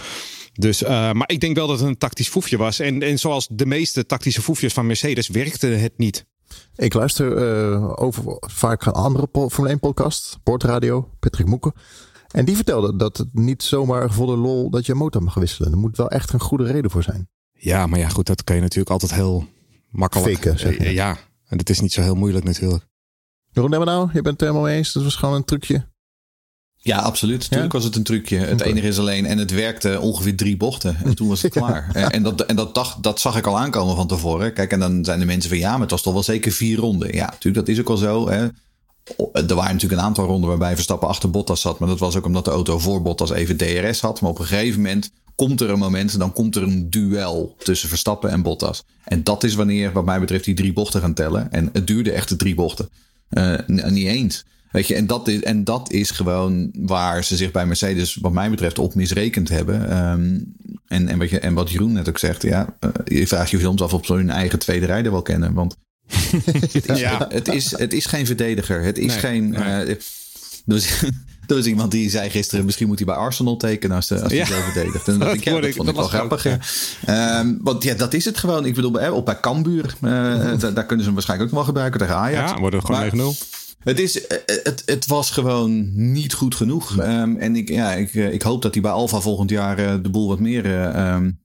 Dus, 0.52 0.82
uh, 0.82 0.88
maar 0.88 1.30
ik 1.30 1.40
denk 1.40 1.56
wel 1.56 1.66
dat 1.66 1.78
het 1.78 1.88
een 1.88 1.98
tactisch 1.98 2.28
foefje 2.28 2.56
was. 2.56 2.78
En, 2.78 3.02
en 3.02 3.18
zoals 3.18 3.48
de 3.50 3.66
meeste 3.66 4.06
tactische 4.06 4.42
foefjes 4.42 4.72
van 4.72 4.86
Mercedes 4.86 5.28
werkte 5.28 5.66
het 5.66 5.92
niet. 5.96 6.26
Ik 6.76 6.94
luister 6.94 7.36
over 7.98 8.36
vaak 8.40 8.86
een 8.86 8.92
andere 8.92 9.28
Formule 9.32 9.68
1 9.68 9.78
podcast, 9.78 10.38
Portradio, 10.42 11.08
Patrick 11.18 11.46
Moeken. 11.46 11.72
En 12.32 12.44
die 12.44 12.56
vertelde 12.56 12.96
dat 12.96 13.16
het 13.16 13.28
niet 13.32 13.62
zomaar 13.62 14.12
voor 14.12 14.26
de 14.26 14.36
lol 14.36 14.70
dat 14.70 14.86
je 14.86 14.94
motor 14.94 15.22
mag 15.22 15.34
wisselen. 15.34 15.72
Er 15.72 15.78
moet 15.78 15.96
wel 15.96 16.10
echt 16.10 16.32
een 16.32 16.40
goede 16.40 16.64
reden 16.64 16.90
voor 16.90 17.02
zijn. 17.02 17.28
Ja, 17.64 17.86
maar 17.86 17.98
ja, 17.98 18.08
goed, 18.08 18.26
dat 18.26 18.44
kan 18.44 18.56
je 18.56 18.62
natuurlijk 18.62 18.90
altijd 18.90 19.14
heel 19.14 19.48
makkelijk. 19.90 20.34
Faken, 20.34 20.58
zeg 20.58 20.78
je. 20.78 20.92
Ja, 20.92 21.18
en 21.46 21.56
dat 21.56 21.68
is 21.68 21.80
niet 21.80 21.92
zo 21.92 22.02
heel 22.02 22.14
moeilijk 22.14 22.44
natuurlijk. 22.44 22.86
Jeroen 23.50 23.70
nou, 23.70 24.08
je 24.12 24.22
bent 24.22 24.40
het 24.40 24.48
helemaal 24.48 24.68
eens. 24.68 24.92
Dat 24.92 25.02
was 25.02 25.14
gewoon 25.14 25.34
een 25.34 25.44
trucje. 25.44 25.90
Ja, 26.76 26.98
absoluut. 26.98 27.40
Natuurlijk 27.40 27.72
ja? 27.72 27.78
was 27.78 27.86
het 27.86 27.96
een 27.96 28.02
trucje. 28.02 28.36
Het 28.36 28.60
okay. 28.60 28.66
enige 28.66 28.86
is 28.86 28.98
alleen, 28.98 29.26
en 29.26 29.38
het 29.38 29.50
werkte 29.50 30.00
ongeveer 30.00 30.36
drie 30.36 30.56
bochten. 30.56 30.96
En 31.04 31.14
toen 31.14 31.28
was 31.28 31.42
het 31.42 31.52
klaar. 31.58 31.90
ja. 31.98 32.10
En, 32.10 32.22
dat, 32.22 32.40
en 32.40 32.56
dat, 32.56 32.74
dacht, 32.74 33.02
dat 33.02 33.20
zag 33.20 33.36
ik 33.36 33.46
al 33.46 33.58
aankomen 33.58 33.96
van 33.96 34.06
tevoren. 34.06 34.52
Kijk, 34.52 34.72
en 34.72 34.80
dan 34.80 35.04
zijn 35.04 35.18
de 35.18 35.24
mensen 35.24 35.50
van 35.50 35.58
ja, 35.58 35.72
maar 35.72 35.80
het 35.80 35.90
was 35.90 36.02
toch 36.02 36.12
wel 36.12 36.22
zeker 36.22 36.52
vier 36.52 36.78
ronden. 36.78 37.14
Ja, 37.14 37.26
natuurlijk, 37.26 37.66
dat 37.66 37.74
is 37.74 37.80
ook 37.80 37.90
al 37.90 37.96
zo. 37.96 38.28
Hè. 38.28 38.48
Er 39.32 39.54
waren 39.54 39.72
natuurlijk 39.72 40.00
een 40.00 40.06
aantal 40.06 40.26
ronden 40.26 40.48
waarbij 40.48 40.74
Verstappen 40.74 41.08
achter 41.08 41.30
Bottas 41.30 41.60
zat. 41.60 41.78
Maar 41.78 41.88
dat 41.88 41.98
was 41.98 42.16
ook 42.16 42.26
omdat 42.26 42.44
de 42.44 42.50
auto 42.50 42.78
voor 42.78 43.02
Bottas 43.02 43.30
even 43.30 43.56
DRS 43.56 44.00
had. 44.00 44.20
Maar 44.20 44.30
op 44.30 44.38
een 44.38 44.44
gegeven 44.44 44.80
moment 44.82 45.10
komt 45.34 45.60
er 45.60 45.70
een 45.70 45.78
moment, 45.78 46.18
dan 46.18 46.32
komt 46.32 46.56
er 46.56 46.62
een 46.62 46.90
duel 46.90 47.54
tussen 47.58 47.88
Verstappen 47.88 48.30
en 48.30 48.42
Bottas. 48.42 48.84
En 49.04 49.24
dat 49.24 49.44
is 49.44 49.54
wanneer, 49.54 49.92
wat 49.92 50.04
mij 50.04 50.20
betreft, 50.20 50.44
die 50.44 50.54
drie 50.54 50.72
bochten 50.72 51.00
gaan 51.00 51.14
tellen. 51.14 51.52
En 51.52 51.70
het 51.72 51.86
duurde 51.86 52.12
echt 52.12 52.28
de 52.28 52.36
drie 52.36 52.54
bochten. 52.54 52.88
Uh, 53.30 53.58
niet 53.66 54.06
eens. 54.06 54.44
Weet 54.72 54.86
je, 54.86 54.94
en 54.94 55.06
dat, 55.06 55.28
is, 55.28 55.42
en 55.42 55.64
dat 55.64 55.90
is 55.90 56.10
gewoon 56.10 56.70
waar 56.72 57.24
ze 57.24 57.36
zich 57.36 57.50
bij 57.50 57.66
Mercedes, 57.66 58.14
wat 58.14 58.32
mij 58.32 58.50
betreft, 58.50 58.78
op 58.78 58.94
misrekend 58.94 59.48
hebben. 59.48 59.96
Um, 60.10 60.54
en, 60.86 61.08
en, 61.08 61.18
wat 61.18 61.30
je, 61.30 61.38
en 61.38 61.54
wat 61.54 61.70
Jeroen 61.70 61.92
net 61.92 62.08
ook 62.08 62.18
zegt, 62.18 62.42
ja, 62.42 62.76
uh, 62.80 62.90
je 63.04 63.26
vraagt 63.26 63.50
je 63.50 63.60
soms 63.60 63.82
af 63.82 63.94
of 63.94 64.06
ze 64.06 64.12
hun 64.12 64.30
eigen 64.30 64.58
tweede 64.58 64.86
rijder 64.86 65.12
wel 65.12 65.22
kennen. 65.22 65.52
Want 65.54 65.76
het, 66.72 66.88
is, 66.88 67.00
ja. 67.00 67.18
het, 67.18 67.32
het, 67.32 67.48
is, 67.48 67.78
het 67.78 67.92
is 67.92 68.06
geen 68.06 68.26
verdediger. 68.26 68.82
Het 68.82 68.98
is 68.98 69.06
nee, 69.06 69.18
geen. 69.18 69.50
Nee. 69.50 69.86
Uh, 69.86 69.94
dus, 70.64 71.02
er 71.46 71.54
was 71.56 71.66
iemand 71.66 71.90
die 71.90 72.10
zei 72.10 72.30
gisteren, 72.30 72.64
misschien 72.64 72.86
moet 72.86 72.98
hij 72.98 73.06
bij 73.06 73.16
Arsenal 73.16 73.56
tekenen 73.56 73.96
als, 73.96 74.12
als 74.12 74.20
hij 74.20 74.36
ja. 74.36 74.44
zo 74.44 74.60
verdedigt. 74.60 75.08
En 75.08 75.18
dat, 75.18 75.28
dat, 75.28 75.36
ik, 75.36 75.44
ja, 75.44 75.52
dat 75.52 75.64
ik, 75.64 75.74
vond 75.74 75.86
dat 75.86 75.94
ik 75.94 76.10
wel 76.10 76.20
grappig. 76.20 76.58
Ja. 77.06 77.40
Um, 77.40 77.58
want 77.62 77.82
ja, 77.82 77.94
dat 77.94 78.14
is 78.14 78.24
het 78.24 78.38
gewoon. 78.38 78.66
Ik 78.66 78.74
bedoel, 78.74 79.12
op 79.12 79.24
bij 79.24 79.40
Cambuur, 79.40 79.84
uh, 80.00 80.10
daar, 80.58 80.58
daar 80.58 80.86
kunnen 80.86 80.98
ze 80.98 81.04
hem 81.04 81.14
waarschijnlijk 81.14 81.50
ook 81.50 81.56
wel 81.56 81.66
gebruiken 81.66 82.00
tegen 82.00 82.16
Ajax. 82.16 82.50
Ja, 82.50 82.58
worden 82.58 82.84
gewoon 82.84 83.34
9-0. 83.34 83.38
Het, 83.82 83.98
is, 83.98 84.22
het, 84.62 84.82
het 84.86 85.06
was 85.06 85.30
gewoon 85.30 85.90
niet 86.12 86.32
goed 86.32 86.54
genoeg. 86.54 86.98
Um, 86.98 87.36
en 87.36 87.56
ik, 87.56 87.68
ja, 87.68 87.92
ik, 87.92 88.14
ik 88.14 88.42
hoop 88.42 88.62
dat 88.62 88.72
hij 88.72 88.82
bij 88.82 88.92
Alfa 88.92 89.20
volgend 89.20 89.50
jaar 89.50 89.80
uh, 89.80 89.94
de 90.02 90.10
boel 90.10 90.28
wat 90.28 90.38
meer... 90.38 90.66
Um, 90.96 91.40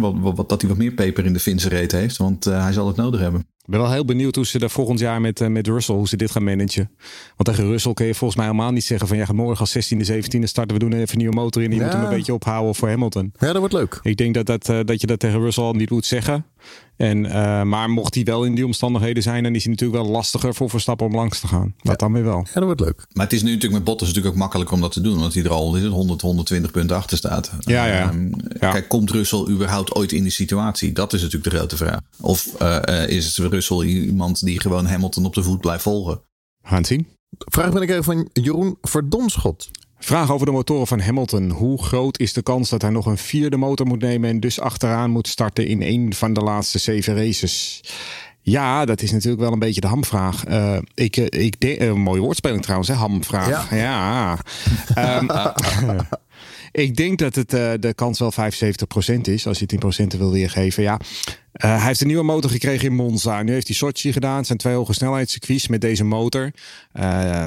wat, 0.00 0.14
wat, 0.18 0.48
dat 0.48 0.60
hij 0.60 0.70
wat 0.70 0.78
meer 0.78 0.92
peper 0.92 1.24
in 1.24 1.32
de 1.32 1.40
Finse 1.40 1.68
reet 1.68 1.92
heeft. 1.92 2.16
Want 2.16 2.46
uh, 2.46 2.62
hij 2.62 2.72
zal 2.72 2.86
het 2.86 2.96
nodig 2.96 3.20
hebben. 3.20 3.46
Ik 3.64 3.70
ben 3.70 3.80
wel 3.80 3.90
heel 3.90 4.04
benieuwd 4.04 4.34
hoe 4.34 4.46
ze 4.46 4.58
daar 4.58 4.70
volgend 4.70 4.98
jaar 4.98 5.20
met, 5.20 5.40
uh, 5.40 5.48
met 5.48 5.66
Russell, 5.66 5.94
hoe 5.94 6.08
ze 6.08 6.16
dit 6.16 6.30
gaan 6.30 6.44
managen. 6.44 6.90
Want 7.36 7.48
tegen 7.48 7.66
Russell 7.66 7.92
kun 7.92 8.06
je 8.06 8.14
volgens 8.14 8.38
mij 8.38 8.48
helemaal 8.48 8.70
niet 8.70 8.84
zeggen 8.84 9.08
van 9.08 9.16
ja, 9.16 9.26
morgen 9.32 9.58
als 9.58 9.92
16e, 9.92 10.12
17e 10.12 10.42
starten 10.42 10.74
we 10.74 10.78
doen 10.78 10.92
even 10.92 11.10
een 11.10 11.18
nieuwe 11.18 11.34
motor 11.34 11.62
in. 11.62 11.70
Die 11.70 11.78
ja. 11.78 11.84
moet 11.84 11.94
hem 11.94 12.04
een 12.04 12.10
beetje 12.10 12.34
ophouden 12.34 12.74
voor 12.74 12.88
Hamilton. 12.88 13.32
Ja, 13.38 13.46
dat 13.46 13.56
wordt 13.56 13.74
leuk. 13.74 14.00
Ik 14.02 14.16
denk 14.16 14.34
dat, 14.34 14.46
dat, 14.46 14.68
uh, 14.68 14.80
dat 14.84 15.00
je 15.00 15.06
dat 15.06 15.18
tegen 15.18 15.40
Russell 15.40 15.70
niet 15.70 15.90
moet 15.90 16.06
zeggen. 16.06 16.44
En, 16.96 17.24
uh, 17.24 17.62
maar 17.62 17.90
mocht 17.90 18.14
hij 18.14 18.24
wel 18.24 18.44
in 18.44 18.54
die 18.54 18.64
omstandigheden 18.64 19.22
zijn, 19.22 19.42
dan 19.42 19.54
is 19.54 19.62
hij 19.62 19.72
natuurlijk 19.72 20.02
wel 20.02 20.10
lastiger 20.10 20.54
voor 20.54 20.70
Verstappen 20.70 21.06
om 21.06 21.14
langs 21.14 21.40
te 21.40 21.46
gaan. 21.46 21.74
Dat 21.76 21.90
ja. 21.90 21.94
dan 21.94 22.12
weer 22.12 22.24
wel. 22.24 22.46
Ja, 22.46 22.52
dat 22.52 22.64
wordt 22.64 22.80
leuk. 22.80 23.06
Maar 23.12 23.24
het 23.24 23.34
is 23.34 23.42
nu 23.42 23.48
natuurlijk 23.48 23.74
met 23.74 23.84
Bottas 23.84 24.08
natuurlijk 24.08 24.34
ook 24.34 24.40
makkelijk 24.40 24.70
om 24.70 24.80
dat 24.80 24.92
te 24.92 25.00
doen. 25.00 25.18
Want 25.18 25.34
hij 25.34 25.42
er 25.42 25.50
al 25.50 25.78
100, 25.88 26.20
120 26.20 26.70
punten 26.70 26.96
achter 26.96 27.16
staat. 27.16 27.52
Ja, 27.60 27.86
ja. 27.86 28.08
Um, 28.08 28.30
ja. 28.60 28.70
Kijk, 28.70 28.88
komt 28.88 29.10
Russell 29.10 29.46
überhaupt 29.48 29.94
ooit 29.94 30.12
in 30.12 30.22
die 30.22 30.32
situatie? 30.32 30.92
Dat 30.92 31.12
is 31.12 31.22
natuurlijk 31.22 31.50
de 31.50 31.56
grote 31.56 31.76
vraag. 31.76 32.00
Of 32.20 32.48
uh, 32.62 33.08
is 33.08 33.38
Russell 33.52 33.82
iemand 33.86 34.44
die 34.44 34.60
gewoon 34.60 34.86
Hamilton 34.86 35.24
op 35.24 35.34
de 35.34 35.42
voet 35.42 35.60
blijft 35.60 35.82
volgen? 35.82 36.20
Gaan 36.62 36.84
zien. 36.84 37.06
Vraag 37.38 37.72
ben 37.72 37.82
ik 37.82 37.90
even 37.90 38.04
van 38.04 38.28
Jeroen 38.32 38.78
Verdonschot. 38.80 39.70
Vraag 39.98 40.30
over 40.30 40.46
de 40.46 40.52
motoren 40.52 40.86
van 40.86 41.00
Hamilton. 41.00 41.50
Hoe 41.50 41.82
groot 41.82 42.18
is 42.18 42.32
de 42.32 42.42
kans 42.42 42.70
dat 42.70 42.82
hij 42.82 42.90
nog 42.90 43.06
een 43.06 43.18
vierde 43.18 43.56
motor 43.56 43.86
moet 43.86 44.00
nemen 44.00 44.30
en 44.30 44.40
dus 44.40 44.60
achteraan 44.60 45.10
moet 45.10 45.28
starten 45.28 45.66
in 45.66 45.82
een 45.82 46.14
van 46.14 46.32
de 46.32 46.40
laatste 46.40 46.78
zeven 46.78 47.16
races? 47.16 47.80
Ja, 48.40 48.84
dat 48.84 49.02
is 49.02 49.12
natuurlijk 49.12 49.42
wel 49.42 49.52
een 49.52 49.58
beetje 49.58 49.80
de 49.80 49.86
hamvraag. 49.86 50.48
Uh, 50.48 50.78
ik, 50.94 51.16
ik 51.16 51.60
de, 51.60 51.78
uh, 51.78 51.92
mooie 51.92 52.20
woordspeling 52.20 52.62
trouwens, 52.62 52.88
hè? 52.88 52.94
Hamvraag. 52.94 53.70
Ja. 53.70 54.38
ja. 54.96 55.18
um, 55.20 55.30
Ik 56.72 56.96
denk 56.96 57.18
dat 57.18 57.34
het, 57.34 57.54
uh, 57.54 57.72
de 57.80 57.94
kans 57.94 58.18
wel 58.18 58.32
75% 58.32 59.20
is, 59.20 59.46
als 59.46 59.58
je 59.58 60.02
10% 60.04 60.18
wil 60.18 60.30
weergeven. 60.30 60.82
Ja, 60.82 61.00
uh, 61.52 61.70
hij 61.76 61.86
heeft 61.86 62.00
een 62.00 62.06
nieuwe 62.06 62.22
motor 62.22 62.50
gekregen 62.50 62.88
in 62.88 62.94
Monza. 62.94 63.42
Nu 63.42 63.52
heeft 63.52 63.66
hij 63.66 63.76
Sochi 63.76 64.12
gedaan. 64.12 64.36
Het 64.36 64.46
zijn 64.46 64.58
twee 64.58 64.74
hoge 64.74 64.92
snelheidscircuits 64.92 65.68
met 65.68 65.80
deze 65.80 66.04
motor. 66.04 66.52
Uh, 66.94 67.02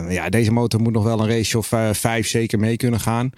ja, 0.09 0.29
deze 0.29 0.51
motor 0.51 0.81
moet 0.81 0.93
nog 0.93 1.03
wel 1.03 1.19
een 1.19 1.27
race 1.27 1.57
of 1.57 1.71
uh, 1.71 1.89
vijf 1.93 2.27
zeker 2.27 2.59
mee 2.59 2.77
kunnen 2.77 2.99
gaan. 2.99 3.29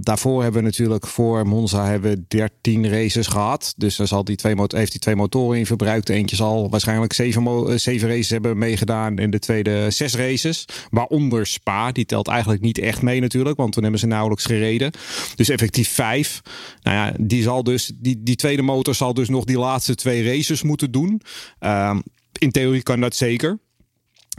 daarvoor 0.00 0.42
hebben 0.42 0.60
we 0.60 0.66
natuurlijk 0.66 1.06
voor 1.06 1.46
Monza 1.46 1.86
hebben 1.86 2.10
we 2.10 2.24
13 2.28 2.88
races 2.88 3.26
gehad. 3.26 3.74
Dus 3.76 3.96
dan 3.96 4.06
zal 4.06 4.24
die 4.24 4.36
twee 4.36 4.54
heeft 4.56 4.92
hij 4.92 5.00
twee 5.00 5.16
motoren 5.16 5.58
in 5.58 5.66
verbruikt. 5.66 6.08
Eentje 6.08 6.36
zal 6.36 6.70
waarschijnlijk 6.70 7.12
zeven, 7.12 7.80
zeven 7.80 8.08
races 8.08 8.30
hebben 8.30 8.58
meegedaan. 8.58 9.18
En 9.18 9.30
de 9.30 9.38
tweede 9.38 9.90
zes 9.90 10.14
races. 10.14 10.64
Waaronder 10.90 11.46
Spa. 11.46 11.92
Die 11.92 12.06
telt 12.06 12.28
eigenlijk 12.28 12.62
niet 12.62 12.78
echt 12.78 13.02
mee 13.02 13.20
natuurlijk. 13.20 13.56
Want 13.56 13.72
toen 13.72 13.82
hebben 13.82 14.00
ze 14.00 14.06
nauwelijks 14.06 14.44
gereden. 14.44 14.92
Dus 15.34 15.48
effectief 15.48 15.88
vijf. 15.88 16.40
Nou 16.82 16.96
ja, 16.96 17.12
die, 17.20 17.42
zal 17.42 17.62
dus, 17.62 17.92
die, 17.94 18.22
die 18.22 18.36
tweede 18.36 18.62
motor 18.62 18.94
zal 18.94 19.14
dus 19.14 19.28
nog 19.28 19.44
die 19.44 19.58
laatste 19.58 19.83
laatste 19.88 20.08
twee 20.08 20.36
races 20.36 20.62
moeten 20.62 20.90
doen. 20.90 21.20
Uh, 21.60 21.96
in 22.38 22.50
theorie 22.50 22.82
kan 22.82 23.00
dat 23.00 23.14
zeker. 23.14 23.58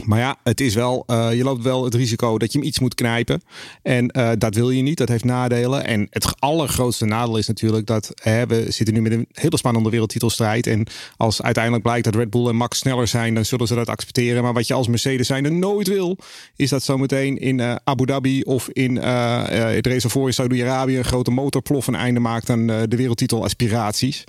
Maar 0.04 0.20
ja, 0.20 0.38
het 0.44 0.62
is 0.62 0.76
wel, 0.76 1.04
uh, 1.08 1.34
je 1.34 1.44
loopt 1.44 1.64
wel 1.64 1.84
het 1.84 1.94
risico 1.94 2.38
dat 2.38 2.52
je 2.52 2.58
hem 2.58 2.68
iets 2.68 2.80
moet 2.80 2.96
knijpen. 2.96 3.42
En 3.82 4.18
uh, 4.18 4.32
dat 4.38 4.56
wil 4.56 4.70
je 4.70 4.82
niet. 4.82 4.98
Dat 4.98 5.10
heeft 5.10 5.24
nadelen. 5.24 5.86
En 5.86 6.08
het 6.10 6.40
allergrootste 6.40 7.06
nadeel 7.06 7.38
is 7.38 7.48
natuurlijk 7.48 7.88
dat 7.88 8.12
hè, 8.14 8.46
we 8.46 8.66
zitten 8.72 8.94
nu 8.94 9.02
met 9.02 9.12
een 9.12 9.28
hele 9.32 9.58
spannende 9.58 9.90
wereldtitelstrijd. 9.90 10.68
En 10.68 10.88
als 11.18 11.42
uiteindelijk 11.42 11.84
blijkt 11.84 12.04
dat 12.04 12.16
Red 12.16 12.30
Bull 12.30 12.48
en 12.48 12.56
Max 12.56 12.78
sneller 12.78 13.08
zijn, 13.08 13.34
dan 13.34 13.46
zullen 13.46 13.68
ze 13.68 13.76
dat 13.76 13.90
accepteren. 13.90 14.44
Maar 14.44 14.54
wat 14.54 14.68
je 14.68 14.74
als 14.74 14.88
Mercedes 14.88 15.28
zijn 15.28 15.60
nooit 15.60 15.88
wil, 15.88 16.18
is 16.56 16.70
dat 16.70 16.84
zometeen 16.84 17.38
in 17.38 17.60
uh, 17.60 17.76
Abu 17.84 18.06
Dhabi 18.06 18.42
of 18.42 18.70
in 18.70 18.96
het 18.96 19.88
reservoir 19.88 20.28
in 20.28 20.34
Saudi-Arabië 20.34 20.98
een 20.98 21.04
grote 21.04 21.32
motorplof 21.32 21.88
een 21.88 21.96
einde 21.96 22.20
maakt 22.20 22.50
aan 22.50 22.68
de 22.68 22.96
wereldtitelaspiraties. 22.96 24.24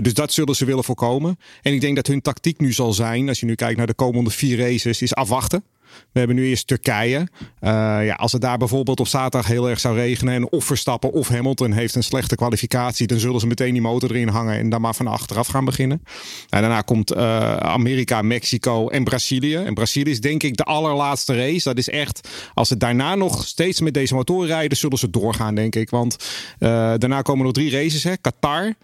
dus 0.00 0.14
dat 0.14 0.32
zullen 0.32 0.54
ze 0.54 0.64
willen 0.64 0.84
voorkomen. 0.84 1.38
En 1.62 1.72
ik 1.72 1.80
denk 1.80 1.96
dat 1.96 2.06
hun 2.06 2.22
tactiek 2.22 2.60
nu 2.60 2.72
zal 2.72 2.92
zijn, 2.92 3.28
als 3.28 3.40
je 3.40 3.46
nu 3.46 3.54
kijkt 3.54 3.76
naar 3.76 3.86
de 3.86 3.94
komende 3.94 4.30
vier 4.30 4.58
races 4.58 4.87
is, 4.88 5.02
is 5.02 5.14
afwachten. 5.14 5.64
We 6.12 6.18
hebben 6.18 6.36
nu 6.36 6.48
eerst 6.48 6.66
Turkije. 6.66 7.18
Uh, 7.18 7.70
ja, 8.04 8.14
als 8.14 8.32
het 8.32 8.40
daar 8.40 8.58
bijvoorbeeld 8.58 9.00
op 9.00 9.06
zaterdag 9.06 9.46
heel 9.46 9.68
erg 9.68 9.80
zou 9.80 9.96
regenen 9.96 10.34
en 10.34 10.50
of 10.50 10.64
Verstappen 10.64 11.12
of 11.12 11.28
Hamilton 11.28 11.72
heeft 11.72 11.94
een 11.94 12.02
slechte 12.02 12.34
kwalificatie, 12.34 13.06
dan 13.06 13.18
zullen 13.18 13.40
ze 13.40 13.46
meteen 13.46 13.72
die 13.72 13.82
motor 13.82 14.10
erin 14.10 14.28
hangen 14.28 14.58
en 14.58 14.70
dan 14.70 14.80
maar 14.80 14.94
van 14.94 15.06
achteraf 15.06 15.46
gaan 15.46 15.64
beginnen. 15.64 16.02
En 16.48 16.60
daarna 16.60 16.80
komt 16.80 17.16
uh, 17.16 17.56
Amerika, 17.56 18.22
Mexico 18.22 18.88
en 18.88 19.04
Brazilië. 19.04 19.54
En 19.56 19.74
Brazilië 19.74 20.10
is 20.10 20.20
denk 20.20 20.42
ik 20.42 20.56
de 20.56 20.64
allerlaatste 20.64 21.36
race. 21.36 21.68
Dat 21.68 21.78
is 21.78 21.88
echt, 21.88 22.28
als 22.54 22.70
het 22.70 22.80
daarna 22.80 23.14
nog 23.14 23.46
steeds 23.46 23.80
met 23.80 23.94
deze 23.94 24.14
motoren 24.14 24.46
rijden, 24.46 24.78
zullen 24.78 24.98
ze 24.98 25.10
doorgaan, 25.10 25.54
denk 25.54 25.74
ik. 25.74 25.90
Want 25.90 26.16
uh, 26.58 26.68
daarna 26.96 27.22
komen 27.22 27.44
nog 27.44 27.54
drie 27.54 27.70
races. 27.70 28.04
Hè. 28.04 28.16
Qatar, 28.16 28.74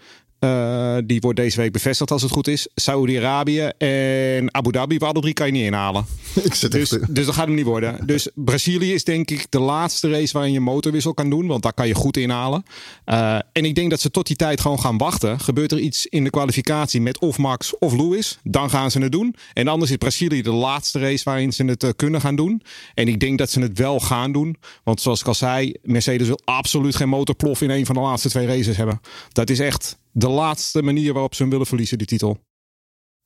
uh, 0.44 0.96
die 1.04 1.20
wordt 1.20 1.38
deze 1.38 1.60
week 1.60 1.72
bevestigd 1.72 2.10
als 2.10 2.22
het 2.22 2.30
goed 2.30 2.48
is. 2.48 2.68
Saudi-Arabië 2.74 3.70
en 3.78 4.54
Abu 4.54 4.72
Dhabi. 4.72 4.98
Alle 4.98 5.20
drie 5.20 5.34
kan 5.34 5.46
je 5.46 5.52
niet 5.52 5.64
inhalen. 5.64 6.06
dus, 6.68 6.88
dus 7.08 7.26
dat 7.26 7.34
gaat 7.34 7.46
hem 7.46 7.54
niet 7.54 7.64
worden. 7.64 7.98
Dus 8.14 8.28
Brazilië 8.34 8.92
is 8.92 9.04
denk 9.04 9.30
ik 9.30 9.46
de 9.48 9.58
laatste 9.58 10.10
race 10.10 10.32
waarin 10.32 10.52
je 10.52 10.60
motorwissel 10.60 11.14
kan 11.14 11.30
doen. 11.30 11.46
Want 11.46 11.62
daar 11.62 11.72
kan 11.72 11.86
je 11.86 11.94
goed 11.94 12.16
inhalen. 12.16 12.64
Uh, 13.06 13.34
en 13.52 13.64
ik 13.64 13.74
denk 13.74 13.90
dat 13.90 14.00
ze 14.00 14.10
tot 14.10 14.26
die 14.26 14.36
tijd 14.36 14.60
gewoon 14.60 14.80
gaan 14.80 14.98
wachten. 14.98 15.40
Gebeurt 15.40 15.72
er 15.72 15.78
iets 15.78 16.06
in 16.06 16.24
de 16.24 16.30
kwalificatie 16.30 17.00
met 17.00 17.18
of 17.18 17.38
Max 17.38 17.78
of 17.78 17.92
Lewis. 17.92 18.38
Dan 18.42 18.70
gaan 18.70 18.90
ze 18.90 18.98
het 18.98 19.12
doen. 19.12 19.34
En 19.52 19.68
anders 19.68 19.90
is 19.90 19.96
Brazilië 19.96 20.42
de 20.42 20.52
laatste 20.52 20.98
race 20.98 21.24
waarin 21.24 21.52
ze 21.52 21.64
het 21.64 21.84
uh, 21.84 21.90
kunnen 21.96 22.20
gaan 22.20 22.36
doen. 22.36 22.62
En 22.94 23.08
ik 23.08 23.20
denk 23.20 23.38
dat 23.38 23.50
ze 23.50 23.60
het 23.60 23.78
wel 23.78 24.00
gaan 24.00 24.32
doen. 24.32 24.56
Want 24.84 25.00
zoals 25.00 25.20
ik 25.20 25.26
al 25.26 25.34
zei, 25.34 25.74
Mercedes 25.82 26.26
wil 26.26 26.40
absoluut 26.44 26.96
geen 26.96 27.08
motorplof 27.08 27.60
in 27.60 27.70
een 27.70 27.86
van 27.86 27.94
de 27.94 28.00
laatste 28.00 28.28
twee 28.28 28.46
races 28.46 28.76
hebben. 28.76 29.00
Dat 29.32 29.50
is 29.50 29.58
echt 29.58 29.96
de 30.14 30.28
laatste 30.28 30.82
manier 30.82 31.12
waarop 31.12 31.34
ze 31.34 31.42
hem 31.42 31.50
willen 31.50 31.66
verliezen, 31.66 31.98
die 31.98 32.06
titel? 32.06 32.38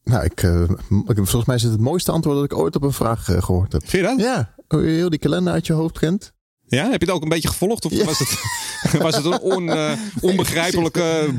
Nou, 0.05 0.25
ik, 0.25 0.43
uh, 0.43 0.71
volgens 1.15 1.45
mij 1.45 1.57
is 1.57 1.63
het 1.63 1.73
het 1.73 1.81
mooiste 1.81 2.13
antwoord 2.13 2.37
dat 2.37 2.45
ik 2.45 2.57
ooit 2.57 2.77
op 2.77 2.83
een 2.83 2.93
vraag 2.93 3.29
uh, 3.29 3.43
gehoord 3.43 3.73
heb. 3.73 3.89
Vind 3.89 4.07
je 4.07 4.09
dat? 4.09 4.21
Ja, 4.21 4.55
hoe 4.69 4.83
je 4.83 4.97
heel 4.97 5.11
die 5.11 5.19
kalender 5.19 5.53
uit 5.53 5.67
je 5.67 5.73
hoofd 5.73 5.99
kent. 5.99 6.33
Ja, 6.67 6.91
heb 6.91 7.01
je 7.01 7.07
het 7.07 7.15
ook 7.15 7.23
een 7.23 7.29
beetje 7.29 7.49
gevolgd? 7.49 7.85
Of 7.85 7.93
ja. 7.93 8.05
was, 8.05 8.19
het, 8.19 8.39
was 9.03 9.17
het 9.17 9.25
een 9.25 9.41
on, 9.41 9.67
uh, 9.77 9.93
onbegrijpelijke 10.21 11.35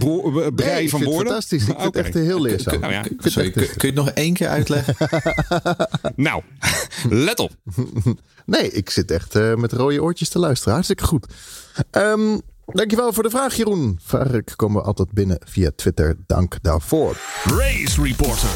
brei 0.56 0.80
nee, 0.80 0.90
van 0.90 1.04
woorden? 1.04 1.26
fantastisch. 1.26 1.62
Ik 1.62 1.68
vind 1.68 1.82
het 1.82 1.96
echt 1.96 2.14
heel 2.14 2.42
leerzaam. 2.42 2.80
Nou 2.80 2.94
ja. 2.94 3.04
Sorry, 3.18 3.52
kun, 3.52 3.68
kun, 3.68 3.76
je 3.78 3.86
het 3.86 3.96
nog 3.96 4.10
één 4.10 4.34
keer 4.34 4.48
uitleggen? 4.48 4.96
nou, 6.16 6.44
let 7.10 7.40
op. 7.40 7.52
nee, 8.46 8.72
ik 8.72 8.90
zit 8.90 9.12
echt 9.12 9.36
uh, 9.36 9.56
met 9.56 9.74
rode 9.74 10.02
oortjes 10.02 10.30
te 10.30 10.40
luisteren. 10.40 10.74
Hartstikke 10.74 11.04
goed. 11.04 11.26
Um, 11.92 12.42
Dankjewel 12.74 13.14
voor 13.14 13.24
de 13.24 13.30
vraag, 13.30 13.56
Jeroen. 13.56 14.00
Vragen 14.02 14.44
komen 14.56 14.84
altijd 14.84 15.12
binnen 15.12 15.38
via 15.46 15.72
Twitter. 15.76 16.16
Dank 16.26 16.58
daarvoor. 16.62 17.18
Race 17.44 18.02
Reporter. 18.04 18.50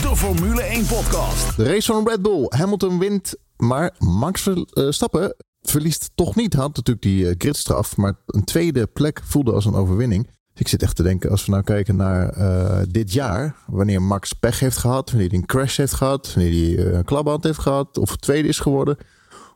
De 0.00 0.16
Formule 0.16 0.62
1 0.62 0.86
podcast. 0.86 1.56
De 1.56 1.64
race 1.64 1.92
van 1.92 2.08
Red 2.08 2.22
Bull. 2.22 2.46
Hamilton 2.48 2.98
wint, 2.98 3.36
maar 3.56 3.94
Max 3.98 4.42
Verstappen 4.42 5.34
verliest 5.62 6.10
toch 6.14 6.34
niet. 6.34 6.54
Had 6.54 6.76
natuurlijk 6.76 7.02
die 7.02 7.24
uh, 7.24 7.34
gridstraf, 7.38 7.96
maar 7.96 8.14
een 8.26 8.44
tweede 8.44 8.86
plek 8.86 9.20
voelde 9.24 9.52
als 9.52 9.64
een 9.64 9.74
overwinning. 9.74 10.30
Ik 10.54 10.68
zit 10.68 10.82
echt 10.82 10.96
te 10.96 11.02
denken, 11.02 11.30
als 11.30 11.44
we 11.44 11.50
nou 11.50 11.62
kijken 11.62 11.96
naar 11.96 12.38
uh, 12.38 12.78
dit 12.88 13.12
jaar, 13.12 13.56
wanneer 13.66 14.02
Max 14.02 14.32
pech 14.32 14.60
heeft 14.60 14.76
gehad, 14.76 15.10
wanneer 15.10 15.28
hij 15.28 15.38
een 15.38 15.46
crash 15.46 15.76
heeft 15.76 15.94
gehad, 15.94 16.34
wanneer 16.34 16.76
hij 16.76 16.94
een 16.94 17.04
klapband 17.04 17.44
heeft 17.44 17.58
gehad 17.58 17.98
of 17.98 18.16
tweede 18.16 18.48
is 18.48 18.58
geworden 18.58 18.96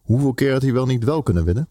hoeveel 0.05 0.35
keer 0.35 0.53
had 0.53 0.63
hij 0.63 0.73
wel 0.73 0.87
niet 0.87 1.05
wel 1.05 1.23
kunnen 1.23 1.45
winnen? 1.45 1.69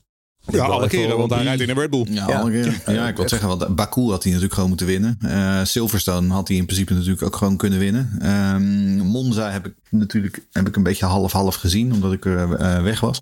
Ja, 0.52 0.66
alle 0.66 0.88
keren, 0.88 1.18
want 1.18 1.34
hij 1.34 1.44
rijdt 1.44 1.62
in 1.62 1.70
een 1.70 1.80
Red 1.80 1.90
Bull. 1.90 2.06
Ja, 2.10 2.26
alle 2.26 2.52
keren. 2.52 2.96
Ja, 2.96 3.08
ik 3.08 3.18
wil 3.18 3.30
zeggen, 3.30 3.48
want 3.48 3.76
Baku 3.76 4.02
had 4.02 4.24
hij 4.24 4.32
natuurlijk 4.32 4.54
gewoon 4.54 4.70
moeten 4.70 4.88
winnen. 4.88 5.18
Uh, 5.22 5.64
Silverstone 5.64 6.34
had 6.34 6.48
hij 6.48 6.58
in 6.58 6.66
principe 6.66 6.94
natuurlijk 6.94 7.24
ook 7.24 7.36
gewoon 7.36 7.58
kunnen 7.58 7.80
winnen. 7.80 8.30
Um, 8.56 8.98
Monza 8.98 9.52
heb 9.52 9.66
ik 9.66 9.74
natuurlijk 9.90 10.46
heb 10.52 10.68
ik 10.68 10.76
een 10.76 10.84
beetje 10.84 11.06
half-half 11.06 11.56
gezien, 11.56 11.94
omdat 11.94 12.14
ik 12.14 12.26
er 12.26 12.62
uh, 12.62 12.82
weg 12.82 13.00
was. 13.00 13.22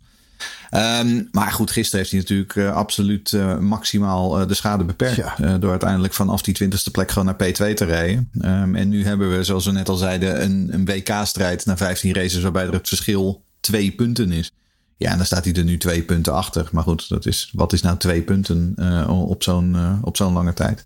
Um, 0.71 1.27
maar 1.31 1.51
goed, 1.51 1.71
gisteren 1.71 1.99
heeft 1.99 2.11
hij 2.11 2.19
natuurlijk 2.19 2.55
uh, 2.55 2.75
absoluut 2.75 3.31
uh, 3.31 3.57
maximaal 3.57 4.41
uh, 4.41 4.47
de 4.47 4.53
schade 4.53 4.83
beperkt. 4.83 5.15
Ja. 5.15 5.57
door 5.57 5.69
uiteindelijk 5.69 6.13
vanaf 6.13 6.41
die 6.41 6.53
twintigste 6.53 6.91
plek 6.91 7.11
gewoon 7.11 7.35
naar 7.37 7.47
P2 7.47 7.73
te 7.73 7.85
rijden. 7.85 8.29
Um, 8.41 8.75
en 8.75 8.89
nu 8.89 9.05
hebben 9.05 9.37
we, 9.37 9.43
zoals 9.43 9.65
we 9.65 9.71
net 9.71 9.89
al 9.89 9.95
zeiden, 9.95 10.43
een, 10.43 10.69
een 10.71 10.85
WK-strijd 10.85 11.65
na 11.65 11.77
15 11.77 12.13
races 12.13 12.41
waarbij 12.41 12.65
er 12.65 12.73
het 12.73 12.87
verschil 12.87 13.43
twee 13.59 13.91
punten 13.91 14.31
is. 14.31 14.51
Ja, 15.01 15.11
en 15.11 15.17
dan 15.17 15.25
staat 15.25 15.45
hij 15.45 15.53
er 15.53 15.63
nu 15.63 15.77
twee 15.77 16.03
punten 16.03 16.33
achter. 16.33 16.69
Maar 16.71 16.83
goed, 16.83 17.09
dat 17.09 17.25
is, 17.25 17.51
wat 17.53 17.73
is 17.73 17.81
nou 17.81 17.97
twee 17.97 18.21
punten 18.21 18.73
uh, 18.75 19.29
op 19.29 19.43
zo'n 19.43 19.73
uh, 19.75 19.97
op 20.01 20.17
zo'n 20.17 20.33
lange 20.33 20.53
tijd? 20.53 20.85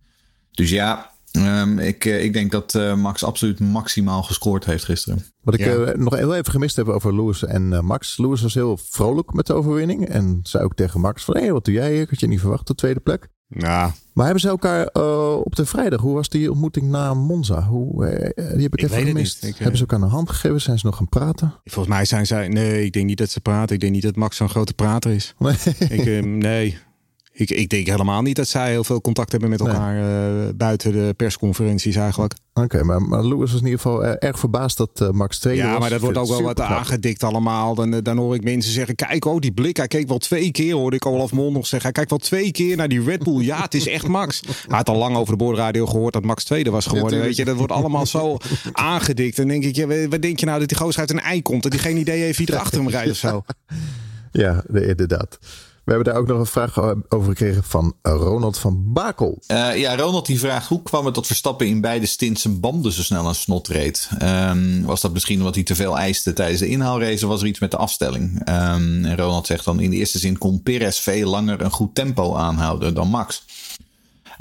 Dus 0.52 0.70
ja, 0.70 1.12
um, 1.32 1.80
ik, 1.80 2.06
ik 2.06 2.34
denk 2.34 2.52
dat 2.52 2.74
uh, 2.74 2.96
Max 2.96 3.24
absoluut 3.24 3.60
maximaal 3.60 4.24
gescoord 4.24 4.66
heeft 4.66 4.84
gisteren. 4.84 5.26
Wat 5.42 5.54
ik 5.54 5.60
ja. 5.60 5.94
nog 5.96 6.16
heel 6.16 6.36
even 6.36 6.52
gemist 6.52 6.76
heb 6.76 6.88
over 6.88 7.16
Lewis 7.16 7.44
en 7.44 7.86
Max. 7.86 8.18
Lewis 8.18 8.42
was 8.42 8.54
heel 8.54 8.78
vrolijk 8.78 9.34
met 9.34 9.48
de 9.48 9.54
overwinning. 9.54 10.08
En 10.08 10.40
zei 10.44 10.64
ook 10.64 10.76
tegen 10.76 11.00
Max 11.00 11.24
van, 11.24 11.36
hé, 11.36 11.42
hey, 11.42 11.52
wat 11.52 11.66
doe 11.66 11.74
jij 11.74 11.92
hier? 11.92 12.02
Ik 12.02 12.10
had 12.10 12.20
je 12.20 12.28
niet 12.28 12.40
verwacht, 12.40 12.68
de 12.68 12.76
tweede 12.76 13.00
plek. 13.00 13.28
Ja. 13.48 13.94
Maar 14.14 14.26
hebben 14.26 14.42
ze 14.42 14.48
elkaar 14.48 14.90
uh, 14.94 15.36
op 15.44 15.56
de 15.56 15.66
vrijdag, 15.66 16.02
hoe 16.02 16.14
was 16.14 16.30
die 16.30 16.52
ontmoeting 16.52 16.90
na 16.90 17.14
Monza? 17.14 17.64
Hoe, 17.64 18.06
uh, 18.06 18.10
die 18.36 18.64
heb 18.64 18.74
ik, 18.74 18.82
ik 18.82 18.92
even 18.92 19.06
gemist. 19.06 19.44
Ik, 19.44 19.56
hebben 19.56 19.78
ze 19.78 19.82
elkaar 19.82 20.02
een 20.02 20.14
hand 20.14 20.30
gegeven? 20.30 20.62
Zijn 20.62 20.80
ze 20.80 20.86
nog 20.86 20.96
gaan 20.96 21.10
praten? 21.10 21.54
Volgens 21.64 21.96
mij 21.96 22.06
zijn 22.06 22.26
zij, 22.26 22.48
nee, 22.48 22.86
ik 22.86 22.94
denk 22.94 23.06
niet 23.06 23.18
dat 23.18 23.30
ze 23.30 23.42
praten. 23.42 23.76
Ik 23.76 23.82
denk 23.82 23.94
niet 23.94 24.04
dat 24.04 24.16
Max 24.16 24.38
zo'n 24.38 24.50
grote 24.50 24.74
prater 24.74 25.12
is. 25.12 25.36
Nee. 25.40 25.56
Ik, 25.90 26.26
nee. 26.26 26.78
Ik, 27.38 27.50
ik 27.50 27.70
denk 27.70 27.88
helemaal 27.88 28.22
niet 28.22 28.36
dat 28.36 28.48
zij 28.48 28.70
heel 28.70 28.84
veel 28.84 29.02
contact 29.02 29.32
hebben 29.32 29.50
met 29.50 29.60
elkaar 29.60 29.94
nee. 29.94 30.48
uh, 30.48 30.54
buiten 30.56 30.92
de 30.92 31.14
persconferenties 31.18 31.96
eigenlijk. 31.96 32.34
Oké, 32.54 32.66
okay, 32.66 32.82
maar, 32.82 33.02
maar 33.02 33.24
Lewis 33.24 33.52
was 33.52 33.60
in 33.60 33.66
ieder 33.66 33.80
geval 33.80 34.06
erg 34.06 34.40
verbaasd 34.40 34.78
dat 34.78 35.02
uh, 35.02 35.10
Max 35.10 35.40
tweede 35.40 35.62
ja, 35.62 35.72
was. 35.72 35.80
Maar 35.80 35.90
dat 35.90 36.00
wordt 36.00 36.18
ook 36.18 36.28
wel 36.28 36.42
wat 36.42 36.62
aangedikt 36.62 37.24
allemaal. 37.24 37.76
Dan, 37.76 37.92
dan 37.92 38.18
hoor 38.18 38.36
ik 38.36 38.44
mensen 38.44 38.72
zeggen, 38.72 38.96
kijk 38.96 39.26
oh 39.26 39.40
die 39.40 39.52
blik. 39.52 39.78
Hij 39.78 39.88
keek 39.88 40.08
wel 40.08 40.18
twee 40.18 40.52
keer, 40.52 40.74
hoorde 40.74 40.96
ik 40.96 41.06
Olaf 41.06 41.32
Mol 41.32 41.52
nog 41.52 41.68
zeggen. 41.68 41.82
Hij 41.82 41.92
kijkt 41.92 42.10
wel 42.10 42.20
twee 42.20 42.52
keer 42.52 42.78
naar 42.78 42.88
die 42.88 43.04
Red 43.04 43.24
Bull. 43.24 43.44
Ja, 43.44 43.62
het 43.62 43.74
is 43.74 43.88
echt 43.88 44.08
Max. 44.08 44.42
Hij 44.68 44.78
had 44.78 44.90
al 44.90 44.98
lang 44.98 45.16
over 45.16 45.38
de 45.38 45.44
boordradio 45.44 45.86
gehoord 45.86 46.14
dat 46.14 46.24
Max 46.24 46.44
tweede 46.44 46.70
was 46.70 46.86
geworden. 46.86 47.18
Ja, 47.18 47.26
weet 47.26 47.36
je, 47.36 47.46
dat 47.46 47.56
wordt 47.56 47.72
allemaal 47.72 48.06
zo 48.06 48.38
aangedikt. 48.72 49.38
Dan 49.38 49.48
denk 49.48 49.64
ik, 49.64 49.76
ja, 49.76 50.08
wat 50.08 50.22
denk 50.22 50.40
je 50.40 50.46
nou 50.46 50.60
dat 50.60 50.68
die 50.68 50.78
gozer 50.78 51.00
uit 51.00 51.12
een 51.12 51.20
ei 51.20 51.42
komt? 51.42 51.64
Dat 51.64 51.72
hij 51.74 51.82
geen 51.82 51.98
idee 51.98 52.22
heeft 52.22 52.38
wie 52.38 52.48
er 52.48 52.60
achter 52.60 52.80
hem 52.80 52.90
rijdt 52.90 53.12
of 53.12 53.18
zo? 53.18 53.44
Ja, 54.32 54.64
inderdaad. 54.74 55.38
We 55.86 55.92
hebben 55.92 56.14
daar 56.14 56.22
ook 56.22 56.28
nog 56.28 56.40
een 56.40 56.46
vraag 56.46 56.78
over 57.10 57.28
gekregen 57.28 57.64
van 57.64 57.96
Ronald 58.02 58.58
van 58.58 58.84
Bakel. 58.94 59.44
Uh, 59.48 59.78
ja, 59.78 59.96
Ronald 59.96 60.26
die 60.26 60.40
vraagt 60.40 60.68
hoe 60.68 60.82
kwam 60.84 61.06
het 61.06 61.14
tot 61.14 61.28
Verstappen 61.28 61.68
in 61.68 61.82
beide 61.82 62.06
stints 62.06 62.42
zijn 62.42 62.60
banden 62.60 62.92
zo 62.92 63.04
snel 63.04 63.28
aan 63.28 63.36
snot 63.36 63.68
reed? 63.68 64.10
Um, 64.22 64.84
was 64.84 65.02
dat 65.02 65.14
misschien 65.14 65.38
omdat 65.38 65.56
hij 65.56 65.64
te 65.64 65.76
veel 65.76 65.98
eiste 65.98 66.34
tijdens 66.34 66.60
de 66.60 66.68
inhaalrace 66.68 67.26
of 67.26 67.32
was 67.32 67.42
er 67.42 67.48
iets 67.48 67.60
met 67.60 67.72
de 67.72 67.78
afstelling? 67.78 68.40
Um, 68.50 69.06
en 69.06 69.18
Ronald 69.18 69.48
zegt 69.48 69.66
dan 69.66 69.80
in 69.80 69.90
de 69.90 69.96
eerste 69.96 70.20
zin 70.20 70.38
kon 70.38 70.64
Perez 70.64 71.00
veel 71.00 71.30
langer 71.30 71.62
een 71.62 71.72
goed 71.72 71.96
tempo 71.96 72.36
aanhouden 72.36 72.94
dan 72.94 73.08
Max. 73.08 73.44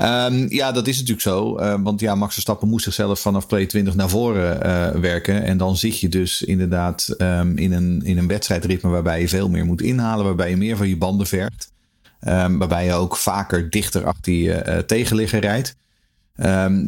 Um, 0.01 0.47
ja, 0.49 0.73
dat 0.73 0.87
is 0.87 0.95
natuurlijk 0.95 1.21
zo. 1.21 1.59
Uh, 1.59 1.75
want 1.83 2.01
ja, 2.01 2.15
Max 2.15 2.33
Verstappen 2.33 2.69
moest 2.69 2.85
zichzelf 2.85 3.21
vanaf 3.21 3.47
play 3.47 3.67
20 3.67 3.95
naar 3.95 4.09
voren 4.09 4.67
uh, 4.67 5.01
werken. 5.01 5.43
En 5.43 5.57
dan 5.57 5.77
zit 5.77 6.01
je 6.01 6.09
dus 6.09 6.43
inderdaad 6.43 7.15
um, 7.19 7.57
in, 7.57 7.73
een, 7.73 8.01
in 8.05 8.19
een 8.19 8.27
wedstrijdritme 8.27 8.91
waarbij 8.91 9.21
je 9.21 9.29
veel 9.29 9.49
meer 9.49 9.65
moet 9.65 9.83
inhalen. 9.83 10.25
Waarbij 10.25 10.51
je 10.51 10.57
meer 10.57 10.77
van 10.77 10.89
je 10.89 10.97
banden 10.97 11.27
vergt. 11.27 11.73
Waarbij 12.21 12.85
je 12.85 12.93
ook 12.93 13.17
vaker 13.17 13.71
dichter 13.71 14.07
achter 14.07 14.33
je 14.33 14.65
uh, 14.67 14.79
tegenligger 14.79 15.41
rijdt. 15.41 15.77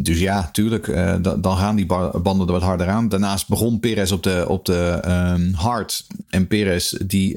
dus 0.03 0.19
ja, 0.19 0.49
tuurlijk, 0.53 0.87
dan 1.23 1.57
gaan 1.57 1.77
die 1.77 1.87
banden 2.23 2.47
er 2.47 2.53
wat 2.53 2.63
harder 2.63 2.89
aan. 2.89 3.09
Daarnaast 3.09 3.49
begon 3.49 3.81
Perez 3.81 4.13
op 4.13 4.23
de, 4.23 4.45
op 4.49 4.65
de 4.65 5.53
hard. 5.55 6.07
En 6.29 6.47
Perez 6.47 6.91
die 6.91 7.37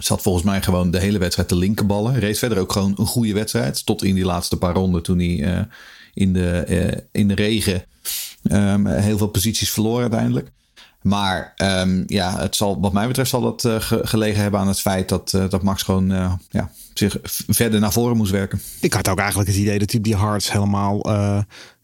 Zat 0.00 0.22
volgens 0.22 0.44
mij 0.44 0.62
gewoon 0.62 0.90
de 0.90 1.00
hele 1.00 1.18
wedstrijd 1.18 1.48
te 1.48 1.56
linkerballen. 1.56 2.18
Reed 2.18 2.38
verder 2.38 2.58
ook 2.58 2.72
gewoon 2.72 2.94
een 2.96 3.06
goede 3.06 3.32
wedstrijd. 3.32 3.86
Tot 3.86 4.04
in 4.04 4.14
die 4.14 4.24
laatste 4.24 4.56
paar 4.56 4.74
ronden 4.74 5.02
toen 5.02 5.18
hij 5.18 5.28
uh, 5.28 5.60
in, 6.14 6.32
de, 6.32 6.64
uh, 6.68 7.00
in 7.12 7.28
de 7.28 7.34
regen 7.34 7.84
um, 8.42 8.86
heel 8.86 9.18
veel 9.18 9.26
posities 9.26 9.70
verloor 9.70 10.00
uiteindelijk. 10.00 10.50
Maar 11.02 11.54
um, 11.56 12.04
ja, 12.06 12.38
het 12.38 12.56
zal, 12.56 12.80
wat 12.80 12.92
mij 12.92 13.06
betreft 13.06 13.30
zal 13.30 13.40
dat 13.40 13.64
uh, 13.64 13.76
gelegen 13.80 14.42
hebben 14.42 14.60
aan 14.60 14.68
het 14.68 14.80
feit 14.80 15.08
dat, 15.08 15.30
dat 15.30 15.62
Max 15.62 15.82
gewoon 15.82 16.38
ja, 16.50 16.70
zich 16.94 17.16
verder 17.48 17.80
naar 17.80 17.92
voren 17.92 18.16
moest 18.16 18.32
werken. 18.32 18.60
Ik 18.80 18.92
had 18.92 19.08
ook 19.08 19.18
eigenlijk 19.18 19.48
het 19.48 19.58
idee 19.58 19.78
dat 19.78 19.90
hij 19.90 20.00
die 20.00 20.16
hards 20.16 20.52
helemaal 20.52 21.00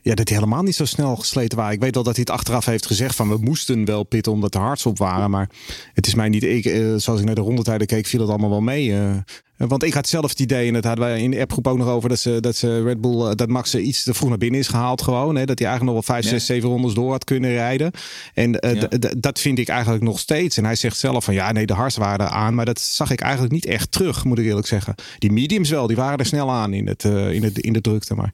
ja, 0.07 0.15
dat 0.15 0.29
hij 0.29 0.39
helemaal 0.39 0.63
niet 0.63 0.75
zo 0.75 0.85
snel 0.85 1.17
gesleten 1.17 1.59
waren. 1.59 1.75
Ik 1.75 1.81
weet 1.81 1.95
wel 1.95 2.03
dat 2.03 2.15
hij 2.15 2.25
het 2.27 2.37
achteraf 2.37 2.65
heeft 2.65 2.87
gezegd 2.87 3.15
van 3.15 3.29
we 3.29 3.37
moesten 3.41 3.85
wel 3.85 4.05
pitten 4.05 4.33
omdat 4.33 4.53
de 4.53 4.59
hards 4.59 4.87
op 4.87 4.99
waren. 4.99 5.31
Maar 5.31 5.51
het 5.93 6.07
is 6.07 6.15
mij 6.15 6.29
niet, 6.29 6.43
ik, 6.43 6.65
uh, 6.65 6.95
zoals 6.97 7.21
ik 7.21 7.27
naar 7.27 7.35
de 7.35 7.41
rondetijden 7.41 7.87
keek, 7.87 8.07
viel 8.07 8.21
het 8.21 8.29
allemaal 8.29 8.51
wel 8.51 8.61
mee. 8.61 8.89
Uh, 8.89 9.11
want 9.57 9.83
ik 9.83 9.95
had 9.95 10.09
zelf 10.09 10.31
het 10.31 10.41
idee, 10.41 10.67
en 10.67 10.73
dat 10.73 10.85
hadden 10.85 11.05
wij 11.05 11.23
in 11.23 11.31
de 11.31 11.41
appgroep 11.41 11.67
ook 11.67 11.79
nog 11.79 11.89
over, 11.89 12.09
dat 12.09 12.19
ze, 12.19 12.41
dat 12.41 12.57
ze 12.57 12.83
Red 12.83 13.01
Bull, 13.01 13.35
dat 13.35 13.49
Max 13.49 13.75
iets 13.75 14.03
te 14.03 14.15
vroeg 14.15 14.29
naar 14.29 14.39
binnen 14.39 14.61
is 14.61 14.69
gehaald 14.69 15.03
gewoon. 15.03 15.37
Hè, 15.37 15.45
dat 15.45 15.59
hij 15.59 15.69
eigenlijk 15.69 15.97
nog 15.97 16.07
wel 16.07 16.17
5, 16.17 16.31
6, 16.31 16.47
7 16.47 16.69
rondes 16.69 16.95
door 16.95 17.11
had 17.11 17.25
kunnen 17.25 17.51
rijden. 17.51 17.91
En 18.35 18.59
uh, 18.61 18.75
ja. 18.75 18.89
dat 19.19 19.39
vind 19.39 19.59
ik 19.59 19.69
eigenlijk 19.69 20.05
nog 20.05 20.19
steeds. 20.19 20.57
En 20.57 20.65
hij 20.65 20.75
zegt 20.75 20.99
zelf 20.99 21.25
van 21.25 21.35
ja, 21.35 21.53
nee, 21.53 21.67
de 21.67 21.75
hards 21.75 21.97
waren 21.97 22.31
aan. 22.31 22.55
Maar 22.55 22.65
dat 22.65 22.81
zag 22.81 23.11
ik 23.11 23.21
eigenlijk 23.21 23.53
niet 23.53 23.67
echt 23.67 23.91
terug, 23.91 24.25
moet 24.25 24.39
ik 24.39 24.45
eerlijk 24.45 24.67
zeggen. 24.67 24.95
Die 25.19 25.33
mediums 25.33 25.71
wel, 25.71 25.87
die 25.87 25.97
waren 25.97 26.19
er 26.19 26.27
snel 26.27 26.51
aan 26.51 26.73
in, 26.73 26.87
het, 26.87 27.05
in, 27.05 27.43
het, 27.43 27.59
in 27.59 27.73
de 27.73 27.81
drukte. 27.81 28.15
Maar 28.15 28.33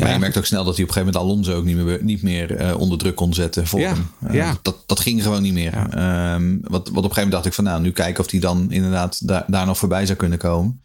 ja, 0.00 0.12
je 0.12 0.18
merkt 0.18 0.38
ook 0.38 0.46
snel 0.46 0.64
dat 0.64 0.74
hij 0.76 0.84
op 0.84 0.88
een 0.88 0.94
gegeven 0.94 1.20
moment 1.20 1.32
Alonso 1.32 1.58
ook 1.58 1.64
niet 1.64 1.76
meer, 1.76 1.98
niet 2.02 2.22
meer 2.22 2.60
uh, 2.60 2.78
onder 2.80 2.98
druk 2.98 3.14
kon 3.14 3.34
zetten 3.34 3.66
voor 3.66 3.80
ja, 3.80 3.88
hem. 3.88 4.10
Uh, 4.26 4.34
ja. 4.34 4.56
dat, 4.62 4.76
dat 4.86 5.00
ging 5.00 5.22
gewoon 5.22 5.42
niet 5.42 5.52
meer. 5.52 5.74
Um, 6.34 6.60
wat, 6.62 6.70
wat 6.70 6.80
op 6.80 6.88
een 6.88 6.94
gegeven 6.94 7.14
moment 7.14 7.30
dacht 7.32 7.46
ik 7.46 7.52
van 7.52 7.64
nou, 7.64 7.80
nu 7.80 7.92
kijken 7.92 8.24
of 8.24 8.30
hij 8.30 8.40
dan 8.40 8.66
inderdaad 8.70 9.28
daar, 9.28 9.44
daar 9.46 9.66
nog 9.66 9.78
voorbij 9.78 10.06
zou 10.06 10.18
kunnen 10.18 10.38
komen. 10.38 10.80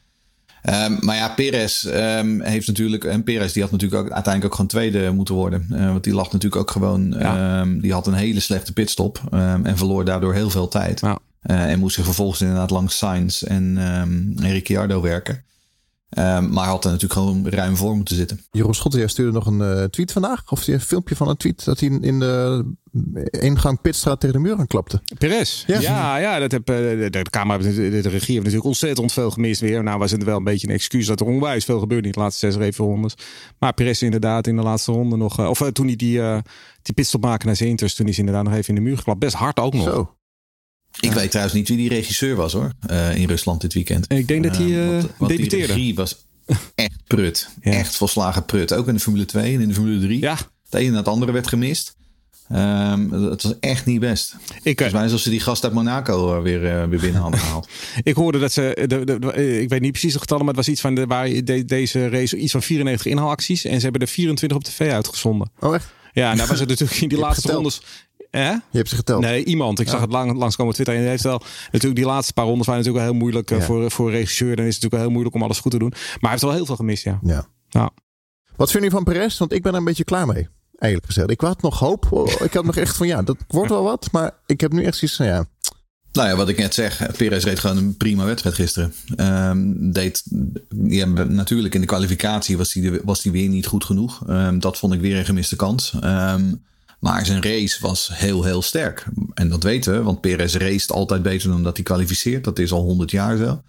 Um, 0.70 0.98
maar 1.00 1.16
ja, 1.16 1.30
Perez 1.30 1.86
um, 1.86 2.42
heeft 2.42 2.68
natuurlijk. 2.68 3.04
En 3.04 3.24
Perez 3.24 3.54
die 3.54 3.62
had 3.62 3.72
natuurlijk 3.72 4.02
ook 4.02 4.12
uiteindelijk 4.12 4.46
ook 4.46 4.56
gewoon 4.56 4.70
tweede 4.70 5.12
moeten 5.12 5.36
worden. 5.36 5.68
Uh, 5.72 5.88
want 5.88 6.04
die 6.04 6.14
lag 6.14 6.32
natuurlijk 6.32 6.62
ook 6.62 6.72
gewoon. 6.72 7.16
Ja. 7.20 7.66
die 7.66 7.94
had 7.94 8.08
een 8.08 8.14
hele 8.14 8.40
slechte 8.40 8.74
pitstop. 8.74 9.22
en 9.32 9.78
verloor 9.78 10.06
daardoor 10.06 10.34
heel 10.34 10.50
veel 10.50 10.68
tijd. 10.68 11.00
Ja. 11.00 11.20
en 11.42 11.80
moest 11.80 11.96
zich 11.96 12.06
vervolgens 12.06 12.42
inderdaad 12.42 12.70
langs 12.70 12.98
Sainz 12.98 13.44
en, 13.44 13.78
en 13.78 14.52
Ricciardo 14.52 15.02
werken. 15.02 15.44
Um, 16.18 16.50
maar 16.50 16.68
had 16.68 16.84
er 16.84 16.92
natuurlijk 16.92 17.20
gewoon 17.20 17.50
ruim 17.50 17.76
voor 17.76 17.96
moeten 17.96 18.16
zitten. 18.16 18.42
Jeroen 18.52 18.74
Schotten, 18.74 19.00
jij 19.00 19.10
stuurde 19.10 19.32
nog 19.32 19.46
een 19.46 19.60
uh, 19.60 19.84
tweet 19.84 20.12
vandaag. 20.12 20.52
Of 20.52 20.68
een 20.68 20.82
filmpje 20.82 21.16
van 21.16 21.28
een 21.28 21.38
tweet 21.38 21.66
dat 21.66 21.80
hij 21.80 21.90
in 21.90 22.20
de 22.20 22.66
ingang 23.30 23.82
Pitstraat 23.82 24.20
tegen 24.20 24.36
de 24.36 24.42
muur 24.42 24.58
aan 24.58 24.68
klapte. 24.68 25.02
Perez. 25.18 25.64
Ja, 25.68 25.80
ja, 25.80 26.18
ja 26.18 26.40
dat 26.40 26.52
heb, 26.52 26.66
de, 26.66 27.08
de, 27.10 27.22
camera, 27.22 27.64
de, 27.64 27.74
de, 27.74 27.90
regie 27.90 28.10
heeft 28.10 28.36
natuurlijk 28.36 28.66
ontzettend 28.66 29.12
veel 29.12 29.32
gemist 29.32 29.62
weer. 29.62 29.84
Nou 29.84 30.00
was 30.00 30.12
het 30.12 30.24
wel 30.24 30.38
een 30.38 30.44
beetje 30.44 30.68
een 30.68 30.74
excuus 30.74 31.06
dat 31.06 31.20
er 31.20 31.26
onwijs 31.26 31.66
veel 31.66 31.80
gebeurde 31.80 32.08
in 32.08 32.14
de 32.14 32.20
laatste 32.20 32.52
zes 32.52 32.78
rondes. 32.78 33.14
Maar 33.60 33.74
Perez 33.74 34.02
inderdaad 34.02 34.48
in 34.48 34.56
de 34.56 34.64
laatste 34.64 34.92
ronde 34.92 35.18
nog... 35.18 35.40
Uh, 35.40 35.50
of 35.50 35.60
uh, 35.60 35.68
toen 35.68 35.86
hij 35.86 35.96
die, 35.96 36.18
uh, 36.18 36.38
die 36.82 36.94
pitstop 36.94 37.24
maakte 37.24 37.46
naar 37.46 37.56
zijn 37.56 37.70
inters, 37.70 37.96
toen 37.96 38.08
is 38.08 38.18
hij 38.18 38.26
inderdaad 38.26 38.50
nog 38.50 38.60
even 38.60 38.76
in 38.76 38.84
de 38.84 38.90
muur 38.90 38.98
geklapt. 38.98 39.20
Best 39.20 39.36
hard 39.36 39.60
ook 39.60 39.74
nog. 39.74 39.84
Zo. 39.84 40.16
Ik 41.00 41.12
weet 41.12 41.30
trouwens 41.30 41.56
niet 41.56 41.68
wie 41.68 41.78
die 41.78 41.90
regisseur 41.90 42.36
was 42.36 42.54
hoor, 42.54 42.72
uh, 42.92 43.16
in 43.16 43.28
Rusland 43.28 43.62
dit 43.62 43.74
weekend. 43.74 44.12
Ik 44.12 44.28
denk 44.28 44.44
dat 44.44 44.58
hij 44.58 44.66
uh, 44.66 44.88
want, 44.88 45.12
want 45.18 45.32
debuteerde. 45.32 45.66
Die 45.66 45.76
regie 45.76 45.96
was 45.96 46.26
echt 46.76 47.04
prut. 47.08 47.50
ja. 47.62 47.72
Echt 47.72 47.96
volslagen 47.96 48.46
prut. 48.46 48.74
Ook 48.74 48.88
in 48.88 48.94
de 48.94 49.00
Formule 49.00 49.26
2 49.26 49.54
en 49.54 49.62
in 49.62 49.68
de 49.68 49.74
Formule 49.74 50.00
3. 50.00 50.20
Ja. 50.20 50.38
Het 50.64 50.74
ene 50.74 50.88
en 50.88 50.96
het 50.96 51.08
andere 51.08 51.32
werd 51.32 51.48
gemist. 51.48 51.96
Um, 52.52 53.12
het 53.12 53.44
was 53.44 53.60
echt 53.60 53.86
niet 53.86 54.00
best. 54.00 54.36
Ik, 54.64 54.78
Volgens 54.78 54.92
mij 54.92 55.04
alsof 55.04 55.20
ze 55.20 55.30
die 55.30 55.40
gast 55.40 55.64
uit 55.64 55.74
Monaco 55.74 56.42
weer, 56.42 56.64
uh, 56.64 56.84
weer 56.84 57.00
binnen 57.00 57.22
hadden 57.22 57.40
gehaald. 57.40 57.68
ik 58.04 58.16
hoorde 58.16 58.40
dat 58.40 58.52
ze, 58.52 58.86
de, 58.88 59.06
de, 59.06 59.20
de, 59.20 59.62
ik 59.62 59.70
weet 59.70 59.82
niet 59.82 59.92
precies 59.92 60.14
de 60.14 60.20
getallen, 60.20 60.46
maar 60.46 60.54
het 60.54 60.66
was 60.66 60.74
iets 60.74 60.82
van 60.82 60.96
de, 60.96 61.06
waar 61.06 61.44
de, 61.44 61.66
deze 61.66 62.10
race 62.10 62.38
iets 62.38 62.52
van 62.52 62.62
94 62.62 63.12
inhaalacties 63.12 63.66
en 63.66 63.76
ze 63.76 63.84
hebben 63.84 64.02
er 64.02 64.08
24 64.08 64.58
op 64.58 64.64
tv 64.64 64.92
uitgezonden. 64.92 65.52
Oh 65.60 65.76
echt? 65.76 65.86
Ja, 66.14 66.32
en 66.32 66.38
daar 66.38 66.48
was 66.48 66.60
het 66.60 66.70
natuurlijk 66.70 67.02
in 67.02 67.10
die 67.10 67.18
laatste 67.18 67.42
geteld. 67.42 67.56
rondes. 67.58 67.82
Eh? 68.32 68.50
Je 68.72 68.78
hebt 68.78 68.90
ze 68.90 68.96
geteld. 68.96 69.22
Nee, 69.22 69.44
iemand. 69.46 69.80
Ik 69.80 69.86
Ja. 69.86 69.92
zag 69.92 70.02
het 70.02 70.12
lang, 70.12 70.38
langskomen 70.38 70.68
op 70.68 70.74
Twitter. 70.74 70.96
En 70.96 71.02
hij 71.02 71.10
heeft 71.10 71.24
wel 71.24 71.42
natuurlijk 71.72 71.96
die 71.96 72.06
laatste 72.10 72.34
paar 72.34 72.46
rondes 72.46 72.68
waren 72.68 72.82
natuurlijk 72.82 73.06
wel 73.06 73.14
heel 73.14 73.24
moeilijk 73.24 73.52
eh, 73.52 73.58
Ja. 73.60 73.64
voor, 73.66 73.92
voor 73.92 74.08
een 74.08 74.14
regisseur. 74.14 74.56
Dan 74.56 74.66
is 74.66 74.74
het 74.76 74.84
natuurlijk 74.84 74.92
wel 74.94 75.02
heel 75.02 75.12
moeilijk 75.12 75.36
om 75.36 75.44
alles 75.44 75.60
goed 75.60 75.72
te 75.72 75.78
doen. 75.80 75.90
Maar 75.90 76.18
hij 76.20 76.30
heeft 76.30 76.42
wel 76.42 76.52
heel 76.54 76.66
veel 76.66 76.76
gemist, 76.76 77.04
ja. 77.04 77.20
Ja. 77.24 77.46
Ja. 77.70 77.90
Wat 78.56 78.72
vind 78.72 78.84
je 78.84 78.90
van 78.90 79.04
Perez? 79.04 79.38
Want 79.38 79.52
ik 79.54 79.62
ben 79.62 79.72
er 79.72 79.78
een 79.78 79.84
beetje 79.86 80.04
klaar 80.04 80.28
mee. 80.28 80.48
Eigenlijk 80.76 81.14
gezegd. 81.14 81.30
Ik 81.32 81.42
had 81.42 81.62
nog 81.62 81.80
hoop. 81.80 82.12
Oh, 82.12 82.32
Ik 82.44 82.54
had 82.54 82.66
nog 82.66 82.76
echt 82.78 82.98
van 82.98 83.08
ja, 83.08 83.22
dat 83.22 83.38
wordt 83.48 83.70
wel 83.70 83.84
wat. 83.84 84.08
Maar 84.12 84.32
ik 84.46 84.62
heb 84.62 84.72
nu 84.72 84.84
echt 84.84 84.98
zoiets 84.98 85.18
van 85.18 85.26
ja. 85.26 85.46
Nou 86.12 86.28
ja, 86.30 86.36
wat 86.36 86.50
ik 86.50 86.58
net 86.58 86.74
zeg. 86.74 87.12
Perez 87.18 87.44
reed 87.44 87.60
gewoon 87.60 87.78
een 87.78 87.98
prima 87.98 88.26
wedstrijd 88.26 88.56
gisteren. 88.56 88.94
Ehm, 89.16 89.92
deed, 89.92 90.24
ja, 90.88 91.06
natuurlijk 91.06 91.74
in 91.76 91.82
de 91.82 91.88
kwalificatie 91.88 92.58
was 92.58 92.74
hij 92.74 93.02
was 93.04 93.22
die 93.22 93.32
weer 93.32 93.50
niet 93.50 93.66
goed 93.66 93.84
genoeg. 93.86 94.28
Ehm, 94.28 94.60
dat 94.60 94.78
vond 94.78 94.94
ik 94.94 95.00
weer 95.02 95.18
een 95.18 95.26
gemiste 95.26 95.56
kans. 95.56 95.94
Ehm, 96.02 96.54
maar 97.02 97.26
zijn 97.26 97.44
race 97.44 97.78
was 97.82 98.10
heel, 98.14 98.44
heel 98.44 98.62
sterk. 98.62 99.06
En 99.34 99.50
dat 99.50 99.64
weten 99.64 99.94
we, 99.94 100.04
want 100.04 100.22
Perez 100.22 100.56
race 100.56 100.94
altijd 100.94 101.22
beter 101.22 101.50
dan 101.50 101.64
dat 101.64 101.76
hij 101.76 101.86
kwalificeert. 101.86 102.44
Dat 102.44 102.60
is 102.60 102.72
al 102.72 102.82
100 102.82 103.12
jaar 103.12 103.38
zo. 103.38 103.62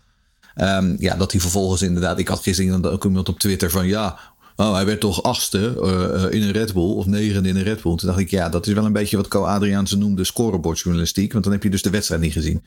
Ehm, 0.54 0.94
ja, 0.98 1.16
dat 1.16 1.32
hij 1.32 1.40
vervolgens 1.40 1.82
inderdaad... 1.82 2.18
Ik 2.18 2.28
had 2.28 2.42
gisteren 2.42 2.92
ook 2.92 3.04
iemand 3.04 3.28
op 3.28 3.38
Twitter 3.38 3.70
van... 3.70 3.86
Ja, 3.86 4.18
oh, 4.56 4.74
hij 4.74 4.86
werd 4.86 5.00
toch 5.00 5.22
achtste 5.22 5.74
uh, 5.82 6.24
uh, 6.24 6.32
in 6.32 6.42
een 6.42 6.52
Red 6.52 6.72
Bull 6.72 6.92
of 6.92 7.06
negende 7.06 7.48
in 7.48 7.56
een 7.56 7.62
Red 7.62 7.82
Bull. 7.82 7.96
Toen 7.96 8.08
dacht 8.08 8.20
ik, 8.20 8.30
ja, 8.30 8.48
dat 8.48 8.66
is 8.66 8.72
wel 8.72 8.84
een 8.84 8.92
beetje 8.92 9.16
wat 9.16 9.28
Co 9.28 9.44
Adriaanse 9.44 9.98
noemde 9.98 10.24
scorebordjournalistiek. 10.24 11.32
Want 11.32 11.44
dan 11.44 11.52
heb 11.52 11.62
je 11.62 11.70
dus 11.70 11.82
de 11.82 11.90
wedstrijd 11.90 12.20
niet 12.20 12.32
gezien. 12.32 12.62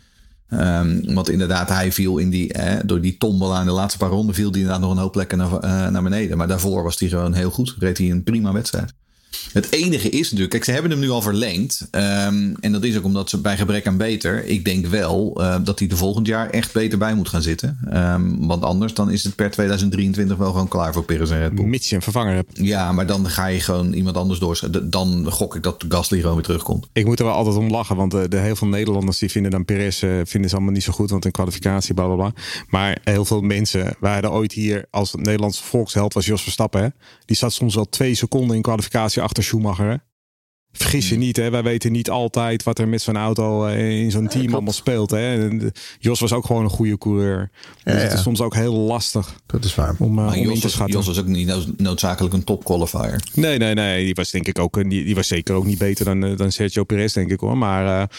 Um, 0.50 1.14
want 1.14 1.30
inderdaad, 1.30 1.70
hij 1.70 1.92
viel 1.92 2.18
in 2.18 2.30
die, 2.30 2.54
eh, 2.54 2.80
door 2.86 3.02
die 3.02 3.18
tombel 3.18 3.56
aan 3.56 3.66
de 3.66 3.72
laatste 3.72 4.00
paar 4.00 4.10
ronden... 4.10 4.36
viel 4.36 4.50
hij 4.50 4.60
inderdaad 4.60 4.82
nog 4.82 4.92
een 4.92 4.98
hoop 4.98 5.12
plekken 5.12 5.38
naar, 5.38 5.52
uh, 5.52 5.88
naar 5.88 6.04
beneden. 6.04 6.38
Maar 6.38 6.48
daarvoor 6.48 6.84
was 6.84 7.00
hij 7.00 7.10
gewoon 7.10 7.34
heel 7.34 7.52
goed. 7.52 7.76
Reed 7.80 7.98
hij 7.98 8.10
een 8.10 8.24
prima 8.24 8.52
wedstrijd. 8.52 8.94
Het 9.52 9.72
enige 9.72 10.10
is 10.10 10.24
natuurlijk, 10.24 10.50
kijk, 10.50 10.64
ze 10.64 10.72
hebben 10.72 10.92
hem 10.92 11.00
nu 11.00 11.10
al 11.10 11.22
verlengd. 11.22 11.88
Um, 11.92 12.56
en 12.60 12.72
dat 12.72 12.84
is 12.84 12.98
ook 12.98 13.04
omdat 13.04 13.30
ze 13.30 13.38
bij 13.38 13.58
gebrek 13.58 13.88
aan 13.88 13.98
beter. 13.98 14.46
Ik 14.46 14.66
denk 14.66 14.86
wel 14.86 15.42
uh, 15.42 15.56
dat 15.64 15.80
hij 15.80 15.88
er 15.88 15.98
volgend 15.98 16.28
jaar 16.28 16.50
echt 16.50 16.74
beter 16.74 16.98
bij 16.98 17.14
moet 17.16 17.30
gaan 17.30 17.42
zitten. 17.42 17.78
Um, 17.94 18.48
want 18.48 18.64
anders 18.64 18.94
dan 18.94 19.12
is 19.12 19.24
het 19.24 19.36
per 19.36 19.52
2023 19.52 20.38
wel 20.38 20.52
gewoon 20.52 20.68
klaar 20.68 20.94
voor 20.94 21.04
Perez 21.04 21.32
en 21.32 21.40
Red 21.40 21.56
Bull. 21.56 21.66
Mits 21.66 21.90
je 21.90 21.96
een 21.96 22.02
vervanger 22.02 22.34
hebt. 22.34 22.52
Ja, 22.54 22.92
maar 22.92 23.06
dan 23.06 23.30
ga 23.30 23.46
je 23.46 23.60
gewoon 23.60 23.94
iemand 23.94 24.18
anders 24.18 24.40
door. 24.40 24.60
Dan 24.84 25.32
gok 25.32 25.56
ik 25.56 25.64
dat 25.64 25.86
Gasly 25.90 26.20
gewoon 26.20 26.36
weer 26.36 26.44
terugkomt. 26.44 26.88
Ik 26.94 27.06
moet 27.06 27.20
er 27.20 27.26
wel 27.26 27.34
altijd 27.34 27.56
om 27.56 27.70
lachen, 27.70 27.96
want 27.96 28.12
de, 28.12 28.28
de 28.28 28.38
heel 28.38 28.56
veel 28.56 28.68
Nederlanders 28.68 29.18
die 29.18 29.32
vinden 29.32 29.52
dan 29.52 29.66
Perez 29.66 30.04
uh, 30.04 30.22
vinden 30.24 30.50
ze 30.50 30.56
allemaal 30.56 30.74
niet 30.74 30.84
zo 30.84 30.94
goed, 30.94 31.10
want 31.10 31.26
een 31.26 31.32
kwalificatie, 31.32 31.94
bla 31.94 32.06
bla 32.06 32.16
bla. 32.16 32.32
Maar 32.70 32.98
heel 33.04 33.26
veel 33.26 33.42
mensen, 33.42 33.96
hadden 34.00 34.32
ooit 34.32 34.52
hier 34.52 34.86
als 34.90 35.14
Nederlandse 35.14 35.64
volksheld 35.64 36.14
was 36.14 36.26
Jos 36.26 36.42
Verstappen. 36.42 36.82
Hè? 36.82 36.88
Die 37.26 37.36
zat 37.36 37.54
soms 37.54 37.76
wel 37.76 37.90
twee 37.90 38.16
seconden 38.16 38.56
in 38.56 38.62
kwalificatie 38.62 39.22
achter 39.22 39.35
Schumacher. 39.42 40.02
Vergis 40.78 41.10
je 41.10 41.18
niet, 41.18 41.38
hè? 41.38 41.50
wij 41.50 41.64
weten 41.64 41.92
niet 41.92 42.10
altijd 42.10 42.64
wat 42.64 42.80
er 42.80 42.88
met 42.88 43.02
zo'n 43.02 43.18
auto 43.18 43.68
uh, 43.68 43.90
in 43.90 44.12
zo'n 44.12 44.28
team 44.28 44.48
ja, 44.48 44.52
allemaal 44.52 44.74
speelt. 44.74 45.12
Hè? 45.12 45.50
En 45.50 45.72
Jos 46.00 46.20
was 46.20 46.34
ook 46.34 46.46
gewoon 46.46 46.64
een 46.64 46.70
goede 46.70 46.98
coureur. 46.98 47.50
Dus 47.84 47.94
ja, 47.94 48.00
ja. 48.00 48.06
het 48.06 48.14
is 48.14 48.22
soms 48.22 48.42
ook 48.42 48.56
heel 48.56 48.74
lastig. 48.74 49.36
Dat 49.46 49.64
is 49.64 49.76
waar. 49.76 49.96
Om, 50.00 50.10
uh, 50.10 50.26
maar 50.26 50.36
om 50.36 50.44
Jos, 50.44 50.54
in 50.54 50.60
te 50.60 50.70
schatten. 50.70 50.96
Jos 50.96 51.08
was 51.08 51.20
ook 51.20 51.26
niet 51.26 51.78
noodzakelijk 51.78 52.34
een 52.34 52.44
top 52.44 52.64
qualifier. 52.64 53.24
Nee, 53.34 53.58
nee, 53.58 53.74
nee. 53.74 54.06
Die 54.06 54.14
was 54.14 54.32
denk 54.32 54.48
ik 54.48 54.60
ook. 54.60 54.90
Die, 54.90 55.04
die 55.04 55.16
was 55.16 55.28
zeker 55.28 55.56
ook 55.56 55.66
niet 55.66 55.78
beter 55.78 56.06
dan, 56.06 56.36
dan 56.36 56.52
Sergio 56.52 56.84
Perez, 56.84 57.14
denk 57.14 57.32
ik 57.32 57.40
hoor. 57.40 57.58
Maar 57.58 58.10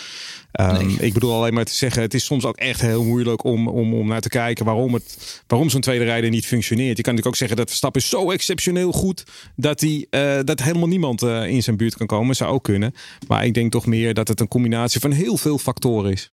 um, 0.61 0.87
nee. 0.87 0.97
ik 1.01 1.13
bedoel 1.13 1.35
alleen 1.35 1.55
maar 1.55 1.65
te 1.65 1.75
zeggen, 1.75 2.03
het 2.03 2.15
is 2.15 2.25
soms 2.25 2.45
ook 2.45 2.57
echt 2.57 2.81
heel 2.81 3.05
moeilijk 3.05 3.45
om, 3.45 3.69
om, 3.69 3.95
om 3.95 4.09
naar 4.09 4.21
te 4.21 4.29
kijken 4.29 4.65
waarom, 4.65 4.95
het, 4.95 5.43
waarom 5.47 5.71
zo'n 5.71 5.81
tweede 5.81 6.05
rijder 6.05 6.31
niet 6.31 6.47
functioneert. 6.47 6.97
Je 6.97 7.03
kan 7.03 7.15
natuurlijk 7.15 7.27
ook 7.27 7.37
zeggen 7.37 7.57
dat 7.57 7.69
Verstappen 7.69 8.01
is 8.01 8.09
zo 8.09 8.31
exceptioneel 8.31 8.93
goed 8.93 9.25
dat, 9.57 9.81
hij, 9.81 10.07
uh, 10.11 10.45
dat 10.45 10.63
helemaal 10.63 10.89
niemand 10.89 11.23
uh, 11.23 11.47
in 11.47 11.63
zijn 11.63 11.77
buurt 11.77 11.97
kan 11.97 12.07
komen. 12.07 12.37
Zou 12.47 12.59
ook 12.59 12.65
kunnen. 12.65 12.95
Maar 13.29 13.45
ik 13.45 13.55
denk 13.55 13.73
toch 13.73 13.87
meer 13.87 14.15
dat 14.15 14.29
het 14.29 14.41
een 14.41 14.49
combinatie 14.49 15.01
van 15.01 15.11
heel 15.11 15.37
veel 15.37 15.59
factoren 15.59 16.13
is. 16.13 16.31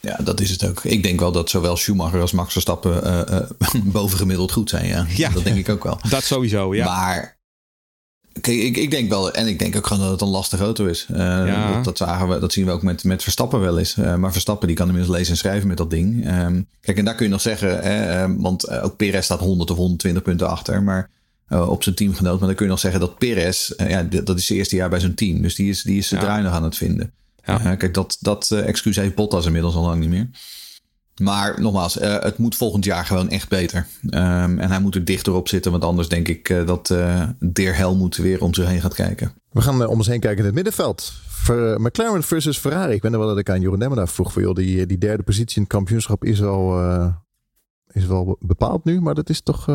Ja, 0.00 0.16
dat 0.24 0.40
is 0.40 0.50
het 0.50 0.68
ook. 0.68 0.84
Ik 0.84 1.02
denk 1.02 1.20
wel 1.20 1.32
dat 1.32 1.50
zowel 1.50 1.76
Schumacher 1.76 2.20
als 2.20 2.32
Max 2.32 2.52
Verstappen 2.52 3.06
uh, 3.06 3.20
uh, 3.30 3.82
bovengemiddeld 3.92 4.52
goed 4.52 4.70
zijn. 4.70 4.86
Ja. 4.86 5.06
ja, 5.08 5.28
dat 5.28 5.44
denk 5.44 5.56
ik 5.56 5.68
ook 5.68 5.84
wel. 5.84 5.98
Dat 6.08 6.22
sowieso, 6.22 6.74
ja. 6.74 6.84
Maar 6.84 7.36
kijk, 8.40 8.58
ik, 8.58 8.76
ik 8.76 8.90
denk 8.90 9.08
wel, 9.08 9.32
en 9.32 9.46
ik 9.46 9.58
denk 9.58 9.76
ook 9.76 9.86
gewoon 9.86 10.02
dat 10.02 10.12
het 10.12 10.20
een 10.20 10.28
lastige 10.28 10.62
auto 10.62 10.86
is. 10.86 11.06
Uh, 11.10 11.16
ja. 11.18 11.72
dat, 11.72 11.84
dat, 11.84 11.98
zagen 11.98 12.28
we, 12.28 12.38
dat 12.38 12.52
zien 12.52 12.64
we 12.64 12.70
ook 12.70 12.82
met, 12.82 13.04
met 13.04 13.22
Verstappen 13.22 13.60
wel 13.60 13.78
eens. 13.78 13.94
Maar 13.94 14.32
Verstappen 14.32 14.66
die 14.66 14.76
kan 14.76 14.86
inmiddels 14.86 15.16
lezen 15.16 15.32
en 15.32 15.38
schrijven 15.38 15.68
met 15.68 15.76
dat 15.76 15.90
ding. 15.90 16.26
Um, 16.40 16.68
kijk, 16.80 16.98
en 16.98 17.04
daar 17.04 17.14
kun 17.14 17.24
je 17.24 17.32
nog 17.32 17.40
zeggen, 17.40 17.82
hè, 17.82 18.36
want 18.36 18.70
ook 18.70 18.96
Perez 18.96 19.24
staat 19.24 19.40
100 19.40 19.70
of 19.70 19.76
120 19.76 20.22
punten 20.22 20.48
achter. 20.48 20.82
Maar 20.82 21.10
op 21.68 21.82
zijn 21.82 21.94
teamgenoot. 21.94 22.38
Maar 22.38 22.48
dan 22.48 22.56
kun 22.56 22.64
je 22.64 22.70
nog 22.70 22.80
zeggen 22.80 23.00
dat 23.00 23.18
Perez, 23.18 23.72
ja, 23.76 24.02
dat 24.02 24.38
is 24.38 24.46
zijn 24.46 24.58
eerste 24.58 24.76
jaar 24.76 24.88
bij 24.88 25.00
zijn 25.00 25.14
team. 25.14 25.42
Dus 25.42 25.54
die 25.54 25.68
is, 25.68 25.82
die 25.82 25.98
is 25.98 26.08
ja. 26.08 26.40
nog 26.40 26.52
aan 26.52 26.64
het 26.64 26.76
vinden. 26.76 27.12
Ja. 27.44 27.76
kijk, 27.76 27.94
dat, 27.94 28.16
dat 28.20 28.50
excuus 28.50 28.96
heeft 28.96 29.14
Bottas 29.14 29.46
inmiddels 29.46 29.74
al 29.74 29.84
lang 29.84 30.00
niet 30.00 30.08
meer. 30.08 30.28
Maar 31.22 31.60
nogmaals, 31.60 32.00
uh, 32.00 32.20
het 32.20 32.38
moet 32.38 32.56
volgend 32.56 32.84
jaar 32.84 33.06
gewoon 33.06 33.28
echt 33.28 33.48
beter. 33.48 33.86
Um, 34.02 34.58
en 34.58 34.70
hij 34.70 34.80
moet 34.80 34.94
er 34.94 35.04
dichter 35.04 35.32
op 35.32 35.48
zitten, 35.48 35.70
want 35.70 35.84
anders 35.84 36.08
denk 36.08 36.28
ik 36.28 36.48
uh, 36.48 36.66
dat 36.66 36.90
uh, 36.90 37.28
Deer 37.38 37.76
Helmoet 37.76 38.16
weer 38.16 38.42
om 38.42 38.54
zich 38.54 38.66
heen 38.66 38.80
gaat 38.80 38.94
kijken. 38.94 39.32
We 39.50 39.60
gaan 39.60 39.86
om 39.86 39.96
ons 39.96 40.06
heen 40.06 40.20
kijken 40.20 40.38
in 40.38 40.44
het 40.44 40.54
middenveld. 40.54 41.12
Ver, 41.28 41.80
McLaren 41.80 42.22
versus 42.22 42.58
Ferrari. 42.58 42.94
Ik 42.94 43.00
ben 43.00 43.12
er 43.12 43.18
wel 43.18 43.28
dat 43.28 43.38
ik 43.38 43.50
aan 43.50 43.60
Jeroen 43.60 43.78
Demmer 43.78 44.08
vroeg 44.08 44.32
voor 44.32 44.42
joh, 44.42 44.54
die, 44.54 44.86
die 44.86 44.98
derde 44.98 45.22
positie 45.22 45.56
in 45.56 45.62
het 45.62 45.72
kampioenschap 45.72 46.24
is 46.24 46.42
al, 46.42 46.78
is 47.92 48.06
wel 48.06 48.36
bepaald 48.40 48.84
nu, 48.84 49.00
maar 49.00 49.14
dat 49.14 49.28
is 49.28 49.40
toch 49.40 49.66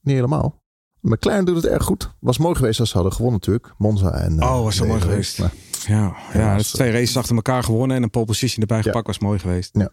niet 0.00 0.14
helemaal. 0.14 0.61
McLaren 1.02 1.44
doet 1.44 1.56
het 1.56 1.66
erg 1.66 1.84
goed. 1.84 2.14
Was 2.20 2.38
mooi 2.38 2.54
geweest 2.54 2.80
als 2.80 2.88
ze 2.88 2.94
hadden 2.94 3.12
gewonnen 3.12 3.40
natuurlijk. 3.40 3.74
Monza 3.78 4.10
en... 4.10 4.42
oh, 4.42 4.62
was 4.62 4.76
zo 4.76 4.86
mooi 4.86 5.00
geweest. 5.00 5.38
Maar, 5.38 5.52
ja, 5.86 6.16
ja, 6.32 6.40
ja 6.40 6.54
was, 6.56 6.70
twee 6.70 6.90
races 6.90 7.16
achter 7.16 7.34
elkaar 7.34 7.62
gewonnen 7.62 7.96
en 7.96 8.02
een 8.02 8.10
pole 8.10 8.24
position 8.24 8.60
erbij 8.60 8.76
ja. 8.76 8.82
gepakt 8.82 9.06
was 9.06 9.18
mooi 9.18 9.38
geweest. 9.38 9.70
Ja. 9.72 9.90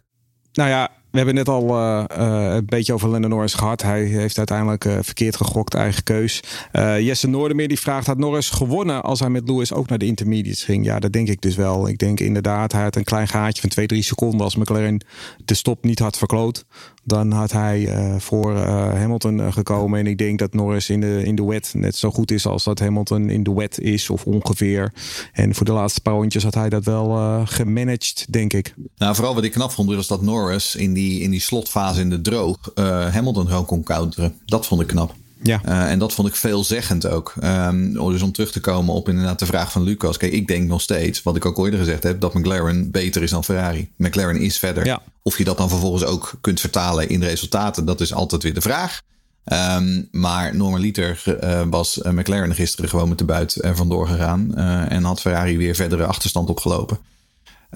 Nou 0.51 0.69
ja, 0.69 0.89
we 1.11 1.17
hebben 1.17 1.35
net 1.35 1.49
al 1.49 1.69
uh, 1.69 2.03
uh, 2.17 2.53
een 2.53 2.65
beetje 2.65 2.93
over 2.93 3.09
Lennon 3.09 3.29
Norris 3.29 3.53
gehad. 3.53 3.81
Hij 3.81 4.03
heeft 4.03 4.37
uiteindelijk 4.37 4.85
uh, 4.85 4.97
verkeerd 5.01 5.35
gegokt, 5.35 5.73
eigen 5.73 6.03
keus. 6.03 6.39
Jesse 6.71 7.27
Noordermeer 7.27 7.67
die 7.67 7.79
vraagt, 7.79 8.07
had 8.07 8.17
Norris 8.17 8.49
gewonnen 8.49 9.03
als 9.03 9.19
hij 9.19 9.29
met 9.29 9.49
Lewis 9.49 9.73
ook 9.73 9.89
naar 9.89 9.97
de 9.97 10.05
intermediates 10.05 10.63
ging? 10.63 10.85
Ja, 10.85 10.99
dat 10.99 11.13
denk 11.13 11.27
ik 11.27 11.41
dus 11.41 11.55
wel. 11.55 11.87
Ik 11.87 11.97
denk 11.97 12.19
inderdaad, 12.19 12.71
hij 12.71 12.81
had 12.81 12.95
een 12.95 13.03
klein 13.03 13.27
gaatje 13.27 13.61
van 13.61 13.69
2, 13.69 13.87
3 13.87 14.01
seconden 14.01 14.41
als 14.41 14.55
McLaren 14.55 15.03
de 15.45 15.53
stop 15.53 15.83
niet 15.83 15.99
had 15.99 16.17
verkloot 16.17 16.65
dan 17.03 17.31
had 17.31 17.51
hij 17.51 17.89
voor 18.19 18.55
Hamilton 18.57 19.53
gekomen. 19.53 19.99
En 19.99 20.07
ik 20.07 20.17
denk 20.17 20.39
dat 20.39 20.53
Norris 20.53 20.89
in 20.89 21.01
de, 21.01 21.21
in 21.23 21.35
de 21.35 21.43
wet 21.43 21.71
net 21.75 21.95
zo 21.95 22.11
goed 22.11 22.31
is 22.31 22.45
als 22.45 22.63
dat 22.63 22.79
Hamilton 22.79 23.29
in 23.29 23.43
de 23.43 23.53
wet 23.53 23.79
is, 23.79 24.09
of 24.09 24.25
ongeveer. 24.25 24.93
En 25.33 25.55
voor 25.55 25.65
de 25.65 25.71
laatste 25.71 26.01
paar 26.01 26.13
rondjes 26.13 26.43
had 26.43 26.53
hij 26.53 26.69
dat 26.69 26.85
wel 26.85 27.41
gemanaged, 27.45 28.25
denk 28.29 28.53
ik. 28.53 28.73
Nou, 28.97 29.15
vooral 29.15 29.35
wat 29.35 29.43
ik 29.43 29.51
knap 29.51 29.71
vond, 29.71 29.95
was 29.95 30.07
dat 30.07 30.21
Norris 30.21 30.75
in 30.75 30.93
die, 30.93 30.98
in 30.99 31.31
die 31.31 31.41
slotfase 31.41 32.01
in 32.01 32.09
de 32.09 32.21
droog 32.21 32.57
Hamilton 33.11 33.47
gewoon 33.47 33.65
kon 33.65 33.83
counteren. 33.83 34.35
Dat 34.45 34.65
vond 34.65 34.81
ik 34.81 34.87
knap. 34.87 35.15
Ja. 35.43 35.61
Uh, 35.65 35.91
en 35.91 35.99
dat 35.99 36.13
vond 36.13 36.27
ik 36.27 36.35
veelzeggend 36.35 37.07
ook. 37.07 37.33
Um, 37.43 37.93
dus 37.93 38.21
om 38.21 38.31
terug 38.31 38.51
te 38.51 38.59
komen 38.59 38.93
op 38.93 39.09
inderdaad 39.09 39.39
de 39.39 39.45
vraag 39.45 39.71
van 39.71 39.83
Lucas. 39.83 40.17
Kijk, 40.17 40.31
ik 40.31 40.47
denk 40.47 40.67
nog 40.67 40.81
steeds, 40.81 41.23
wat 41.23 41.35
ik 41.35 41.45
ook 41.45 41.59
ooit 41.59 41.75
gezegd 41.75 42.03
heb, 42.03 42.21
dat 42.21 42.33
McLaren 42.33 42.91
beter 42.91 43.23
is 43.23 43.29
dan 43.29 43.43
Ferrari. 43.43 43.91
McLaren 43.97 44.41
is 44.41 44.57
verder. 44.57 44.85
Ja. 44.85 45.01
Of 45.21 45.37
je 45.37 45.43
dat 45.43 45.57
dan 45.57 45.69
vervolgens 45.69 46.03
ook 46.03 46.33
kunt 46.41 46.59
vertalen 46.59 47.09
in 47.09 47.23
resultaten, 47.23 47.85
dat 47.85 48.01
is 48.01 48.13
altijd 48.13 48.43
weer 48.43 48.53
de 48.53 48.61
vraag. 48.61 49.01
Um, 49.77 50.07
maar 50.11 50.55
normaliter 50.55 51.23
uh, 51.43 51.61
was 51.69 51.99
McLaren 52.03 52.55
gisteren 52.55 52.89
gewoon 52.89 53.09
met 53.09 53.17
de 53.17 53.25
buit 53.25 53.63
er 53.63 53.75
vandoor 53.75 54.07
gegaan. 54.07 54.51
Uh, 54.55 54.91
en 54.91 55.03
had 55.03 55.21
Ferrari 55.21 55.57
weer 55.57 55.75
verdere 55.75 56.05
achterstand 56.05 56.49
opgelopen. 56.49 56.97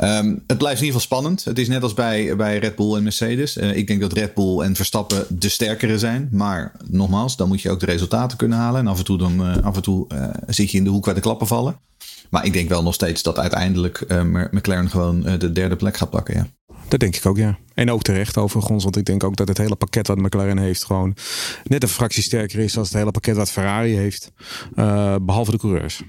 Um, 0.02 0.44
het 0.48 0.58
blijft 0.58 0.80
in 0.80 0.86
ieder 0.86 1.02
geval 1.02 1.18
spannend. 1.18 1.44
Het 1.44 1.60
is 1.60 1.68
net 1.68 1.84
als 1.84 1.94
bij, 1.94 2.36
bij 2.36 2.58
Red 2.58 2.76
Bull 2.76 2.96
en 2.96 3.04
Mercedes. 3.04 3.58
Uh, 3.58 3.76
ik 3.76 3.88
denk 3.88 4.02
dat 4.02 4.14
Red 4.14 4.34
Bull 4.34 4.60
en 4.60 4.76
Verstappen 4.76 5.26
de 5.30 5.50
sterkere 5.50 6.00
zijn. 6.00 6.28
Maar 6.32 6.72
nogmaals, 6.88 7.36
dan 7.36 7.48
moet 7.48 7.62
je 7.62 7.70
ook 7.70 7.80
de 7.80 7.86
resultaten 7.86 8.38
kunnen 8.38 8.58
halen. 8.58 8.80
En 8.80 8.88
af 8.88 8.98
en 8.98 9.04
toe, 9.04 9.18
dan, 9.18 9.50
uh, 9.50 9.64
af 9.64 9.76
en 9.76 9.82
toe 9.82 10.08
uh, 10.14 10.28
zit 10.48 10.72
je 10.72 10.78
in 10.78 10.84
de 10.84 10.90
hoek 10.90 11.06
waar 11.06 11.16
de 11.16 11.22
klappen 11.22 11.48
vallen. 11.48 11.80
Maar 12.30 12.46
ik 12.46 12.54
denk 12.54 12.70
wel 12.70 12.84
nog 12.84 12.94
steeds 12.94 13.24
dat 13.24 13.40
uiteindelijk 13.40 14.06
McLaren 14.52 14.90
gewoon 14.90 15.22
de 15.22 15.52
derde 15.52 15.76
plek 15.76 15.98
gaat 15.98 16.10
pakken. 16.10 16.36
Ja. 16.36 16.48
Dat 16.88 17.00
denk 17.00 17.16
ik 17.16 17.26
ook, 17.26 17.38
ja. 17.38 17.58
En 17.74 17.92
ook 17.92 18.02
terecht 18.02 18.38
overigens, 18.38 18.84
want 18.84 18.98
ik 18.98 19.06
denk 19.06 19.24
ook 19.24 19.36
dat 19.36 19.48
het 19.48 19.58
hele 19.58 19.76
pakket 19.76 20.08
wat 20.08 20.18
McLaren 20.18 20.58
heeft 20.58 20.86
gewoon 20.86 21.16
net 21.64 21.84
een 21.84 21.90
fractie 21.90 22.24
sterker 22.24 22.60
is 22.60 22.74
dan 22.74 22.84
het 22.84 22.94
hele 22.94 23.12
pakket 23.12 23.36
wat 23.36 23.52
Ferrari 23.52 23.96
heeft. 23.96 24.32
behalve 25.22 25.52
de 25.52 25.58
coureurs. 25.58 26.04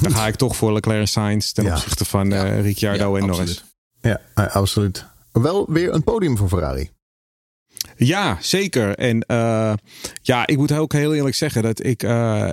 Dan 0.00 0.12
ga 0.12 0.26
ik 0.26 0.34
toch 0.34 0.56
voor 0.56 0.72
Leclerc 0.72 1.06
Sainz 1.06 1.52
ten 1.52 1.72
opzichte 1.72 2.04
van 2.04 2.30
ja. 2.30 2.46
uh, 2.46 2.62
Ricciardo 2.62 3.16
en 3.16 3.26
Norris. 3.26 3.64
Ja, 4.00 4.20
absoluut. 4.34 5.04
Wel 5.32 5.66
weer 5.68 5.94
een 5.94 6.04
podium 6.04 6.36
voor 6.36 6.48
Ferrari. 6.48 6.90
Ja, 7.96 8.38
zeker. 8.40 8.94
En 8.94 9.24
uh, 9.26 9.72
ja, 10.22 10.46
ik 10.46 10.56
moet 10.56 10.72
ook 10.72 10.92
heel 10.92 11.14
eerlijk 11.14 11.34
zeggen 11.34 11.62
dat 11.62 11.84
ik 11.84 12.02
uh, 12.02 12.48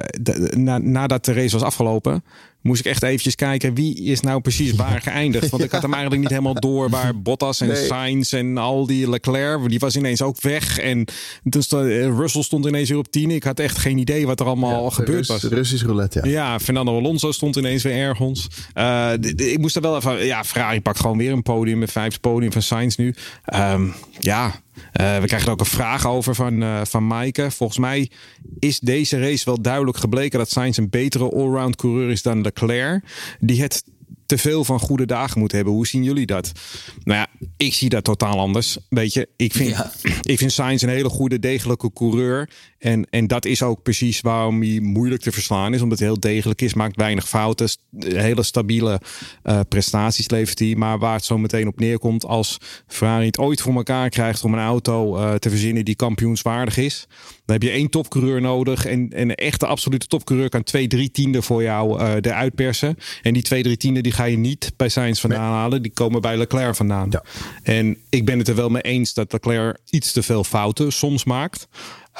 na, 0.50 0.78
nadat 0.78 1.26
de 1.26 1.34
race 1.34 1.54
was 1.54 1.62
afgelopen, 1.62 2.24
moest 2.62 2.80
ik 2.80 2.86
echt 2.86 3.04
eventjes 3.04 3.36
kijken 3.36 3.74
wie 3.74 4.04
is 4.04 4.20
nou 4.20 4.42
precies 4.42 4.74
waar 4.84 5.02
geëindigd. 5.02 5.50
Want 5.50 5.64
ik 5.64 5.72
had 5.72 5.82
hem 5.82 5.94
eigenlijk 5.94 6.22
niet 6.22 6.32
helemaal 6.32 6.60
door 6.60 6.90
waar 6.90 7.22
Bottas 7.22 7.62
en 7.62 7.68
nee. 7.68 7.86
Sainz 7.86 8.34
en 8.34 8.58
al 8.58 8.86
die 8.86 9.10
Leclerc, 9.10 9.70
die 9.70 9.80
was 9.80 9.96
ineens 9.96 10.22
ook 10.22 10.42
weg. 10.42 10.80
En 10.80 11.06
dus 11.44 11.70
Russell 11.70 12.44
stond 12.44 12.66
ineens 12.66 12.90
weer 12.90 12.98
op 12.98 13.12
10. 13.12 13.32
Ik 13.32 13.44
had 13.44 13.60
echt 13.60 13.78
geen 13.78 13.98
idee 13.98 14.26
wat 14.26 14.40
er 14.40 14.46
allemaal 14.46 14.84
ja, 14.84 14.90
gebeurd 14.90 15.28
was. 15.28 15.44
Russisch 15.44 15.86
roulette, 15.86 16.20
ja. 16.24 16.30
Ja, 16.30 16.60
Fernando 16.60 16.98
Alonso 16.98 17.32
stond 17.32 17.56
ineens 17.56 17.84
weer 17.84 17.96
ergens. 17.96 18.48
Uh, 18.76 19.12
ik 19.36 19.58
moest 19.58 19.76
er 19.76 19.82
wel 19.82 19.96
even, 19.96 20.26
ja, 20.26 20.44
Ferrari 20.44 20.82
pakt 20.82 21.00
gewoon 21.00 21.18
weer 21.18 21.32
een 21.32 21.44
podium, 21.44 21.80
met 21.80 21.92
vijf 21.92 22.20
podium 22.20 22.52
van 22.52 22.62
Sainz 22.62 22.96
nu. 22.96 23.16
Um, 23.54 23.94
ja, 24.20 24.62
uh, 25.02 25.20
we 25.20 25.26
krijgen 25.26 25.48
er 25.48 25.54
ook 25.54 25.60
een 25.60 25.66
vraag 25.66 26.08
over 26.08 26.36
van, 26.36 26.62
uh, 26.62 26.82
van 26.84 27.08
Maaike. 27.08 27.52
Volgens 27.52 27.80
mij 27.80 28.10
is 28.60 28.80
deze 28.80 29.20
race 29.20 29.46
wel 29.46 29.62
duidelijk 29.62 29.98
gebleken 29.98 30.40
dat 30.40 30.50
Sainz 30.50 30.78
een 30.78 30.90
betere 30.90 31.30
allround 31.32 31.76
coureur 31.76 32.10
is 32.10 32.22
dan 32.22 32.42
Leclerc. 32.42 33.04
Die 33.40 33.62
het 33.62 33.84
te 34.30 34.38
veel 34.38 34.64
van 34.64 34.80
goede 34.80 35.06
dagen 35.06 35.40
moet 35.40 35.52
hebben. 35.52 35.74
Hoe 35.74 35.88
zien 35.88 36.04
jullie 36.04 36.26
dat? 36.26 36.52
Nou 37.04 37.20
ja, 37.20 37.48
ik 37.58 37.74
zie 37.74 37.90
dat 37.90 38.04
totaal 38.04 38.40
anders. 38.40 38.78
Weet 38.90 39.14
je, 39.14 39.30
ik 39.36 39.54
vind, 39.54 39.70
ja. 39.70 39.92
ik 40.22 40.38
vind 40.38 40.52
Sainz 40.52 40.84
een 40.84 40.90
hele 40.90 41.10
goede, 41.10 41.40
degelijke 41.40 41.94
coureur. 41.94 42.50
En, 42.80 43.08
en 43.10 43.28
dat 43.28 43.46
is 43.46 43.64
ook 43.64 43.84
precies 43.84 44.22
waarom 44.22 44.62
hij 44.62 44.80
moeilijk 44.80 45.22
te 45.22 45.32
verslaan 45.32 45.74
is. 45.74 45.82
Omdat 45.82 46.00
hij 46.00 46.08
heel 46.08 46.20
degelijk 46.20 46.62
is, 46.62 46.74
maakt 46.74 46.96
weinig 46.96 47.28
fouten. 47.28 47.70
Hele 48.00 48.44
stabiele 48.44 49.02
uh, 49.44 49.60
prestaties 49.70 50.30
levert 50.30 50.60
hij. 50.60 50.76
Maar 50.76 51.00
waar 51.00 51.14
het 51.14 51.26
zo 51.26 51.38
meteen 51.38 51.68
op 51.68 51.80
neerkomt 51.80 52.26
als 52.26 52.58
Ferrari 52.88 53.26
het 53.26 53.38
ooit 53.38 53.62
voor 53.62 53.76
elkaar 53.76 54.10
krijgt 54.10 54.44
om 54.44 54.54
een 54.54 54.60
auto 54.60 55.18
uh, 55.18 55.34
te 55.34 55.50
verzinnen 55.50 55.86
die 55.86 55.96
kampioenswaardig 55.96 56.78
is. 56.78 57.08
Dan 57.46 57.56
heb 57.56 57.64
je 57.64 57.70
één 57.70 57.90
topcoureur 57.90 58.42
nodig. 58.42 58.86
En, 58.86 59.10
en 59.10 59.30
een 59.30 59.36
echte 59.36 59.66
absolute 59.66 60.08
topcoureur 60.08 60.50
kan 60.50 60.64
twee, 60.64 60.88
drie 60.88 61.12
tiende 61.12 61.42
voor 61.42 61.64
jou 61.64 62.02
uh, 62.02 62.14
eruit 62.22 62.56
persen. 62.56 62.98
En 63.22 63.34
die 63.34 63.44
twee, 63.44 63.64
drie 63.64 63.78
tiende 63.78 64.02
die 64.02 64.12
ga 64.12 64.24
je 64.24 64.38
niet 64.38 64.72
bij 64.78 64.90
Sainz 64.90 65.20
vandaan 65.20 65.50
nee. 65.50 65.60
halen. 65.60 65.82
Die 65.82 65.92
komen 65.92 66.22
bij 66.22 66.38
Leclerc 66.38 66.76
vandaan. 66.76 67.08
Ja. 67.10 67.24
En 67.64 67.98
ik 68.10 68.26
ben 68.26 68.38
het 68.38 68.48
er 68.48 68.56
wel 68.56 68.70
mee 68.70 68.82
eens 68.82 69.14
dat 69.14 69.32
Leclerc 69.32 69.78
iets 69.90 70.12
te 70.12 70.24
veel 70.24 70.44
fouten 70.44 70.92
soms 70.92 71.24
maakt. 71.24 71.68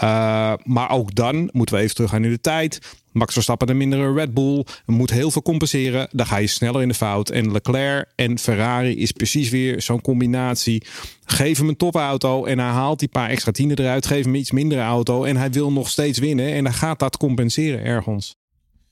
Uh, 0.04 0.54
maar 0.64 0.92
ook 0.92 1.16
dan 1.16 1.50
moeten 1.52 1.76
we 1.76 1.82
even 1.82 1.96
teruggaan 1.96 2.24
in 2.24 2.32
de 2.32 2.42
tijd. 2.42 2.80
Max 3.12 3.34
Verstappen 3.34 3.70
een 3.70 3.78
mindere 3.78 4.14
Red 4.14 4.34
Bull. 4.34 4.66
Moet 4.86 5.12
heel 5.12 5.32
veel 5.32 5.42
compenseren. 5.42 6.08
Dan 6.12 6.26
ga 6.26 6.38
je 6.38 6.48
sneller 6.48 6.82
in 6.82 6.88
de 6.88 6.94
fout. 6.94 7.30
En 7.30 7.52
Leclerc 7.52 8.12
en 8.16 8.40
Ferrari 8.40 8.98
is 8.98 9.12
precies 9.12 9.50
weer 9.50 9.82
zo'n 9.82 10.02
combinatie. 10.02 10.84
Geef 11.26 11.58
hem 11.58 11.68
een 11.68 11.78
topauto 11.78 12.46
en 12.46 12.60
hij 12.60 12.68
haalt 12.68 13.00
die 13.00 13.08
paar 13.08 13.30
extra 13.30 13.52
tienden 13.52 13.80
eruit. 13.80 14.06
Geef 14.06 14.24
hem 14.24 14.36
iets 14.36 14.52
mindere 14.52 14.82
auto 14.82 15.24
en 15.24 15.38
hij 15.38 15.52
wil 15.52 15.72
nog 15.72 15.90
steeds 15.90 16.20
winnen. 16.20 16.54
En 16.54 16.64
dan 16.64 16.74
gaat 16.74 17.00
dat 17.00 17.18
compenseren 17.18 17.84
ergens. 17.84 18.36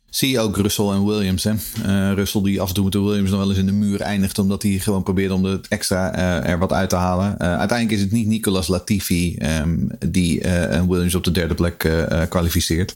Zie 0.09 0.29
je 0.29 0.39
ook 0.39 0.57
Russell 0.57 0.85
en 0.85 1.05
Williams. 1.05 1.43
Hè? 1.43 1.51
Uh, 1.51 2.13
Russell 2.13 2.41
die 2.41 2.61
af 2.61 2.67
en 2.67 2.73
toe 2.73 2.83
met 2.83 2.93
de 2.93 3.01
Williams 3.01 3.29
nog 3.29 3.39
wel 3.39 3.49
eens 3.49 3.57
in 3.57 3.65
de 3.65 3.71
muur 3.71 4.01
eindigt. 4.01 4.39
Omdat 4.39 4.63
hij 4.63 4.71
gewoon 4.71 5.03
probeert 5.03 5.31
om 5.31 5.43
het 5.43 5.67
extra 5.67 6.15
uh, 6.17 6.49
er 6.49 6.59
wat 6.59 6.73
uit 6.73 6.89
te 6.89 6.95
halen. 6.95 7.35
Uh, 7.41 7.57
uiteindelijk 7.57 7.91
is 7.91 8.01
het 8.01 8.11
niet 8.11 8.27
Nicolas 8.27 8.67
Latifi 8.67 9.37
um, 9.61 9.89
die 9.99 10.41
Williams 10.87 11.15
op 11.15 11.23
de 11.23 11.31
derde 11.31 11.53
plek 11.53 11.89
kwalificeert. 12.29 12.95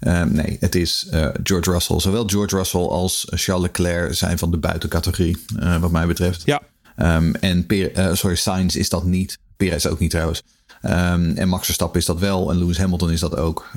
Um, 0.00 0.32
nee, 0.32 0.56
het 0.60 0.74
is 0.74 1.06
George 1.42 1.70
Russell. 1.70 2.00
Zowel 2.00 2.24
George 2.26 2.56
Russell 2.56 2.80
als 2.80 3.26
Charles 3.30 3.62
Leclerc 3.62 4.14
zijn 4.14 4.38
van 4.38 4.50
de 4.50 4.56
buitencategorie. 4.56 5.36
wat 5.80 5.90
mij 5.90 6.06
betreft. 6.06 6.42
Ja. 6.44 6.62
Um, 6.96 7.34
en 7.34 7.66
per, 7.66 8.16
sorry, 8.16 8.36
Sainz 8.36 8.74
is 8.74 8.88
dat 8.88 9.04
niet. 9.04 9.38
Perez 9.56 9.86
ook 9.86 9.98
niet 9.98 10.10
trouwens. 10.10 10.42
en 10.80 11.48
Max 11.48 11.64
Verstappen 11.64 12.00
is 12.00 12.06
dat 12.06 12.18
wel. 12.18 12.50
En 12.50 12.58
Lewis 12.58 12.78
Hamilton 12.78 13.10
is 13.10 13.20
dat 13.20 13.36
ook. 13.36 13.70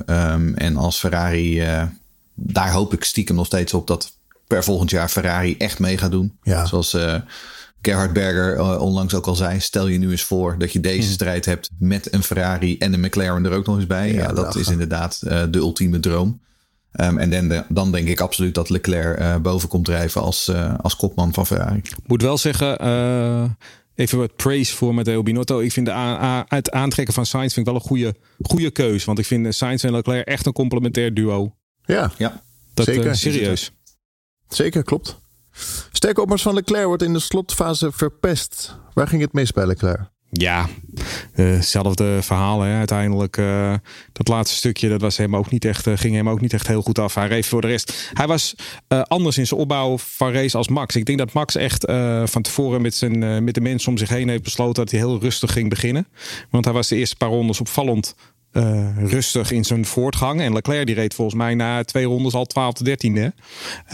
en 0.55 0.75
als 0.77 0.99
Ferrari 0.99 1.61
daar 2.34 2.71
hoop 2.71 2.93
ik 2.93 3.03
stiekem 3.03 3.36
nog 3.36 3.45
steeds 3.45 3.73
op 3.73 3.88
dat 3.88 4.11
per 4.47 4.63
volgend 4.63 4.89
jaar 4.89 5.09
Ferrari 5.09 5.57
echt 5.57 5.79
mee 5.79 5.97
gaat 5.97 6.11
doen. 6.11 6.38
Ja. 6.43 6.65
Zoals 6.65 6.93
uh, 6.93 7.15
Gerhard 7.81 8.13
Berger 8.13 8.55
uh, 8.55 8.81
onlangs 8.81 9.13
ook 9.13 9.27
al 9.27 9.36
zei. 9.36 9.59
Stel 9.59 9.88
je 9.88 9.97
nu 9.97 10.11
eens 10.11 10.23
voor 10.23 10.55
dat 10.57 10.73
je 10.73 10.79
deze 10.79 11.01
hmm. 11.01 11.11
strijd 11.11 11.45
hebt 11.45 11.69
met 11.79 12.13
een 12.13 12.23
Ferrari 12.23 12.77
en 12.77 12.93
een 12.93 12.99
McLaren 12.99 13.45
er 13.45 13.51
ook 13.51 13.65
nog 13.65 13.75
eens 13.75 13.88
bij. 13.88 14.13
Ja, 14.13 14.21
ja 14.21 14.34
dat 14.34 14.55
is 14.55 14.67
inderdaad 14.67 15.21
uh, 15.23 15.43
de 15.49 15.57
ultieme 15.57 15.99
droom. 15.99 16.41
Um, 17.01 17.17
en 17.17 17.49
dan, 17.49 17.63
dan, 17.69 17.91
denk 17.91 18.07
ik 18.07 18.19
absoluut 18.19 18.55
dat 18.55 18.69
Leclerc 18.69 19.41
boven 19.41 19.69
komt 19.69 19.86
drijven 19.86 20.21
als, 20.21 20.51
als 20.81 20.95
kopman 20.95 21.34
van 21.34 21.45
Ferrari. 21.45 21.81
Moet 22.05 22.21
wel 22.21 22.38
zeggen, 22.38 22.77
even 23.95 24.17
wat 24.17 24.36
praise 24.36 24.75
voor 24.75 24.93
Matteo 24.93 25.23
Binotto. 25.23 25.59
Ik 25.59 25.71
vind 25.71 25.86
de 25.86 26.43
het 26.47 26.71
aantrekken 26.71 27.13
van 27.13 27.25
Sainz 27.25 27.53
vind 27.53 27.67
ik 27.67 27.73
wel 27.73 27.81
een 27.81 27.88
goede, 27.88 28.15
goede 28.41 28.71
keus. 28.71 29.05
Want 29.05 29.19
ik 29.19 29.25
vind 29.25 29.55
Sainz 29.55 29.84
en 29.84 29.91
Leclerc 29.91 30.27
echt 30.27 30.45
een 30.45 30.53
complementair 30.53 31.13
duo. 31.13 31.53
Ja, 31.86 32.11
ja. 32.17 32.43
Dat, 32.73 32.86
zeker. 32.86 33.05
Uh, 33.05 33.13
serieus. 33.13 33.71
Zeker, 34.47 34.84
klopt. 34.84 35.17
Sterke 35.91 36.21
opmars 36.21 36.41
van 36.41 36.53
Leclerc 36.53 36.86
wordt 36.86 37.03
in 37.03 37.13
de 37.13 37.19
slotfase 37.19 37.91
verpest. 37.91 38.77
Waar 38.93 39.07
ging 39.07 39.21
het 39.21 39.34
mis 39.34 39.51
bij 39.51 39.65
Leclerc? 39.65 40.11
Ja, 40.36 40.69
hetzelfde 41.31 42.21
verhaal. 42.21 42.61
Hè. 42.61 42.77
Uiteindelijk, 42.77 43.38
uh, 43.38 43.73
dat 44.11 44.27
laatste 44.27 44.57
stukje, 44.57 44.89
dat 44.89 45.01
was 45.01 45.17
hem 45.17 45.36
ook 45.36 45.51
niet 45.51 45.65
echt, 45.65 45.88
uh, 45.88 45.97
ging 45.97 46.15
hem 46.15 46.29
ook 46.29 46.41
niet 46.41 46.53
echt 46.53 46.67
heel 46.67 46.81
goed 46.81 46.99
af. 46.99 47.15
Hij 47.15 47.27
reed 47.27 47.45
voor 47.45 47.61
de 47.61 47.67
rest. 47.67 48.11
Hij 48.13 48.27
was 48.27 48.55
uh, 48.89 49.01
anders 49.01 49.38
in 49.38 49.47
zijn 49.47 49.59
opbouw 49.59 49.97
van 49.97 50.31
race 50.31 50.57
als 50.57 50.67
Max. 50.67 50.95
Ik 50.95 51.05
denk 51.05 51.17
dat 51.17 51.34
Max 51.34 51.55
echt 51.55 51.86
van 52.31 52.41
tevoren 52.41 52.81
met, 52.81 52.95
zijn, 52.95 53.43
met 53.43 53.53
de 53.53 53.61
mensen 53.61 53.89
om 53.91 53.97
zich 53.97 54.09
heen 54.09 54.29
heeft 54.29 54.43
besloten 54.43 54.84
dat 54.84 54.91
hij 54.91 54.99
heel 54.99 55.19
rustig 55.19 55.51
ging 55.51 55.69
beginnen. 55.69 56.07
Want 56.49 56.65
hij 56.65 56.73
was 56.73 56.88
de 56.88 56.95
eerste 56.95 57.15
paar 57.15 57.29
rondes 57.29 57.59
opvallend 57.59 58.15
uh, 58.54 58.88
rustig 59.06 59.51
in 59.51 59.64
zijn 59.64 59.86
voortgang. 59.86 60.41
En 60.41 60.54
Leclerc 60.54 60.86
die 60.86 60.95
reed 60.95 61.14
volgens 61.14 61.38
mij 61.38 61.56
na 61.56 61.84
twee 61.84 62.06
rondes 62.06 62.34
al 62.34 62.45
12 62.45 62.74
de 62.74 62.97
13e. 63.32 63.36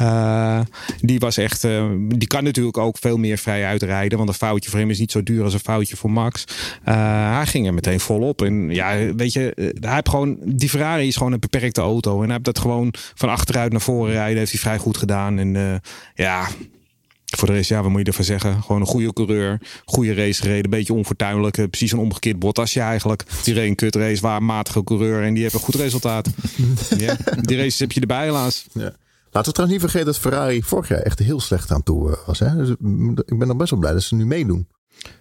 Uh, 0.02 0.60
die 1.02 1.20
was 1.20 1.38
echt. 1.38 1.64
Uh, 1.64 1.86
die 2.08 2.28
kan 2.28 2.44
natuurlijk 2.44 2.78
ook 2.78 2.98
veel 2.98 3.18
meer 3.18 3.38
vrij 3.38 3.66
uitrijden. 3.66 4.18
Want 4.18 4.30
een 4.30 4.36
foutje 4.36 4.70
voor 4.70 4.80
hem 4.80 4.90
is 4.90 5.00
niet 5.00 5.12
zo 5.12 5.24
duur 5.24 5.44
als 5.44 5.54
een 5.54 5.60
foutje 5.60 5.96
voor 5.96 6.12
Max. 6.12 6.44
hij 6.84 7.46
ging 7.46 7.68
er 7.68 7.74
meteen 7.74 8.00
volop. 8.00 8.42
En 8.42 8.70
ja, 8.70 9.14
weet 9.16 9.34
je, 9.34 9.52
hij 9.80 9.94
heeft 9.94 10.10
gewoon. 10.10 10.38
Die 10.46 10.70
Ferrari 10.70 11.08
is 11.08 11.16
gewoon 11.16 11.34
een 11.34 11.40
beperkte 11.40 11.82
auto. 11.82 12.18
En 12.18 12.24
hij 12.24 12.32
heeft 12.32 12.46
dat 12.46 12.60
gewoon 12.60 12.94
van 13.14 13.30
achteruit 13.30 13.72
naar 13.72 13.82
voren 13.82 14.12
rijden. 14.12 14.38
Heeft 14.38 14.52
hij 14.52 14.60
vrij 14.60 14.78
goed 14.78 14.98
gedaan. 14.98 15.40
En 15.40 15.82
ja, 16.16 16.48
voor 17.38 17.48
de 17.48 17.54
rest, 17.54 17.70
ja, 17.70 17.82
wat 17.82 17.92
moet 17.92 18.00
je 18.00 18.06
ervan 18.06 18.26
zeggen? 18.26 18.62
Gewoon 18.64 18.82
een 18.82 18.88
goede 18.88 19.14
coureur, 19.14 19.62
goede 19.86 20.14
race 20.14 20.42
gereden, 20.42 20.70
beetje 20.70 20.94
onfortuinlijk. 20.94 21.58
Eh, 21.58 21.68
precies 21.68 21.92
een 21.92 22.00
omgekeerd 22.00 22.40
Bottasje 22.40 22.80
eigenlijk. 22.80 23.26
Die 23.44 23.54
reed 23.54 23.68
een 23.68 23.76
kut 23.76 23.96
race, 23.96 24.22
waar 24.22 24.44
matige 24.44 24.84
coureur 24.84 25.24
en 25.24 25.34
die 25.34 25.44
heeft 25.44 25.54
een 25.54 25.60
goed 25.60 25.76
resultaat. 25.76 26.30
ja, 26.98 27.18
die 27.42 27.58
races 27.58 27.80
heb 27.80 27.92
je 27.92 28.02
erbij 28.02 28.24
helaas. 28.24 28.66
Ja. 28.74 28.94
Laten 29.32 29.52
we 29.52 29.58
trouwens 29.58 29.82
niet 29.82 29.92
vergeten 29.92 30.06
dat 30.06 30.18
Ferrari 30.18 30.64
vorig 30.64 30.88
jaar 30.88 31.00
echt 31.00 31.20
heel 31.20 31.40
slecht 31.40 31.72
aan 31.72 31.84
toe 31.84 32.12
eh, 32.12 32.18
was. 32.26 32.40
Hè? 32.40 32.56
Dus 32.56 32.76
mm, 32.80 33.18
ik 33.26 33.38
ben 33.38 33.48
dan 33.48 33.58
best 33.58 33.70
wel 33.70 33.80
blij 33.80 33.94
dat 33.94 34.04
ze 34.04 34.16
nu 34.16 34.26
meedoen. 34.26 34.68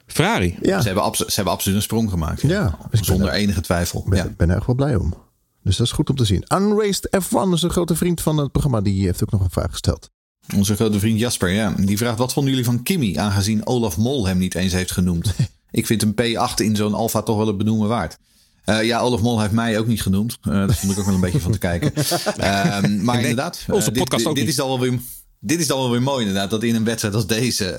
Ferrari? 0.06 0.58
Ja. 0.62 0.80
Ze, 0.80 0.88
hebben 0.88 1.16
ze 1.16 1.32
hebben 1.34 1.52
absoluut 1.52 1.76
een 1.76 1.82
sprong 1.82 2.10
gemaakt. 2.10 2.40
Ja. 2.40 2.78
Zonder 2.90 3.28
enige 3.28 3.60
twijfel. 3.60 4.00
Ik 4.00 4.10
ben, 4.10 4.18
ja. 4.18 4.34
ben 4.36 4.50
er 4.50 4.56
echt 4.56 4.66
wel 4.66 4.74
blij 4.74 4.96
om. 4.96 5.14
Dus 5.62 5.76
dat 5.76 5.86
is 5.86 5.92
goed 5.92 6.10
om 6.10 6.16
te 6.16 6.24
zien. 6.24 6.44
Unraced 6.54 7.08
F1 7.22 7.52
is 7.52 7.62
een 7.62 7.70
grote 7.70 7.96
vriend 7.96 8.20
van 8.20 8.36
het 8.36 8.52
programma. 8.52 8.80
Die 8.80 9.04
heeft 9.04 9.22
ook 9.22 9.30
nog 9.30 9.40
een 9.40 9.50
vraag 9.50 9.70
gesteld. 9.70 10.10
Onze 10.56 10.74
grote 10.74 10.98
vriend 10.98 11.18
Jasper, 11.18 11.50
ja. 11.50 11.74
Die 11.76 11.96
vraagt: 11.96 12.18
wat 12.18 12.32
vonden 12.32 12.52
jullie 12.52 12.66
van 12.66 12.82
Kimmy, 12.82 13.16
aangezien 13.16 13.66
Olaf 13.66 13.96
Mol 13.96 14.26
hem 14.26 14.38
niet 14.38 14.54
eens 14.54 14.72
heeft 14.72 14.92
genoemd? 14.92 15.34
Ik 15.70 15.86
vind 15.86 16.02
een 16.02 16.14
P8 16.14 16.54
in 16.56 16.76
zo'n 16.76 16.94
Alfa 16.94 17.22
toch 17.22 17.36
wel 17.36 17.46
het 17.46 17.56
benoemen 17.58 17.88
waard. 17.88 18.18
Uh, 18.64 18.84
ja, 18.84 18.98
Olaf 18.98 19.20
Mol 19.20 19.40
heeft 19.40 19.52
mij 19.52 19.78
ook 19.78 19.86
niet 19.86 20.02
genoemd. 20.02 20.38
Uh, 20.42 20.54
daar 20.54 20.74
vond 20.74 20.92
ik 20.92 20.98
ook 20.98 21.04
wel 21.04 21.14
een 21.14 21.20
beetje 21.20 21.40
van 21.40 21.52
te 21.52 21.58
kijken. 21.58 21.92
Uh, 22.40 23.00
maar 23.06 23.20
inderdaad, 23.20 23.64
onze 23.70 23.90
podcast 23.90 24.22
dit, 24.22 24.26
ook 24.26 24.36
dit 24.36 24.48
is 24.48 24.56
dan 24.56 24.68
wel 24.68 24.80
weer. 24.80 24.98
Dit 25.40 25.60
is 25.60 25.66
dan 25.66 25.78
wel 25.78 25.90
weer 25.90 26.02
mooi 26.02 26.26
inderdaad, 26.26 26.50
dat 26.50 26.62
in 26.62 26.74
een 26.74 26.84
wedstrijd 26.84 27.14
als 27.14 27.26
deze 27.26 27.76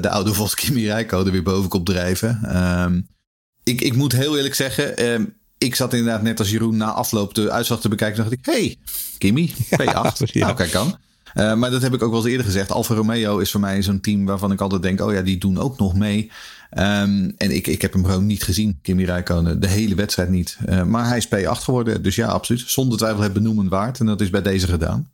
de 0.00 0.08
oude 0.10 0.34
Vos 0.34 0.54
Kimi 0.54 0.88
er 0.88 1.30
weer 1.30 1.42
boven 1.42 1.68
komt 1.68 1.86
drijven. 1.86 2.40
Ehm, 2.42 3.00
ik, 3.64 3.80
ik 3.80 3.96
moet 3.96 4.12
heel 4.12 4.36
eerlijk 4.36 4.54
zeggen, 4.54 4.96
ehm, 4.96 5.24
ik 5.58 5.74
zat 5.74 5.92
inderdaad 5.92 6.22
net 6.22 6.38
als 6.38 6.50
Jeroen 6.50 6.76
na 6.76 6.92
afloop 6.92 7.34
de 7.34 7.50
uitslag 7.50 7.80
te 7.80 7.88
bekijken. 7.88 8.16
dacht 8.16 8.32
ik, 8.32 8.38
hey, 8.42 8.76
Kimi, 9.18 9.54
P8. 9.82 9.82
Ja, 9.82 10.12
Nou, 10.32 10.54
kijk 10.54 10.70
kan. 10.70 10.98
Uh, 11.34 11.54
maar 11.54 11.70
dat 11.70 11.82
heb 11.82 11.94
ik 11.94 12.02
ook 12.02 12.10
wel 12.10 12.20
eens 12.20 12.30
eerder 12.30 12.46
gezegd. 12.46 12.72
Alfa 12.72 12.94
Romeo 12.94 13.38
is 13.38 13.50
voor 13.50 13.60
mij 13.60 13.82
zo'n 13.82 14.00
team 14.00 14.24
waarvan 14.24 14.52
ik 14.52 14.60
altijd 14.60 14.82
denk: 14.82 15.00
oh 15.00 15.12
ja, 15.12 15.22
die 15.22 15.38
doen 15.38 15.58
ook 15.58 15.78
nog 15.78 15.94
mee. 15.94 16.30
Um, 16.78 17.34
en 17.36 17.50
ik, 17.54 17.66
ik 17.66 17.82
heb 17.82 17.92
hem 17.92 18.04
gewoon 18.04 18.26
niet 18.26 18.42
gezien, 18.42 18.78
Kimi 18.82 19.04
Räikkönen. 19.04 19.60
De 19.60 19.68
hele 19.68 19.94
wedstrijd 19.94 20.28
niet. 20.28 20.58
Uh, 20.68 20.82
maar 20.82 21.06
hij 21.06 21.16
is 21.16 21.26
P8 21.26 21.62
geworden. 21.62 22.02
Dus 22.02 22.14
ja, 22.14 22.28
absoluut. 22.28 22.64
Zonder 22.66 22.98
twijfel 22.98 23.22
het 23.22 23.32
benoemen 23.32 23.68
waard. 23.68 24.00
En 24.00 24.06
dat 24.06 24.20
is 24.20 24.30
bij 24.30 24.42
deze 24.42 24.66
gedaan. 24.66 25.12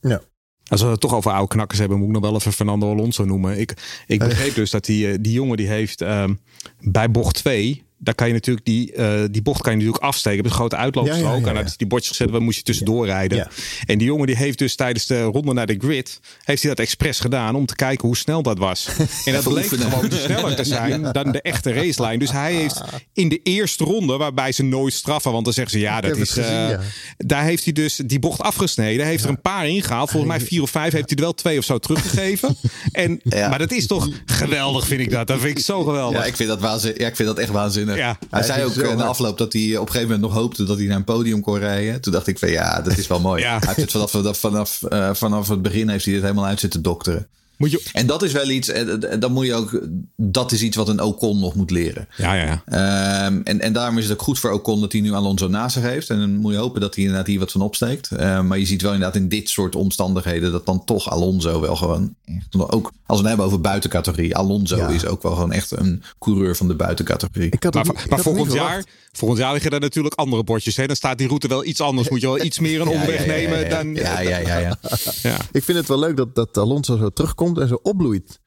Ja. 0.00 0.20
Als 0.68 0.82
we 0.82 0.86
het 0.86 1.00
toch 1.00 1.14
over 1.14 1.32
oude 1.32 1.48
knakkers 1.48 1.78
hebben, 1.78 1.98
moet 1.98 2.06
ik 2.06 2.12
nog 2.12 2.22
wel 2.22 2.34
even 2.34 2.52
Fernando 2.52 2.90
Alonso 2.90 3.24
noemen. 3.24 3.58
Ik, 3.58 4.02
ik 4.06 4.18
begreep 4.28 4.54
dus 4.54 4.70
dat 4.70 4.84
die, 4.84 5.20
die 5.20 5.32
jongen 5.32 5.56
die 5.56 5.68
heeft 5.68 6.00
um, 6.00 6.40
bij 6.80 7.10
bocht 7.10 7.34
2 7.34 7.82
daar 8.02 8.14
kan 8.14 8.26
je 8.26 8.32
natuurlijk 8.32 8.66
die, 8.66 8.92
uh, 8.96 9.22
die 9.30 9.42
bocht 9.42 9.62
kan 9.62 9.72
je 9.72 9.78
natuurlijk 9.78 10.04
afsteken. 10.04 10.38
Op 10.38 10.44
een 10.44 10.50
grote 10.50 10.76
uitloopstrook. 10.76 11.22
Ja, 11.22 11.50
ja, 11.50 11.52
ja, 11.52 11.60
en 11.60 11.72
die 11.76 11.86
bordjes 11.86 12.16
gezet, 12.16 12.30
waar 12.30 12.42
moest 12.42 12.56
je 12.56 12.62
tussendoor 12.62 13.06
rijden. 13.06 13.48
En 13.86 13.98
die 13.98 14.06
jongen 14.06 14.26
die 14.26 14.36
heeft 14.36 14.58
dus 14.58 14.74
tijdens 14.74 15.06
de 15.06 15.22
ronde 15.22 15.52
naar 15.52 15.66
de 15.66 15.76
grid, 15.78 16.20
heeft 16.44 16.62
hij 16.62 16.70
dat 16.70 16.84
expres 16.84 17.20
gedaan 17.20 17.54
om 17.54 17.66
te 17.66 17.74
kijken 17.74 18.06
hoe 18.06 18.16
snel 18.16 18.42
dat 18.42 18.58
was. 18.58 18.88
en 19.24 19.32
dat 19.32 19.48
bleek 19.48 19.66
gewoon 19.66 20.10
sneller 20.12 20.56
te 20.56 20.64
zijn 20.64 21.12
dan 21.12 21.32
de 21.32 21.42
echte 21.42 21.72
racelijn. 21.72 22.18
Dus 22.18 22.32
hij 22.32 22.54
heeft 22.54 22.82
in 23.12 23.28
de 23.28 23.40
eerste 23.42 23.84
ronde, 23.84 24.16
waarbij 24.16 24.52
ze 24.52 24.62
nooit 24.62 24.92
straffen, 24.92 25.32
want 25.32 25.44
dan 25.44 25.52
zeggen 25.54 25.72
ze 25.72 25.78
ja, 25.78 26.00
dat 26.00 26.16
is. 26.16 26.38
Uh, 26.38 26.68
daar 27.16 27.44
heeft 27.44 27.64
hij 27.64 27.72
dus 27.72 28.00
die 28.06 28.18
bocht 28.18 28.40
afgesneden. 28.40 29.06
Heeft 29.06 29.24
er 29.24 29.30
een 29.30 29.40
paar 29.40 29.68
ingehaald. 29.68 30.10
Volgens 30.10 30.32
mij 30.36 30.46
vier 30.46 30.62
of 30.62 30.70
vijf 30.70 30.92
heeft 30.92 31.08
hij 31.08 31.16
er 31.16 31.24
wel 31.24 31.34
twee 31.34 31.58
of 31.58 31.64
zo 31.64 31.78
teruggegeven. 31.78 32.56
en, 32.92 33.20
Maar 33.24 33.58
dat 33.58 33.72
is 33.72 33.86
toch 33.86 34.08
geweldig, 34.26 34.86
vind 34.86 35.00
ik 35.00 35.10
dat. 35.10 35.26
Dat 35.26 35.40
vind 35.40 35.58
ik 35.58 35.64
zo 35.64 35.82
geweldig. 35.82 36.18
Ja, 36.18 36.24
ik 36.24 36.36
vind 36.36 36.48
dat, 36.48 36.60
waanzin, 36.60 36.94
ja, 36.96 37.06
ik 37.06 37.16
vind 37.16 37.28
dat 37.28 37.38
echt 37.38 37.50
waanzinnig. 37.50 37.91
Ja, 37.96 38.18
hij 38.30 38.42
zei 38.42 38.64
ook 38.64 38.74
in 38.74 38.96
de 38.96 39.04
afloop 39.04 39.38
dat 39.38 39.52
hij 39.52 39.76
op 39.76 39.86
een 39.86 39.92
gegeven 39.92 40.02
moment 40.02 40.20
nog 40.20 40.32
hoopte 40.32 40.64
dat 40.64 40.78
hij 40.78 40.86
naar 40.86 40.96
een 40.96 41.04
podium 41.04 41.40
kon 41.40 41.58
rijden. 41.58 42.00
Toen 42.00 42.12
dacht 42.12 42.26
ik 42.26 42.38
van 42.38 42.50
ja, 42.50 42.80
dat 42.80 42.96
is 42.96 43.06
wel 43.06 43.20
mooi. 43.20 43.42
Hij 43.44 43.58
heeft 43.74 43.92
het 43.92 44.10
vanaf, 44.10 44.38
vanaf, 44.38 44.80
uh, 44.88 45.14
vanaf 45.14 45.48
het 45.48 45.62
begin 45.62 45.88
heeft 45.88 46.04
hij 46.04 46.14
dit 46.14 46.22
helemaal 46.22 46.46
uit 46.46 46.60
zitten 46.60 46.82
dokteren. 46.82 47.28
Moet 47.56 47.70
je... 47.70 47.90
En 47.92 48.06
dat 48.06 48.22
is 48.22 48.32
wel 48.32 48.48
iets, 48.48 48.68
en 48.68 49.20
dan 49.20 49.32
moet 49.32 49.46
je 49.46 49.54
ook, 49.54 49.80
dat 50.16 50.52
is 50.52 50.62
iets 50.62 50.76
wat 50.76 50.88
een 50.88 51.00
Ocon 51.00 51.40
nog 51.40 51.54
moet 51.54 51.70
leren. 51.70 52.08
Ja, 52.16 52.34
ja, 52.34 52.62
ja. 52.66 53.26
Um, 53.26 53.40
en, 53.44 53.60
en 53.60 53.72
daarom 53.72 53.98
is 53.98 54.04
het 54.04 54.12
ook 54.12 54.22
goed 54.22 54.38
voor 54.38 54.50
Ocon 54.50 54.80
dat 54.80 54.92
hij 54.92 55.00
nu 55.00 55.12
Alonso 55.12 55.48
naast 55.48 55.74
zich 55.74 55.82
heeft. 55.82 56.10
En 56.10 56.18
dan 56.18 56.34
moet 56.34 56.52
je 56.52 56.58
hopen 56.58 56.80
dat 56.80 56.94
hij 56.94 57.04
inderdaad 57.04 57.26
hier 57.26 57.38
wat 57.38 57.52
van 57.52 57.60
opsteekt. 57.60 58.10
Uh, 58.12 58.42
maar 58.42 58.58
je 58.58 58.66
ziet 58.66 58.82
wel 58.82 58.92
inderdaad 58.92 59.16
in 59.16 59.28
dit 59.28 59.48
soort 59.48 59.76
omstandigheden 59.76 60.52
dat 60.52 60.66
dan 60.66 60.84
toch 60.84 61.10
Alonso 61.10 61.60
wel 61.60 61.76
gewoon, 61.76 62.14
ook 62.56 62.92
als 63.06 63.20
we 63.20 63.26
het 63.26 63.26
hebben 63.26 63.46
over 63.46 63.60
buitencategorie, 63.60 64.36
Alonso 64.36 64.76
ja. 64.76 64.88
is 64.88 65.06
ook 65.06 65.22
wel 65.22 65.32
gewoon 65.32 65.52
echt 65.52 65.70
een 65.70 66.02
coureur 66.18 66.56
van 66.56 66.68
de 66.68 66.74
buitencategorie. 66.74 67.50
Ik 67.50 67.62
had 67.62 67.74
maar, 67.74 67.86
maar, 67.86 68.06
maar 68.08 68.20
volgend 68.20 68.52
jaar, 68.52 68.84
volgend 69.12 69.40
jaar 69.40 69.52
liggen 69.52 69.70
er 69.70 69.80
natuurlijk 69.80 70.14
andere 70.14 70.44
bordjes. 70.44 70.76
Hè? 70.76 70.86
Dan 70.86 70.96
staat 70.96 71.18
die 71.18 71.26
route 71.26 71.48
wel 71.48 71.64
iets 71.64 71.80
anders. 71.80 72.08
Moet 72.08 72.20
je 72.20 72.26
wel 72.26 72.44
iets 72.44 72.58
meer 72.58 72.80
een 72.80 72.88
omweg 72.98 73.26
nemen 73.26 73.70
dan. 73.70 73.94
Ja, 73.94 74.20
ja, 74.20 74.38
ja, 74.38 74.58
ja. 74.58 74.76
ja. 75.22 75.36
Ik 75.52 75.62
vind 75.62 75.78
het 75.78 75.88
wel 75.88 75.98
leuk 75.98 76.16
dat, 76.16 76.34
dat 76.34 76.56
Alonso 76.56 76.96
zo 76.96 77.08
terugkomt 77.08 77.58
en 77.58 77.68
zo 77.68 77.78
opbloeit. 77.82 78.40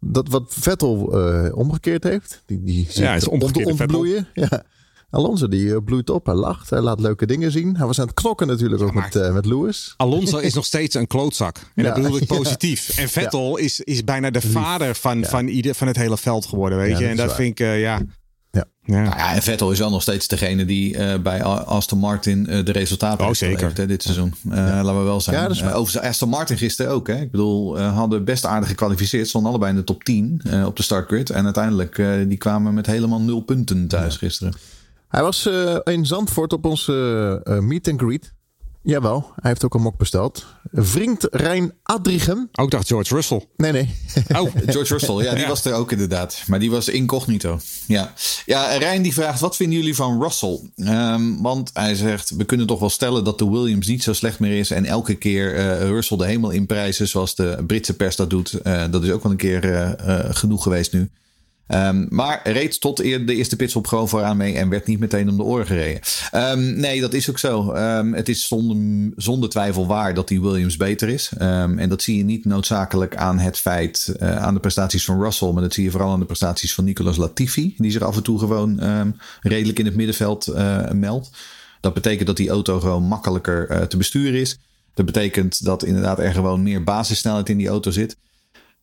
Dat 0.00 0.28
wat 0.28 0.44
Vettel 0.48 1.18
uh, 1.18 1.56
omgekeerd 1.56 2.04
heeft. 2.04 2.42
Die, 2.46 2.62
die 2.62 2.86
ja, 2.90 3.14
is 3.14 3.28
ontbloeien. 3.28 4.28
Ja. 4.34 4.62
Alonso 5.10 5.48
die 5.48 5.64
uh, 5.64 5.76
bloeit 5.84 6.10
op, 6.10 6.26
hij 6.26 6.34
lacht, 6.34 6.70
hij 6.70 6.80
laat 6.80 7.00
leuke 7.00 7.26
dingen 7.26 7.50
zien. 7.50 7.76
Hij 7.76 7.86
was 7.86 7.98
aan 8.00 8.06
het 8.06 8.14
knokken 8.14 8.46
natuurlijk 8.46 8.82
ook 8.82 8.94
met, 8.94 9.14
uh, 9.14 9.32
met 9.32 9.46
Lewis. 9.46 9.94
Alonso 9.96 10.38
is 10.48 10.54
nog 10.54 10.64
steeds 10.64 10.94
een 10.94 11.06
klootzak. 11.06 11.56
En 11.56 11.64
ja. 11.74 11.82
dat 11.82 12.02
bedoel 12.02 12.16
ik 12.16 12.26
positief. 12.26 12.98
En 12.98 13.08
Vettel 13.08 13.56
is, 13.56 13.80
is 13.80 14.04
bijna 14.04 14.30
de 14.30 14.40
vader 14.40 14.94
van, 14.94 15.24
van, 15.24 15.48
ieder, 15.48 15.74
van 15.74 15.86
het 15.86 15.96
hele 15.96 16.16
veld 16.16 16.46
geworden, 16.46 16.78
weet 16.78 16.98
je. 16.98 17.06
en 17.06 17.16
dat 17.16 17.34
vind 17.34 17.60
ik. 17.60 17.66
Ja. 17.66 18.02
Ja. 18.90 19.02
Nou 19.02 19.16
ja, 19.16 19.34
en 19.34 19.42
Vettel 19.42 19.70
is 19.70 19.78
wel 19.78 19.90
nog 19.90 20.02
steeds 20.02 20.28
degene 20.28 20.64
die 20.64 20.96
uh, 20.96 21.18
bij 21.18 21.42
Aston 21.42 21.98
Martin 21.98 22.46
uh, 22.50 22.64
de 22.64 22.72
resultaten 22.72 23.26
oh, 23.26 23.32
zeker. 23.32 23.64
heeft 23.64 23.76
hè, 23.76 23.86
dit 23.86 24.02
seizoen. 24.02 24.34
Uh, 24.48 24.56
ja. 24.56 24.82
Laten 24.82 24.98
we 24.98 25.04
wel 25.04 25.20
zijn. 25.20 25.36
Ja, 25.36 25.42
dat 25.42 25.50
is 25.50 25.62
uh, 25.62 25.76
overigens 25.76 26.04
Aston 26.04 26.28
Martin 26.28 26.56
gisteren 26.56 26.92
ook. 26.92 27.06
Hè. 27.06 27.20
Ik 27.20 27.30
bedoel, 27.30 27.80
hadden 27.80 28.24
best 28.24 28.46
aardig 28.46 28.68
gekwalificeerd. 28.68 29.28
Stonden 29.28 29.50
allebei 29.50 29.72
in 29.72 29.78
de 29.78 29.84
top 29.84 30.04
10 30.04 30.42
op 30.66 30.76
de 30.76 30.82
startgrid. 30.82 31.30
En 31.30 31.44
uiteindelijk 31.44 32.02
die 32.28 32.38
kwamen 32.38 32.74
met 32.74 32.86
helemaal 32.86 33.20
nul 33.20 33.40
punten 33.40 33.88
thuis 33.88 34.16
gisteren. 34.16 34.54
Hij 35.08 35.22
was 35.22 35.48
in 35.84 36.06
Zandvoort 36.06 36.52
op 36.52 36.64
onze 36.64 36.92
meet 37.60 37.88
and 37.88 38.00
greet. 38.00 38.32
Jawel, 38.82 39.30
hij 39.34 39.50
heeft 39.50 39.64
ook 39.64 39.74
een 39.74 39.82
mok 39.82 39.96
besteld. 39.96 40.46
Vriend 40.72 41.26
Rijn 41.30 41.72
Adrichem. 41.82 42.48
Ook 42.52 42.70
dacht 42.70 42.86
George 42.86 43.14
Russell. 43.14 43.46
Nee, 43.56 43.72
nee. 43.72 43.94
Oh, 44.28 44.50
George 44.66 44.92
Russell. 44.92 45.14
Ja, 45.14 45.30
die 45.30 45.40
ja. 45.40 45.48
was 45.48 45.64
er 45.64 45.74
ook 45.74 45.92
inderdaad. 45.92 46.42
Maar 46.46 46.58
die 46.58 46.70
was 46.70 46.88
incognito. 46.88 47.60
Ja. 47.86 48.14
ja, 48.46 48.76
Rijn 48.76 49.02
die 49.02 49.12
vraagt, 49.12 49.40
wat 49.40 49.56
vinden 49.56 49.78
jullie 49.78 49.94
van 49.94 50.22
Russell? 50.22 50.60
Um, 50.76 51.42
want 51.42 51.70
hij 51.72 51.94
zegt, 51.94 52.30
we 52.30 52.44
kunnen 52.44 52.66
toch 52.66 52.80
wel 52.80 52.90
stellen 52.90 53.24
dat 53.24 53.38
de 53.38 53.50
Williams 53.50 53.86
niet 53.86 54.02
zo 54.02 54.12
slecht 54.12 54.38
meer 54.38 54.58
is. 54.58 54.70
En 54.70 54.84
elke 54.84 55.14
keer 55.14 55.54
uh, 55.54 55.88
Russell 55.88 56.16
de 56.16 56.26
hemel 56.26 56.50
inprijzen 56.50 57.08
zoals 57.08 57.34
de 57.34 57.64
Britse 57.66 57.96
pers 57.96 58.16
dat 58.16 58.30
doet. 58.30 58.60
Uh, 58.64 58.84
dat 58.90 59.04
is 59.04 59.10
ook 59.10 59.22
wel 59.22 59.32
een 59.32 59.38
keer 59.38 59.64
uh, 59.64 59.90
genoeg 60.30 60.62
geweest 60.62 60.92
nu. 60.92 61.10
Um, 61.74 62.06
maar 62.10 62.40
reed 62.44 62.80
tot 62.80 62.96
de 62.96 63.34
eerste 63.34 63.56
pitstop 63.56 63.86
gewoon 63.86 64.08
vooraan 64.08 64.36
mee 64.36 64.54
en 64.54 64.68
werd 64.68 64.86
niet 64.86 64.98
meteen 64.98 65.28
om 65.28 65.36
de 65.36 65.42
oren 65.42 65.66
gereden. 65.66 66.00
Um, 66.34 66.80
nee, 66.80 67.00
dat 67.00 67.14
is 67.14 67.30
ook 67.30 67.38
zo. 67.38 67.74
Um, 67.74 68.14
het 68.14 68.28
is 68.28 68.46
zonder, 68.46 69.12
zonder, 69.16 69.48
twijfel 69.48 69.86
waar 69.86 70.14
dat 70.14 70.28
die 70.28 70.40
Williams 70.40 70.76
beter 70.76 71.08
is. 71.08 71.32
en 71.38 71.88
dat 71.88 72.02
zie 72.02 72.16
je 72.16 72.24
niet 72.24 72.44
noodzakelijk 72.44 73.16
aan 73.16 73.38
het 73.38 73.58
feit, 73.58 74.14
uh, 74.20 74.36
aan 74.36 74.54
de 74.54 74.60
prestaties 74.60 75.04
van 75.04 75.22
Russell, 75.22 75.52
maar 75.52 75.62
dat 75.62 75.74
zie 75.74 75.84
je 75.84 75.90
vooral 75.90 76.12
aan 76.12 76.20
de 76.20 76.26
prestaties 76.26 76.74
van 76.74 76.84
Nicolas 76.84 77.16
Latifi, 77.16 77.74
die 77.76 77.90
zich 77.90 78.02
af 78.02 78.16
en 78.16 78.22
toe 78.22 78.38
gewoon 78.38 78.80
redelijk 79.40 79.78
in 79.78 79.84
het 79.84 79.96
middenveld 79.96 80.48
uh, 80.48 80.90
meldt. 80.90 81.30
Dat 81.80 81.94
betekent 81.94 82.26
dat 82.26 82.36
die 82.36 82.50
auto 82.50 82.80
gewoon 82.80 83.02
makkelijker 83.02 83.70
uh, 83.70 83.82
te 83.82 83.96
besturen 83.96 84.40
is. 84.40 84.58
Dat 84.94 85.06
betekent 85.06 85.64
dat 85.64 85.84
inderdaad 85.84 86.18
er 86.18 86.32
gewoon 86.32 86.62
meer 86.62 86.84
basissnelheid 86.84 87.48
in 87.48 87.56
die 87.56 87.68
auto 87.68 87.90
zit. 87.90 88.16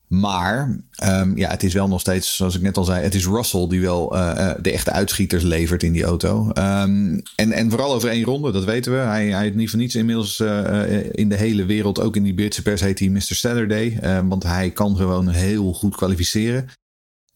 Maar 0.08 0.80
um, 1.04 1.38
ja, 1.38 1.50
het 1.50 1.64
is 1.64 1.74
wel 1.74 1.88
nog 1.88 2.00
steeds, 2.00 2.36
zoals 2.36 2.56
ik 2.56 2.62
net 2.62 2.78
al 2.78 2.84
zei, 2.84 3.04
het 3.04 3.16
is 3.16 3.26
Russell 3.26 3.68
die 3.68 3.82
wel 3.82 4.16
uh, 4.16 4.52
de 4.62 4.72
echte 4.72 4.92
uitschieters 4.92 5.44
levert 5.44 5.84
in 5.84 5.92
die 5.92 6.04
auto. 6.04 6.52
Um, 6.54 7.22
en, 7.36 7.52
en 7.52 7.70
vooral 7.70 7.94
over 7.94 8.10
één 8.10 8.24
ronde, 8.24 8.52
dat 8.52 8.66
weten 8.66 8.92
we. 8.92 8.98
Hij, 8.98 9.28
hij 9.28 9.42
heeft 9.42 9.56
niet 9.56 9.70
voor 9.70 9.80
niets 9.80 9.96
inmiddels 9.96 10.40
uh, 10.40 11.12
in 11.12 11.30
de 11.30 11.36
hele 11.36 11.66
wereld, 11.66 12.02
ook 12.02 12.16
in 12.16 12.24
die 12.24 12.34
Britse 12.34 12.62
pers, 12.62 12.82
heet 12.82 13.00
hij 13.00 13.10
Mr. 13.10 13.22
Saturday. 13.22 14.00
Uh, 14.04 14.20
want 14.28 14.44
hij 14.44 14.72
kan 14.72 14.96
gewoon 14.96 15.30
heel 15.30 15.74
goed 15.74 15.96
kwalificeren. 15.96 16.68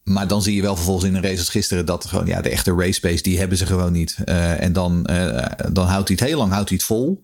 Maar 0.02 0.28
dan 0.28 0.42
zie 0.42 0.54
je 0.54 0.62
wel 0.62 0.76
vervolgens 0.76 1.06
in 1.06 1.14
een 1.14 1.22
race 1.22 1.38
als 1.38 1.48
gisteren 1.48 1.86
dat 1.86 2.04
gewoon, 2.04 2.26
ja, 2.26 2.40
de 2.40 2.48
echte 2.50 2.74
race 2.74 3.00
pace, 3.00 3.22
die 3.22 3.38
hebben 3.38 3.58
ze 3.58 3.66
gewoon 3.66 3.92
niet. 3.92 4.16
En 4.24 4.72
dan, 4.72 5.02
dan 5.72 5.86
houdt 5.86 6.08
hij 6.08 6.16
het 6.20 6.28
heel 6.28 6.38
lang 6.38 6.52
houdt 6.52 6.68
hij 6.68 6.78
het 6.78 6.86
vol. 6.86 7.22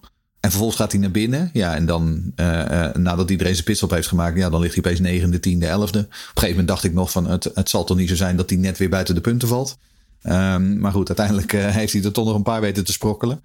En 0.49 0.55
vervolgens 0.55 0.80
gaat 0.80 0.92
hij 0.92 1.01
naar 1.01 1.11
binnen. 1.11 1.51
Ja, 1.53 1.74
en 1.74 1.86
dan 1.86 2.32
uh, 2.36 2.92
nadat 2.92 3.30
iedereen 3.30 3.53
zijn 3.53 3.64
pitstop 3.64 3.90
heeft 3.90 4.09
gemaakt, 4.09 4.36
ja, 4.36 4.51
dan 4.51 4.61
ligt 4.61 4.74
hij 4.74 4.84
opeens 4.84 5.01
negende, 5.01 5.40
tiende, 5.40 5.66
elfde. 5.66 5.99
Op 5.99 6.05
een 6.05 6.12
gegeven 6.24 6.49
moment 6.49 6.68
dacht 6.68 6.84
ik 6.84 6.92
nog 6.92 7.11
van 7.11 7.26
het, 7.26 7.51
het 7.55 7.68
zal 7.68 7.84
toch 7.84 7.96
niet 7.96 8.09
zo 8.09 8.14
zijn 8.14 8.36
dat 8.36 8.51
hij 8.51 8.59
net 8.59 8.78
weer 8.78 8.88
buiten 8.88 9.14
de 9.14 9.20
punten 9.20 9.49
valt. 9.49 9.78
Um, 10.22 10.78
maar 10.78 10.92
goed, 10.92 11.09
uiteindelijk 11.09 11.53
heeft 11.53 11.92
hij 11.92 12.03
er 12.03 12.12
toch 12.12 12.24
nog 12.24 12.34
een 12.34 12.42
paar 12.42 12.61
weten 12.61 12.84
te 12.84 12.92
sprokkelen. 12.92 13.40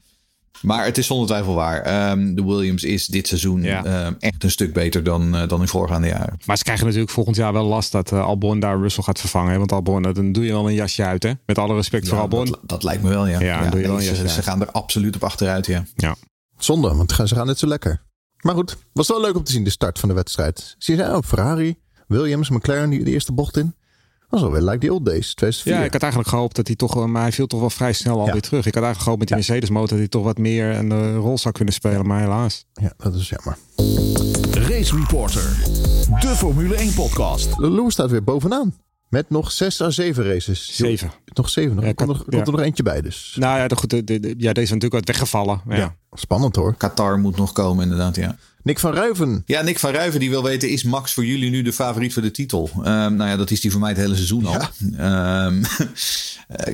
Maar 0.61 0.85
het 0.85 0.97
is 0.97 1.07
zonder 1.07 1.27
twijfel 1.27 1.53
waar. 1.53 2.11
Um, 2.11 2.35
de 2.35 2.43
Williams 2.43 2.83
is 2.83 3.07
dit 3.07 3.27
seizoen 3.27 3.63
ja. 3.63 4.05
um, 4.05 4.15
echt 4.19 4.43
een 4.43 4.51
stuk 4.51 4.73
beter 4.73 5.03
dan, 5.03 5.35
uh, 5.35 5.47
dan 5.47 5.61
in 5.61 5.67
voorgaande 5.67 6.07
jaren. 6.07 6.39
Maar 6.45 6.57
ze 6.57 6.63
krijgen 6.63 6.85
natuurlijk 6.85 7.11
volgend 7.11 7.35
jaar 7.35 7.53
wel 7.53 7.65
last 7.65 7.91
dat 7.91 8.11
uh, 8.11 8.25
Albon 8.25 8.59
daar 8.59 8.79
Russell 8.79 9.03
gaat 9.03 9.19
vervangen. 9.19 9.57
Want 9.57 9.71
Albon, 9.71 10.01
dan 10.01 10.31
doe 10.31 10.45
je 10.45 10.51
wel 10.51 10.67
een 10.67 10.73
jasje 10.73 11.03
uit. 11.03 11.23
Hè? 11.23 11.31
Met 11.45 11.57
alle 11.57 11.75
respect 11.75 12.03
ja, 12.03 12.09
voor 12.09 12.19
Albon. 12.19 12.45
Dat, 12.45 12.59
dat, 12.63 12.83
lijkt 12.83 13.03
me 13.03 13.09
wel, 13.09 13.27
ja. 13.27 13.39
Ja, 13.39 13.69
doe 13.69 13.81
je 13.81 13.87
wel 13.87 13.95
een 13.95 14.15
ze, 14.15 14.29
ze, 14.29 14.43
gaan 14.43 14.61
er 14.61 14.71
absoluut 14.71 15.15
op 15.15 15.23
achteruit, 15.23 15.65
ja. 15.65 15.85
ja. 15.95 16.15
Zonde, 16.63 16.95
want 16.95 17.11
ze 17.11 17.35
gaan 17.35 17.47
net 17.47 17.59
zo 17.59 17.67
lekker. 17.67 18.01
Maar 18.41 18.55
goed, 18.55 18.77
was 18.93 19.07
wel 19.07 19.21
leuk 19.21 19.35
om 19.35 19.43
te 19.43 19.51
zien, 19.51 19.63
de 19.63 19.69
start 19.69 19.99
van 19.99 20.09
de 20.09 20.15
wedstrijd. 20.15 20.75
Zie 20.77 20.95
je, 20.95 21.15
oh, 21.15 21.21
Ferrari, 21.25 21.79
Williams, 22.07 22.49
McLaren, 22.49 22.89
die 22.89 23.03
de 23.03 23.11
eerste 23.11 23.31
bocht 23.31 23.57
in. 23.57 23.75
Dat 24.19 24.41
was 24.41 24.41
alweer 24.41 24.61
like 24.61 24.77
the 24.77 24.93
old 24.93 25.05
days, 25.05 25.33
2004. 25.33 25.73
Ja, 25.73 25.83
ik 25.83 25.93
had 25.93 26.01
eigenlijk 26.01 26.31
gehoopt 26.31 26.55
dat 26.55 26.67
hij 26.67 26.75
toch, 26.75 27.07
maar 27.07 27.21
hij 27.21 27.31
viel 27.31 27.47
toch 27.47 27.59
wel 27.59 27.69
vrij 27.69 27.93
snel 27.93 28.19
alweer 28.19 28.35
ja. 28.35 28.39
terug. 28.39 28.65
Ik 28.65 28.73
had 28.73 28.83
eigenlijk 28.83 29.03
gehoopt 29.03 29.19
met 29.19 29.27
die 29.27 29.37
Mercedes 29.37 29.69
motor 29.69 29.89
dat 29.89 29.97
hij 29.97 30.07
toch 30.07 30.23
wat 30.23 30.37
meer 30.37 30.75
een 30.75 30.91
uh, 30.91 31.15
rol 31.15 31.37
zou 31.37 31.53
kunnen 31.53 31.73
spelen, 31.73 32.07
maar 32.07 32.19
helaas. 32.19 32.65
Ja, 32.73 32.93
dat 32.97 33.13
is 33.15 33.29
jammer. 33.29 33.57
Race 34.51 34.95
Reporter, 34.95 35.57
de 36.19 36.33
Formule 36.35 36.75
1 36.75 36.93
podcast. 36.93 37.57
Lewis 37.57 37.93
staat 37.93 38.09
weer 38.09 38.23
bovenaan. 38.23 38.73
Met 39.13 39.29
nog 39.29 39.51
zes 39.51 39.81
à 39.81 39.89
zeven 39.89 40.23
races. 40.23 40.75
Zeven. 40.75 41.11
Nog 41.33 41.49
zeven. 41.49 41.75
Nog. 41.75 41.85
Ja, 41.85 41.93
komt, 41.93 42.09
er, 42.09 42.23
komt 42.29 42.47
er 42.47 42.53
nog 42.53 42.61
eentje 42.61 42.83
bij 42.83 43.01
dus. 43.01 43.35
Nou 43.39 43.57
ja, 43.57 43.67
goed, 43.75 43.89
de, 43.89 44.03
de, 44.03 44.19
de, 44.19 44.27
ja 44.37 44.53
deze 44.53 44.61
is 44.61 44.69
natuurlijk 44.71 44.93
wat 44.93 45.15
weggevallen. 45.15 45.61
Ja. 45.69 45.75
ja. 45.75 45.95
spannend 46.13 46.55
hoor. 46.55 46.75
Qatar 46.75 47.19
moet 47.19 47.37
nog 47.37 47.51
komen 47.51 47.83
inderdaad, 47.83 48.15
ja. 48.15 48.37
Nick 48.63 48.79
van 48.79 48.93
Ruiven. 48.93 49.43
Ja, 49.45 49.61
Nick 49.61 49.79
van 49.79 49.91
Ruiven 49.91 50.19
die 50.19 50.29
wil 50.29 50.43
weten, 50.43 50.69
is 50.69 50.83
Max 50.83 51.13
voor 51.13 51.25
jullie 51.25 51.49
nu 51.49 51.61
de 51.61 51.73
favoriet 51.73 52.13
voor 52.13 52.21
de 52.21 52.31
titel? 52.31 52.69
Um, 52.77 52.83
nou 52.83 53.29
ja, 53.29 53.37
dat 53.37 53.51
is 53.51 53.61
die 53.61 53.71
voor 53.71 53.79
mij 53.79 53.89
het 53.89 53.97
hele 53.97 54.15
seizoen 54.15 54.45
al. 54.45 54.61
Ja. 54.97 55.45
Um, 55.45 55.61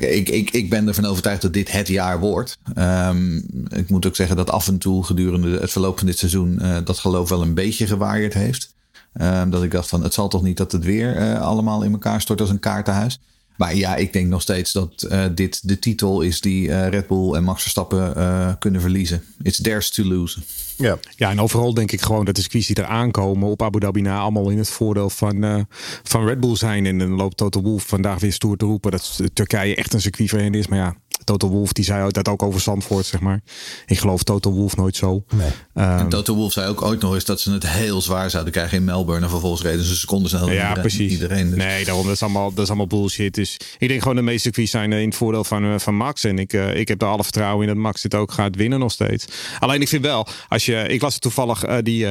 ik, 0.18 0.28
ik, 0.28 0.50
ik 0.50 0.70
ben 0.70 0.88
ervan 0.88 1.04
overtuigd 1.04 1.42
dat 1.42 1.52
dit 1.52 1.72
het 1.72 1.88
jaar 1.88 2.20
wordt. 2.20 2.58
Um, 2.78 3.36
ik 3.68 3.88
moet 3.88 4.06
ook 4.06 4.16
zeggen 4.16 4.36
dat 4.36 4.50
af 4.50 4.68
en 4.68 4.78
toe 4.78 5.04
gedurende 5.04 5.58
het 5.58 5.72
verloop 5.72 5.98
van 5.98 6.06
dit 6.06 6.18
seizoen 6.18 6.58
uh, 6.62 6.76
dat 6.84 6.98
geloof 6.98 7.28
wel 7.28 7.42
een 7.42 7.54
beetje 7.54 7.86
gewaaid 7.86 8.34
heeft. 8.34 8.74
Um, 9.20 9.50
dat 9.50 9.62
ik 9.62 9.70
dacht 9.70 9.88
van 9.88 10.02
het 10.02 10.14
zal 10.14 10.28
toch 10.28 10.42
niet 10.42 10.56
dat 10.56 10.72
het 10.72 10.84
weer 10.84 11.16
uh, 11.16 11.40
allemaal 11.40 11.82
in 11.82 11.92
elkaar 11.92 12.20
stort 12.20 12.40
als 12.40 12.50
een 12.50 12.60
kaartenhuis. 12.60 13.20
Maar 13.56 13.74
ja, 13.74 13.96
ik 13.96 14.12
denk 14.12 14.28
nog 14.28 14.42
steeds 14.42 14.72
dat 14.72 15.06
uh, 15.10 15.24
dit 15.34 15.68
de 15.68 15.78
titel 15.78 16.20
is 16.20 16.40
die 16.40 16.68
uh, 16.68 16.88
Red 16.88 17.06
Bull 17.06 17.34
en 17.34 17.44
Max 17.44 17.62
Verstappen 17.62 18.56
kunnen 18.58 18.80
verliezen. 18.80 19.22
It's 19.42 19.60
theirs 19.60 19.90
to 19.90 20.04
lose. 20.04 20.40
Ja. 20.76 20.98
ja, 21.16 21.30
en 21.30 21.40
overal 21.40 21.74
denk 21.74 21.92
ik 21.92 22.00
gewoon 22.00 22.24
dat 22.24 22.34
de 22.34 22.40
circuits 22.40 22.66
die 22.66 22.76
er 22.76 22.84
aankomen 22.84 23.48
op 23.48 23.62
Abu 23.62 23.80
Dhabi 23.80 24.00
na 24.00 24.18
allemaal 24.18 24.50
in 24.50 24.58
het 24.58 24.68
voordeel 24.68 25.10
van, 25.10 25.66
van 26.02 26.26
Red 26.26 26.40
Bull 26.40 26.56
zijn. 26.56 26.86
En 26.86 26.98
dan 26.98 27.10
loopt 27.10 27.36
Toto 27.36 27.62
Wolff 27.62 27.88
vandaag 27.88 28.20
weer 28.20 28.32
stoer 28.32 28.56
te 28.56 28.64
roepen 28.64 28.90
dat 28.90 29.20
Turkije 29.32 29.74
echt 29.74 29.92
een 29.92 30.00
circuit 30.00 30.30
voor 30.30 30.38
hen 30.38 30.54
is. 30.54 30.66
Maar 30.66 30.78
ja, 30.78 30.94
Toto 31.30 31.48
Wolff 31.48 31.72
die 31.72 31.84
zei 31.84 32.10
dat 32.10 32.28
ook 32.28 32.42
over 32.42 32.60
Zandvoort, 32.60 33.06
zeg 33.06 33.20
maar. 33.20 33.40
Ik 33.86 33.98
geloof 33.98 34.22
Toto 34.22 34.50
Wolff 34.50 34.76
nooit 34.76 34.96
zo. 34.96 35.24
Nee. 35.34 35.46
Um, 35.46 35.98
en 35.98 36.08
Toto 36.08 36.34
Wolff 36.34 36.52
zei 36.52 36.68
ook 36.68 36.82
ooit 36.82 37.00
nog 37.00 37.14
eens 37.14 37.24
dat 37.24 37.40
ze 37.40 37.52
het 37.52 37.68
heel 37.68 38.00
zwaar 38.00 38.30
zouden 38.30 38.52
krijgen 38.52 38.78
in 38.78 38.84
Melbourne. 38.84 39.24
En 39.24 39.30
vervolgens 39.30 39.62
reden 39.62 39.84
ze 39.84 39.96
seconden 39.96 40.28
sneller 40.28 40.52
ja, 40.52 40.60
iedereen. 40.60 40.80
precies. 40.80 41.12
iedereen 41.12 41.48
dus. 41.48 41.58
Nee, 41.58 41.84
daarom, 41.84 42.04
dat 42.04 42.14
is, 42.14 42.22
allemaal, 42.22 42.52
dat 42.52 42.62
is 42.62 42.68
allemaal 42.68 42.86
bullshit. 42.86 43.34
Dus 43.34 43.56
ik 43.78 43.88
denk 43.88 44.00
gewoon 44.00 44.16
de 44.16 44.22
meeste 44.22 44.40
circuits 44.40 44.70
zijn 44.70 44.92
in 44.92 45.08
het 45.08 45.16
voordeel 45.16 45.44
van, 45.44 45.64
uh, 45.64 45.78
van 45.78 45.94
Max. 45.94 46.24
En 46.24 46.38
ik, 46.38 46.52
uh, 46.52 46.74
ik 46.74 46.88
heb 46.88 47.02
er 47.02 47.08
alle 47.08 47.22
vertrouwen 47.22 47.68
in 47.68 47.74
dat 47.74 47.82
Max 47.82 48.02
dit 48.02 48.14
ook 48.14 48.32
gaat 48.32 48.56
winnen 48.56 48.78
nog 48.78 48.92
steeds. 48.92 49.24
Alleen 49.58 49.80
ik 49.80 49.88
vind 49.88 50.04
wel, 50.04 50.26
als 50.48 50.66
je, 50.66 50.88
ik 50.88 51.02
las 51.02 51.18
toevallig 51.18 51.68
uh, 51.68 51.76
die, 51.82 52.06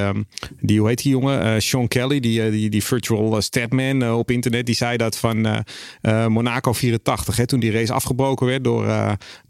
die, 0.59 0.79
hoe 0.79 0.87
heet 0.87 1.03
die 1.03 1.11
jongen? 1.11 1.61
Sean 1.61 1.87
Kelly, 1.87 2.19
die, 2.19 2.49
die, 2.51 2.69
die 2.69 2.83
virtual 2.83 3.41
statman 3.41 4.11
op 4.11 4.31
internet. 4.31 4.65
Die 4.65 4.75
zei 4.75 4.97
dat 4.97 5.17
van 5.17 5.63
Monaco 6.27 6.73
84, 6.73 7.35
hè, 7.35 7.47
toen 7.47 7.59
die 7.59 7.71
race 7.71 7.93
afgebroken 7.93 8.45
werd 8.45 8.63
door, 8.63 8.85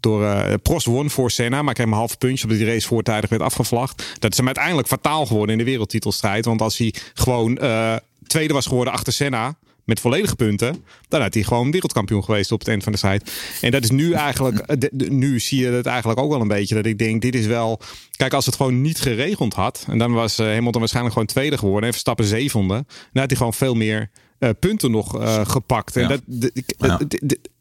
door 0.00 0.22
uh, 0.22 0.54
Prost 0.62 0.86
won 0.86 1.10
voor 1.10 1.30
Senna, 1.30 1.62
maar 1.62 1.74
kreeg 1.74 1.86
een 1.86 1.92
half 1.92 2.18
puntje 2.18 2.44
omdat 2.44 2.58
die 2.58 2.68
race 2.68 2.86
voortijdig 2.86 3.30
werd 3.30 3.42
afgevlacht. 3.42 4.16
Dat 4.18 4.30
is 4.30 4.36
hem 4.36 4.46
uiteindelijk 4.46 4.88
fataal 4.88 5.26
geworden 5.26 5.58
in 5.58 5.64
de 5.64 5.70
wereldtitelstrijd. 5.70 6.44
Want 6.44 6.60
als 6.62 6.78
hij 6.78 6.94
gewoon 7.14 7.58
uh, 7.62 7.96
tweede 8.26 8.54
was 8.54 8.66
geworden 8.66 8.92
achter 8.92 9.12
Senna 9.12 9.56
met 9.84 10.00
volledige 10.00 10.36
punten, 10.36 10.84
dan 11.08 11.20
had 11.20 11.34
hij 11.34 11.42
gewoon 11.42 11.70
wereldkampioen 11.70 12.24
geweest 12.24 12.52
op 12.52 12.58
het 12.58 12.68
eind 12.68 12.82
van 12.82 12.92
de 12.92 12.98
strijd. 12.98 13.32
En 13.60 13.70
dat 13.70 13.84
is 13.84 13.90
nu 13.90 14.12
eigenlijk, 14.12 14.82
nu 15.10 15.40
zie 15.40 15.60
je 15.60 15.70
het 15.70 15.86
eigenlijk 15.86 16.20
ook 16.20 16.30
wel 16.30 16.40
een 16.40 16.48
beetje. 16.48 16.74
Dat 16.74 16.86
ik 16.86 16.98
denk, 16.98 17.22
dit 17.22 17.34
is 17.34 17.46
wel. 17.46 17.80
Kijk, 18.10 18.32
als 18.32 18.46
het 18.46 18.56
gewoon 18.56 18.80
niet 18.80 19.00
geregeld 19.00 19.54
had, 19.54 19.86
en 19.88 19.98
dan 19.98 20.12
was 20.12 20.36
Hamilton 20.36 20.80
waarschijnlijk 20.80 21.14
gewoon 21.14 21.28
tweede 21.28 21.58
geworden 21.58 21.84
en 21.84 21.90
Verstappen 21.90 22.24
zevende, 22.24 22.74
dan 23.12 23.20
had 23.22 23.26
hij 23.26 23.36
gewoon 23.36 23.54
veel 23.54 23.74
meer 23.74 24.10
uh, 24.38 24.50
punten 24.58 24.90
nog 24.90 25.20
uh, 25.20 25.46
gepakt. 25.46 25.96
En 25.96 26.02
Ja. 26.02 26.08
dat, 26.08 26.50
Ja. 26.78 26.98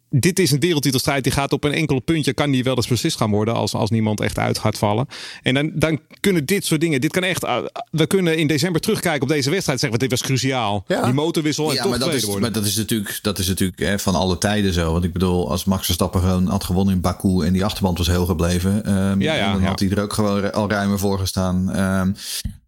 Dit 0.09 0.39
is 0.39 0.51
een 0.51 0.59
wereldtitelstrijd. 0.59 1.23
Die 1.23 1.33
gaat 1.33 1.53
op 1.53 1.63
een 1.63 1.73
enkel 1.73 1.99
puntje. 1.99 2.33
Kan 2.33 2.51
die 2.51 2.63
wel 2.63 2.75
eens 2.75 2.87
beslist 2.87 3.17
gaan 3.17 3.31
worden. 3.31 3.53
Als, 3.53 3.73
als 3.73 3.89
niemand 3.89 4.21
echt 4.21 4.37
uit 4.37 4.57
gaat 4.59 4.77
vallen. 4.77 5.07
En 5.43 5.53
dan, 5.53 5.71
dan 5.73 5.99
kunnen 6.19 6.45
dit 6.45 6.65
soort 6.65 6.81
dingen. 6.81 7.01
Dit 7.01 7.11
kan 7.11 7.23
echt. 7.23 7.43
uh, 7.43 7.57
we 7.91 8.07
kunnen 8.07 8.37
in 8.37 8.47
december 8.47 8.81
terugkijken 8.81 9.21
op 9.21 9.27
deze 9.27 9.49
wedstrijd. 9.49 9.79
Zeggen 9.79 9.99
we 9.99 10.07
dit 10.07 10.19
was 10.19 10.27
cruciaal. 10.27 10.83
Ja. 10.87 11.03
Die 11.03 11.13
motorwissel 11.13 11.69
en 11.69 11.75
Ja, 11.75 11.81
toch 11.81 11.89
maar 11.89 11.99
dat, 11.99 12.07
tweede 12.07 12.25
is, 12.25 12.31
worden. 12.31 12.51
maar 12.51 12.61
dat 12.61 12.69
is 12.71 12.75
natuurlijk, 12.77 13.19
dat 13.21 13.39
is 13.39 13.47
natuurlijk 13.47 13.79
hè, 13.79 13.99
van 13.99 14.15
alle 14.15 14.37
tijden 14.37 14.73
zo. 14.73 14.91
Want 14.91 15.03
ik 15.03 15.13
bedoel, 15.13 15.49
als 15.49 15.65
Max 15.65 15.85
Verstappen 15.85 16.21
gewoon 16.21 16.47
had 16.47 16.63
gewonnen 16.63 16.93
in 16.93 17.01
Baku 17.01 17.45
en 17.45 17.53
die 17.53 17.65
achterband 17.65 17.97
was 17.97 18.07
heel 18.07 18.25
gebleven, 18.25 18.85
ehm, 18.85 19.21
Ja, 19.21 19.33
ja, 19.33 19.51
dan 19.51 19.61
ja. 19.61 19.67
had 19.67 19.79
hij 19.79 19.89
er 19.89 20.01
ook 20.01 20.13
gewoon 20.13 20.53
al 20.53 20.69
ruimer 20.69 20.99
voor 20.99 21.19
gestaan. 21.19 21.71
Ehm, 21.71 22.11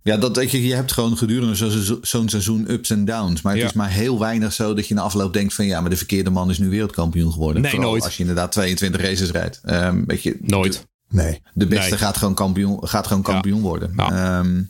ja, 0.04 0.18
dat, 0.18 0.52
je, 0.52 0.68
je 0.68 0.74
hebt 0.76 0.92
gewoon 0.92 1.18
gedurende 1.18 1.56
zo'n 2.02 2.30
seizoen- 2.30 2.72
ups 2.72 2.90
en 2.90 3.06
downs. 3.06 3.42
Maar 3.42 3.54
het 3.54 3.62
Ja. 3.62 3.68
is 3.68 3.74
maar 3.74 3.90
heel 3.90 4.20
weinig 4.20 4.54
zo 4.54 4.74
dat 4.74 4.88
je 4.88 4.94
na 4.94 5.02
afloop 5.02 5.34
denkt 5.34 5.54
van 5.54 5.66
ja, 5.66 5.82
maar 5.82 5.90
de 5.90 5.98
verkeerde 5.98 6.30
man 6.30 6.50
is 6.50 6.58
nu 6.58 6.70
wereldkampioen 6.70 7.32
geworden. 7.32 7.62
Nee, 7.62 7.72
Vooral 7.72 7.90
nooit. 7.90 8.04
Als 8.04 8.14
je 8.16 8.20
inderdaad 8.22 8.52
22 8.52 9.02
races 9.02 9.32
rijdt. 9.32 9.60
Ehm, 9.64 10.04
weet 10.06 10.24
je, 10.24 10.38
Nooit. 10.42 10.88
Nee. 11.10 11.42
De 11.54 11.68
beste 11.68 11.90
Nee. 11.90 12.00
gaat 12.00 12.18
gewoon 12.18 12.34
kampioen, 12.34 12.88
gaat 12.88 13.08
gewoon 13.08 13.24
Ja. 13.26 13.32
kampioen 13.32 13.62
worden. 13.62 13.94
Ja. 13.96 14.40
Ehm, 14.40 14.62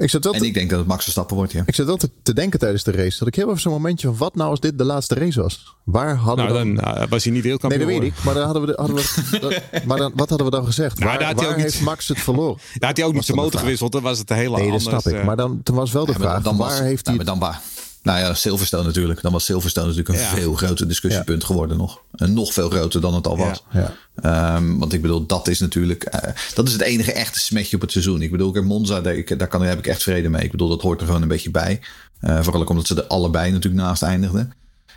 Ik 0.00 0.10
zat 0.10 0.24
wel 0.24 0.32
en 0.32 0.40
te, 0.40 0.46
ik 0.46 0.54
denk 0.54 0.70
dat 0.70 0.78
het 0.78 0.88
Max 0.88 1.02
Verstappen 1.02 1.36
wordt, 1.36 1.52
ja. 1.52 1.62
ik 1.66 1.74
zat 1.74 1.86
wel 1.86 1.96
te, 1.96 2.10
te 2.22 2.32
denken 2.34 2.58
tijdens 2.58 2.84
de 2.84 2.90
race. 2.90 3.18
Dat 3.18 3.28
ik 3.28 3.34
heel 3.34 3.48
even 3.48 3.60
zo'n 3.60 3.72
momentje 3.72 4.06
van 4.06 4.16
wat 4.16 4.34
nou 4.34 4.50
als 4.50 4.60
dit 4.60 4.78
de 4.78 4.84
laatste 4.84 5.14
race 5.14 5.42
was? 5.42 5.76
Waar 5.84 6.14
hadden 6.16 6.44
Nou, 6.46 6.58
we 6.58 6.64
dan... 6.74 6.84
dan 6.84 7.02
uh, 7.02 7.08
was 7.08 7.24
hij 7.24 7.32
niet 7.32 7.32
Nee, 7.32 7.42
wereldkampioen. 7.42 7.80
dat 7.88 7.98
weet 7.98 8.02
ik. 8.12 8.24
Maar, 8.24 8.34
dan 8.34 8.44
hadden 8.44 8.66
we, 8.66 8.72
hadden 8.76 8.96
we, 8.96 9.38
dat- 9.72 9.84
maar 9.84 9.98
dan, 9.98 10.12
wat 10.14 10.28
hadden 10.28 10.46
we 10.50 10.56
dan 10.56 10.64
gezegd? 10.64 10.98
Nou, 10.98 11.10
waar 11.10 11.18
daar 11.18 11.26
had 11.28 11.36
hij 11.36 11.44
waar 11.48 11.56
ook 11.56 11.62
niet- 11.62 11.72
heeft 11.72 11.84
Max 11.84 12.08
het 12.08 12.20
verloren? 12.20 12.56
Daar 12.78 12.88
had 12.88 12.96
hij 12.96 13.06
ook 13.06 13.12
niet 13.12 13.16
Was 13.16 13.26
zijn 13.26 13.36
motor 13.38 13.52
de 13.52 13.58
gewisseld. 13.58 13.92
Dan 13.92 14.02
was 14.02 14.18
het 14.18 14.30
een 14.30 14.36
hele 14.36 14.48
Nee, 14.56 14.70
dat 14.70 14.80
anders. 14.80 14.84
snap 15.02 15.12
ik. 15.14 15.20
eh, 15.20 15.26
Maar 15.26 15.36
dan, 15.36 15.60
toen 15.62 15.76
was 15.76 15.92
wel 15.92 16.06
de 16.06 16.12
Ja, 16.12 16.18
maar 16.18 16.28
vraag, 16.28 16.42
dan 16.42 16.56
waar 16.56 16.68
was, 16.68 16.78
heeft 16.80 17.06
hij 17.06 17.16
nou, 17.16 17.28
het... 17.30 17.40
dan 17.40 17.48
waar? 17.50 17.60
Nou 18.02 18.18
ja, 18.18 18.34
Silverstone 18.34 18.84
natuurlijk. 18.84 19.22
Dan 19.22 19.32
was 19.32 19.44
Silverstone 19.44 19.86
natuurlijk 19.86 20.14
een 20.16 20.24
Ja. 20.24 20.30
veel 20.30 20.54
groter 20.54 20.88
discussiepunt 20.88 21.44
geworden 21.44 21.76
nog. 21.76 22.02
En 22.14 22.32
nog 22.32 22.52
veel 22.52 22.70
groter 22.70 23.00
dan 23.00 23.14
het 23.14 23.26
al 23.26 23.36
was. 23.38 23.64
Ja. 23.72 23.94
Ehm, 24.22 24.78
want 24.78 24.92
ik 24.92 25.02
bedoel, 25.02 25.26
dat 25.26 25.48
is 25.48 25.58
natuurlijk... 25.60 26.04
eh, 26.04 26.32
dat 26.54 26.66
is 26.66 26.72
het 26.72 26.82
enige 26.82 27.12
echte 27.12 27.40
smetje 27.40 27.76
op 27.76 27.82
het 27.82 27.92
seizoen. 27.92 28.22
Ik 28.22 28.30
bedoel, 28.30 28.48
ik 28.48 28.54
heb 28.54 28.64
Monza, 28.64 29.00
daar, 29.00 29.14
ik- 29.14 29.38
daar, 29.38 29.48
kan, 29.48 29.60
daar 29.60 29.68
heb 29.68 29.78
ik 29.78 29.86
echt 29.86 30.02
vrede 30.02 30.28
mee. 30.28 30.42
Ik 30.44 30.50
bedoel, 30.50 30.68
dat 30.68 30.82
hoort 30.82 31.00
er 31.00 31.06
gewoon 31.06 31.22
een 31.22 31.28
beetje 31.28 31.50
bij. 31.50 31.80
Eh, 32.20 32.42
vooral 32.42 32.60
ook 32.62 32.70
omdat 32.70 32.86
ze 32.86 32.96
er 32.96 33.06
allebei 33.06 33.50
natuurlijk 33.52 33.82
naast 33.82 34.02
eindigden. 34.02 34.52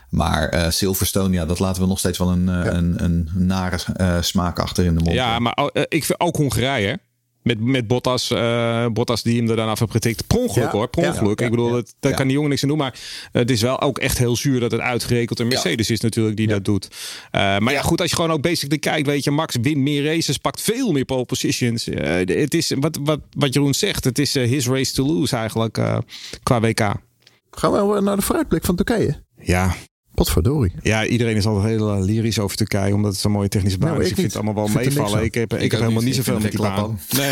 Maar 0.10 0.49
eh, 0.49 0.70
Silverstone, 0.70 1.34
ja, 1.34 1.45
dat 1.45 1.60
laten 1.60 1.82
we 1.82 1.88
nog 1.88 1.99
steeds 1.99 2.18
wel 2.18 2.30
een, 2.32 2.47
een, 2.47 3.04
een 3.04 3.30
nare 3.34 3.78
eh, 3.95 4.22
smaak 4.22 4.60
achter 4.60 4.86
in 4.86 4.95
de 4.95 5.04
mond. 5.04 5.16
Ja, 5.16 5.39
maar 5.39 5.58
uh, 5.74 5.84
ik 5.88 6.04
vind 6.04 6.20
ook 6.20 6.36
Hongarije. 6.36 6.99
Met, 7.44 7.60
met 7.60 7.88
Bottas, 7.88 8.32
uh, 8.32 8.86
Bottas 8.88 9.24
die 9.24 9.38
hem 9.41 9.50
er 9.50 9.56
dan 9.56 9.68
af 9.68 9.80
heeft 9.80 9.91
getikt. 9.91 10.28
Per 10.28 10.38
ongeluk 10.38 10.66
Ja, 10.66 10.72
hoor, 10.72 10.88
per 10.88 11.04
ja, 11.04 11.10
ongeluk. 11.10 11.39
ja, 11.39 11.46
ik 11.46 11.52
bedoel, 11.52 11.68
ja. 11.68 11.74
dat, 11.74 11.94
daar 12.00 12.12
Ja. 12.12 12.18
kan 12.18 12.26
die 12.26 12.36
jongen 12.36 12.50
niks 12.50 12.64
aan 12.64 12.70
doen. 12.70 12.78
Maar 12.78 13.00
het 13.32 13.52
is 13.52 13.62
wel 13.62 13.82
ook 13.82 13.98
echt 13.98 14.18
heel 14.18 14.36
zuur 14.36 14.60
dat 14.60 14.72
het 14.72 14.82
uitgerekend 14.82 15.39
een 15.39 15.48
Mercedes 15.48 15.89
is 15.89 16.00
natuurlijk 16.00 16.38
die 16.38 16.48
dat 16.48 16.66
doet. 16.66 16.88
Uh, 16.91 17.58
maar 17.58 17.74
ja, 17.74 17.82
goed, 17.82 18.02
als 18.02 18.10
je 18.10 18.16
gewoon 18.16 18.32
ook 18.32 18.41
basically 18.41 18.78
kijkt, 18.80 19.08
weet 19.08 19.24
je, 19.24 19.32
Max 19.32 19.56
wint 19.62 19.78
meer 19.78 20.04
races, 20.04 20.38
pakt 20.38 20.62
veel 20.62 20.91
meer 20.91 21.06
pole 21.06 21.26
positions. 21.26 21.88
Uh, 21.88 22.00
het 22.26 22.54
is, 22.54 22.72
wat, 22.80 22.98
wat, 23.04 23.20
wat 23.38 23.54
Jeroen 23.54 23.74
zegt, 23.74 24.04
het 24.04 24.20
is 24.20 24.36
uh, 24.36 24.48
his 24.50 24.68
race 24.68 24.94
to 24.94 25.06
lose 25.06 25.36
eigenlijk 25.36 25.78
uh, 25.78 25.98
qua 26.44 26.60
WK. 26.60 26.80
Gaan 27.52 27.72
we 27.89 28.02
naar 28.02 28.16
de 28.16 28.22
vooruitblik 28.22 28.64
van 28.66 28.76
Turkije? 28.76 29.22
Ja, 29.41 29.76
Potverdorie. 30.14 30.72
Ja, 30.82 31.05
iedereen 31.05 31.36
is 31.36 31.45
altijd 31.45 31.66
heel 31.78 31.95
uh, 31.97 32.03
lyrisch 32.05 32.39
over 32.39 32.57
Turkije, 32.57 32.93
omdat 32.93 33.11
het 33.11 33.22
zo'n 33.22 33.32
mooie 33.32 33.47
technische 33.47 33.78
baan 33.78 33.89
Nou, 33.89 34.01
is. 34.01 34.05
ik 34.05 34.11
ik 34.11 34.20
vind 34.20 34.34
het 34.34 34.43
allemaal 34.43 34.66
wel 34.66 34.82
meevallen. 34.84 35.24
Ik 35.24 35.34
heb, 35.34 35.53
ik 35.53 35.61
Ik 35.61 35.72
heb 35.72 35.80
helemaal 35.80 36.03
niet. 36.03 36.16
zoveel 36.16 36.39
met 36.39 36.51
die 36.51 36.61
baan. 36.61 36.99
Nee, 37.18 37.30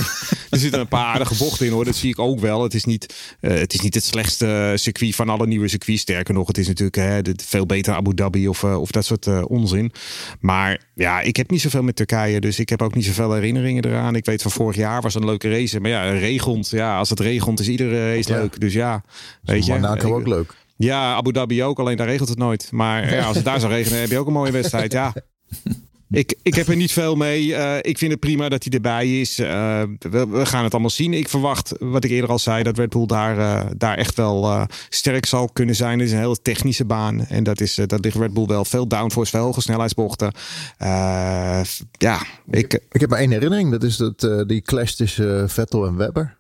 er 0.50 0.58
zitten 0.60 0.80
een 0.80 0.88
paar 0.88 1.06
aardige 1.06 1.36
bochten 1.36 1.66
in 1.66 1.72
hoor. 1.72 1.86
Dat 1.86 1.96
zie 1.96 2.10
ik 2.10 2.20
ook 2.20 2.40
wel. 2.40 2.64
Het 2.64 2.74
is 2.74 2.84
niet, 2.86 3.16
uh, 3.42 3.52
het, 3.54 3.74
is 3.74 3.80
niet 3.82 3.94
het 3.94 4.04
slechtste 4.04 4.72
circuit 4.76 5.16
van 5.16 5.30
alle 5.30 5.48
nieuwe 5.48 5.68
circuits. 5.68 6.02
Sterker 6.02 6.34
nog, 6.34 6.48
het 6.48 6.58
is 6.58 6.68
natuurlijk 6.68 6.96
hè, 6.96 7.20
veel 7.46 7.66
beter 7.66 7.94
Abu 7.94 8.14
Dhabi 8.14 8.48
of, 8.48 8.64
uh, 8.64 8.82
of 8.82 8.92
dat 8.92 9.06
soort 9.06 9.26
uh, 9.26 9.42
onzin. 9.48 9.92
Maar 10.40 10.80
ja, 10.96 11.22
ik 11.22 11.36
heb 11.36 11.50
niet 11.50 11.62
zoveel 11.62 11.84
met 11.84 11.96
Turkije. 11.96 12.40
Dus 12.42 12.60
ik 12.60 12.70
heb 12.70 12.82
ook 12.82 12.96
niet 12.96 13.06
zoveel 13.06 13.34
herinneringen 13.34 13.86
eraan. 13.86 14.16
Ik 14.16 14.26
weet 14.26 14.42
van 14.42 14.52
vorig 14.52 14.76
jaar 14.76 15.02
was 15.02 15.16
een 15.16 15.26
leuke 15.26 15.50
race. 15.50 15.80
Maar 15.80 15.92
ja, 15.92 16.12
regent. 16.12 16.70
Ja, 16.70 16.98
als 16.98 17.10
het 17.10 17.20
regent 17.20 17.60
is 17.60 17.68
iedere 17.68 18.16
race 18.16 18.30
Ja. 18.34 18.38
leuk. 18.40 18.60
Dus 18.60 18.74
ja, 18.74 19.04
weet 19.44 19.66
je. 19.66 19.72
Monaco 19.72 20.08
ik- 20.08 20.14
ook 20.14 20.28
leuk. 20.28 20.54
Ja, 20.84 21.14
Abu 21.14 21.32
Dhabi 21.32 21.64
ook, 21.64 21.80
alleen 21.80 21.98
daar 21.98 22.08
regelt 22.08 22.30
het 22.30 22.38
nooit. 22.38 22.72
Maar 22.72 23.14
ja, 23.14 23.26
als 23.26 23.36
het 23.36 23.46
daar 23.46 23.60
zou 23.60 23.72
regenen, 23.72 24.00
heb 24.00 24.10
je 24.10 24.18
ook 24.18 24.28
een 24.28 24.34
mooie 24.34 24.52
wedstrijd. 24.52 24.92
Ja. 24.92 25.14
Ik, 26.10 26.36
ik 26.42 26.56
heb 26.56 26.68
er 26.68 26.76
niet 26.76 26.92
veel 26.92 27.16
mee. 27.16 27.46
Uh, 27.46 27.78
ik 27.82 27.98
vind 27.98 28.12
het 28.12 28.20
prima 28.20 28.50
dat 28.50 28.64
hij 28.64 28.74
erbij 28.74 29.20
is. 29.20 29.40
Uh, 29.40 29.48
we, 30.00 30.28
we, 30.28 30.46
gaan 30.46 30.64
het 30.64 30.72
allemaal 30.72 30.90
zien. 30.90 31.14
Ik 31.14 31.30
verwacht, 31.30 31.74
wat 31.80 32.04
ik 32.04 32.12
eerder 32.12 32.30
al 32.30 32.40
zei, 32.40 32.64
dat 32.64 32.78
Red 32.78 32.90
Bull 32.90 33.06
daar, 33.06 33.38
uh, 33.38 33.70
daar 33.78 33.98
echt 33.98 34.16
wel 34.16 34.68
sterk 34.90 35.26
zal 35.26 35.50
kunnen 35.54 35.76
zijn. 35.76 36.00
Het 36.00 36.08
is 36.08 36.14
een 36.14 36.20
hele 36.20 36.42
technische 36.42 36.86
baan. 36.86 37.26
En 37.26 37.44
dat, 37.44 37.62
is, 37.62 37.76
dat 37.76 38.04
ligt 38.04 38.18
Red 38.18 38.34
Bull 38.34 38.46
wel. 38.46 38.66
Veel 38.66 38.88
downforce, 38.88 39.32
veel 39.32 39.44
hoge 39.44 39.62
snelheidsbochten. 39.62 40.32
ja, 41.98 42.26
ik... 42.50 42.80
Ik 42.92 43.02
heb 43.02 43.10
maar 43.10 43.20
één 43.20 43.32
herinnering. 43.32 43.72
Dat 43.72 43.84
is 43.84 43.98
dat, 43.98 44.48
die 44.48 44.62
clash 44.62 44.92
tussen 44.92 45.50
Vettel 45.50 45.86
en 45.86 45.96
Webber. 45.96 46.38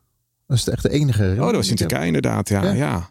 Dat 0.47 0.57
is 0.57 0.67
echt 0.67 0.83
de 0.83 0.89
enige 0.89 1.21
herinnering. 1.21 1.39
Oh, 1.39 1.47
dat 1.47 1.55
was 1.55 1.69
in 1.69 1.75
Turkije 1.75 2.05
inderdaad, 2.05 2.49
ja. 2.49 2.63
ja. 2.63 2.73
ja. 2.73 3.09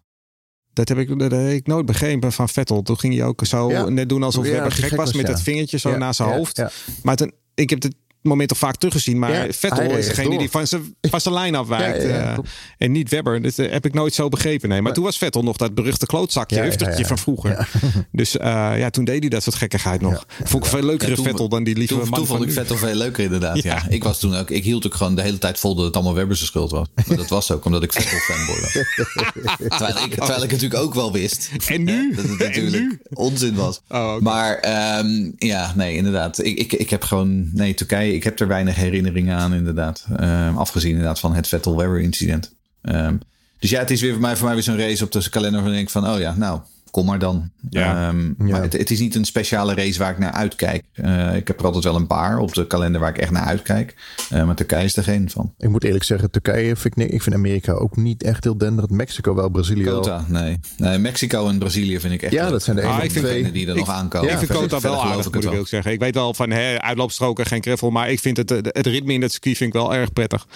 Dat 0.72 0.88
heb, 0.88 0.98
ik, 0.98 1.18
dat 1.18 1.30
heb 1.30 1.50
ik 1.50 1.66
nooit 1.66 1.86
begrepen 1.86 2.32
van 2.32 2.48
Vettel. 2.48 2.82
Toen 2.82 2.98
ging 2.98 3.14
hij 3.14 3.24
ook 3.24 3.46
zo 3.46 3.88
net 3.88 4.08
doen 4.08 4.22
alsof 4.22 4.46
ja, 4.46 4.52
Webber 4.52 4.72
gek 4.72 4.96
was 4.96 5.12
met 5.12 5.28
het 5.28 5.42
vingertje 5.42 5.78
zo 5.78 5.96
naast 5.96 6.16
zijn 6.16 6.28
hoofd. 6.28 6.62
Maar 7.02 7.16
toen, 7.16 7.32
ik 7.54 7.70
heb 7.70 7.82
het 7.82 7.94
moment 8.22 8.50
al 8.50 8.56
vaak 8.56 8.76
teruggezien. 8.76 9.18
Maar 9.18 9.32
ja, 9.32 9.52
Vettel 9.52 9.96
is 9.96 10.06
degene 10.06 10.38
die 10.38 10.50
van 10.50 10.66
zijn, 10.66 10.94
van 11.00 11.20
zijn 11.20 11.34
lijn 11.34 11.54
afwijkt. 11.54 12.02
Ja, 12.02 12.32
uh, 12.32 12.38
en 12.78 12.92
niet 12.92 13.08
Webber. 13.08 13.42
Dat 13.42 13.58
uh, 13.58 13.70
heb 13.70 13.86
ik 13.86 13.94
nooit 13.94 14.14
zo 14.14 14.28
begrepen. 14.28 14.68
Nee. 14.68 14.82
Maar 14.82 14.92
toen 14.92 15.04
was 15.04 15.18
Vettel 15.18 15.42
nog 15.42 15.56
dat 15.56 15.74
beruchte 15.74 16.06
klootzakje. 16.06 16.76
Ja, 16.78 17.04
van 17.04 17.18
vroeger. 17.18 17.58
Dus 18.12 18.36
uh, 18.36 18.42
ja, 18.78 18.90
toen 18.90 19.04
deed 19.04 19.20
hij 19.20 19.28
dat 19.28 19.42
soort 19.42 19.56
gekkigheid 19.56 20.00
nog. 20.00 20.26
Vond 20.44 20.64
ik 20.64 20.70
veel 20.70 20.82
leukere 20.82 21.14
toen, 21.14 21.24
Vettel 21.24 21.48
dan 21.48 21.64
die 21.64 21.76
lieve 21.76 21.94
toen, 21.94 22.08
man 22.08 22.18
Toen 22.18 22.26
vond 22.26 22.42
ik 22.42 22.52
Vettel 22.52 22.76
veel 22.76 22.94
leuker 22.94 23.24
inderdaad. 23.24 23.62
Ja. 23.62 23.86
Ik 23.88 24.04
was 24.04 24.18
toen 24.18 24.34
ook. 24.34 24.50
Ik 24.50 24.64
hield 24.64 24.86
ook 24.86 24.94
gewoon 24.94 25.14
de 25.14 25.22
hele 25.22 25.38
tijd 25.38 25.58
vol 25.58 25.74
dat 25.74 25.84
het 25.84 25.94
allemaal 25.94 26.14
Webber 26.14 26.36
zijn 26.36 26.48
schuld 26.48 26.70
was. 26.70 26.86
Maar 27.06 27.16
dat 27.16 27.28
was 27.28 27.50
ook 27.50 27.64
omdat 27.64 27.82
ik 27.82 27.92
Vettel 27.92 28.18
fanboy 28.18 28.60
was. 28.60 28.72
terwijl, 29.78 30.04
ik, 30.04 30.14
terwijl 30.14 30.42
ik 30.42 30.50
natuurlijk 30.50 30.82
ook 30.82 30.94
wel 30.94 31.12
wist. 31.12 31.50
En 31.66 31.84
nu? 31.84 32.14
Dat 32.14 32.28
het 32.28 32.38
natuurlijk 32.48 32.98
onzin 33.12 33.54
was. 33.54 33.80
Oh, 33.88 34.00
okay. 34.00 34.18
Maar 34.18 34.64
um, 35.04 35.34
ja, 35.38 35.72
nee, 35.76 35.96
inderdaad. 35.96 36.44
Ik, 36.44 36.58
ik, 36.58 36.72
ik 36.72 36.90
heb 36.90 37.02
gewoon... 37.02 37.50
Nee, 37.52 37.74
Turkije 37.74 38.09
ik 38.14 38.24
heb 38.24 38.40
er 38.40 38.48
weinig 38.48 38.74
herinneringen 38.74 39.36
aan, 39.36 39.54
inderdaad. 39.54 40.06
Um, 40.20 40.58
afgezien 40.58 40.90
inderdaad 40.90 41.20
van 41.20 41.34
het 41.34 41.48
Vettel-Weber 41.48 42.00
incident. 42.00 42.54
Um, 42.82 43.20
dus 43.58 43.70
ja, 43.70 43.78
het 43.78 43.90
is 43.90 44.00
weer 44.00 44.12
voor 44.12 44.20
mij, 44.20 44.36
voor 44.36 44.46
mij 44.46 44.54
weer 44.54 44.62
zo'n 44.62 44.78
race 44.78 45.04
op 45.04 45.12
de 45.12 45.30
kalender 45.30 45.62
van 45.62 45.72
ik 45.72 45.90
van, 45.90 46.08
oh 46.08 46.18
ja, 46.18 46.34
nou, 46.36 46.60
kom 46.90 47.06
maar 47.06 47.18
dan. 47.18 47.50
Ja. 47.70 48.08
Um, 48.08 48.34
ja. 48.38 48.44
Maar 48.44 48.62
het, 48.62 48.72
het, 48.72 48.90
is 48.90 48.98
niet 48.98 49.14
een 49.14 49.24
speciale 49.24 49.74
race 49.74 49.98
waar 49.98 50.10
ik 50.10 50.18
naar 50.18 50.32
uitkijk. 50.32 50.84
Uh, 50.94 51.36
ik 51.36 51.48
heb 51.48 51.58
er 51.58 51.64
altijd 51.64 51.84
wel 51.84 51.96
een 51.96 52.06
paar 52.06 52.38
op 52.38 52.54
de 52.54 52.66
kalender 52.66 53.00
waar 53.00 53.10
ik 53.10 53.18
echt 53.18 53.30
naar 53.30 53.44
uitkijk. 53.44 53.94
Uh, 54.32 54.44
maar 54.44 54.54
Turkije 54.54 54.84
is 54.84 54.96
er 54.96 55.02
geen 55.02 55.30
van. 55.30 55.54
Ik 55.58 55.68
moet 55.68 55.84
eerlijk 55.84 56.04
zeggen, 56.04 56.30
Turkije 56.30 56.76
vind 56.76 56.98
ik, 56.98 57.10
ik 57.10 57.22
vind 57.22 57.34
Amerika 57.34 57.72
ook 57.72 57.96
niet 57.96 58.22
echt 58.22 58.44
heel 58.44 58.58
denderend. 58.58 58.92
Mexico 58.92 59.34
wel, 59.34 59.48
Brazilië 59.48 59.84
Kota, 59.84 60.24
nee. 60.28 60.58
nee. 60.76 60.98
Mexico 60.98 61.48
en 61.48 61.58
Brazilië 61.58 62.00
vind 62.00 62.12
ik 62.12 62.22
echt. 62.22 62.32
Ja, 62.32 62.50
dat 62.50 62.62
zijn 62.62 62.76
de 62.76 62.82
ah, 62.82 62.98
enige 62.98 63.20
twee 63.20 63.52
die 63.52 63.68
er 63.68 63.76
nog 63.76 63.88
aankomen. 63.88 64.28
Ja, 64.28 64.32
ik 64.32 64.46
vind 64.46 64.58
Kota 64.58 64.80
wel 64.80 65.04
aardig, 65.04 65.32
moet 65.32 65.44
ik 65.44 65.52
ook 65.52 65.68
zeggen. 65.68 65.92
Ik 65.92 66.00
weet 66.00 66.14
wel 66.14 66.34
van 66.34 66.50
hè, 66.50 66.80
uitloopstroken, 66.80 67.46
geen 67.46 67.62
greffel. 67.62 67.90
Maar 67.90 68.10
ik 68.10 68.20
vind 68.20 68.36
het, 68.36 68.50
het 68.50 68.86
ritme 68.86 69.12
in 69.12 69.20
dat 69.20 69.32
circuit 69.32 69.56
vind 69.56 69.74
ik 69.74 69.80
wel 69.80 69.94
erg 69.94 70.12
prettig. 70.12 70.46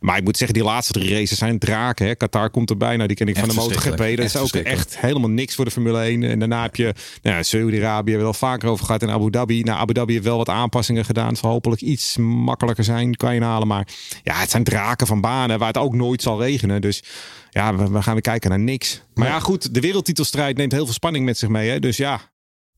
Maar 0.00 0.16
ik 0.16 0.24
moet 0.24 0.36
zeggen, 0.36 0.56
die 0.56 0.66
laatste 0.66 0.92
drie 0.92 1.14
races 1.14 1.38
zijn 1.38 1.58
draken. 1.58 2.06
Hè. 2.06 2.14
Qatar 2.14 2.50
komt 2.50 2.70
erbij. 2.70 2.96
Nou, 2.96 3.08
die 3.08 3.16
ken 3.16 3.28
ik 3.28 3.36
echt 3.36 3.46
van 3.46 3.54
de 3.54 3.60
MotoGP. 3.60 4.16
Dat 4.16 4.26
is 4.26 4.36
ook 4.36 4.54
echt 4.54 4.98
helemaal 4.98 5.30
niks 5.30 5.54
voor 5.54 5.64
de 5.64 5.70
Formule 5.84 6.04
1. 6.04 6.22
En 6.22 6.38
daarna 6.38 6.62
heb 6.62 6.76
je 6.76 6.94
nou, 7.22 7.44
Saudi-Arabië, 7.44 8.10
hebben 8.10 8.16
we 8.16 8.38
wel 8.38 8.50
vaker 8.50 8.68
over 8.68 8.84
gehad. 8.84 9.02
in 9.02 9.10
Abu 9.10 9.30
Dhabi. 9.30 9.62
Nou, 9.62 9.78
Abu 9.78 9.92
Dhabi 9.92 10.12
heeft 10.12 10.24
wel 10.24 10.36
wat 10.36 10.48
aanpassingen 10.48 11.04
gedaan. 11.04 11.36
Zal 11.36 11.50
hopelijk 11.50 11.80
iets 11.80 12.16
makkelijker 12.16 12.84
zijn, 12.84 13.14
kan 13.14 13.34
je 13.34 13.42
halen. 13.42 13.68
Maar 13.68 13.88
ja, 14.22 14.34
het 14.34 14.50
zijn 14.50 14.64
draken 14.64 15.06
van 15.06 15.20
banen 15.20 15.58
waar 15.58 15.68
het 15.68 15.78
ook 15.78 15.94
nooit 15.94 16.22
zal 16.22 16.40
regenen. 16.42 16.80
Dus 16.80 17.02
ja, 17.50 17.76
we, 17.76 17.90
we 17.90 18.02
gaan 18.02 18.12
weer 18.12 18.22
kijken 18.22 18.50
naar 18.50 18.58
niks. 18.58 19.02
Maar 19.14 19.28
ja, 19.28 19.40
goed, 19.40 19.74
de 19.74 19.80
wereldtitelstrijd 19.80 20.56
neemt 20.56 20.72
heel 20.72 20.84
veel 20.84 20.94
spanning 20.94 21.24
met 21.24 21.38
zich 21.38 21.48
mee. 21.48 21.70
Hè? 21.70 21.78
Dus 21.78 21.96
ja. 21.96 22.20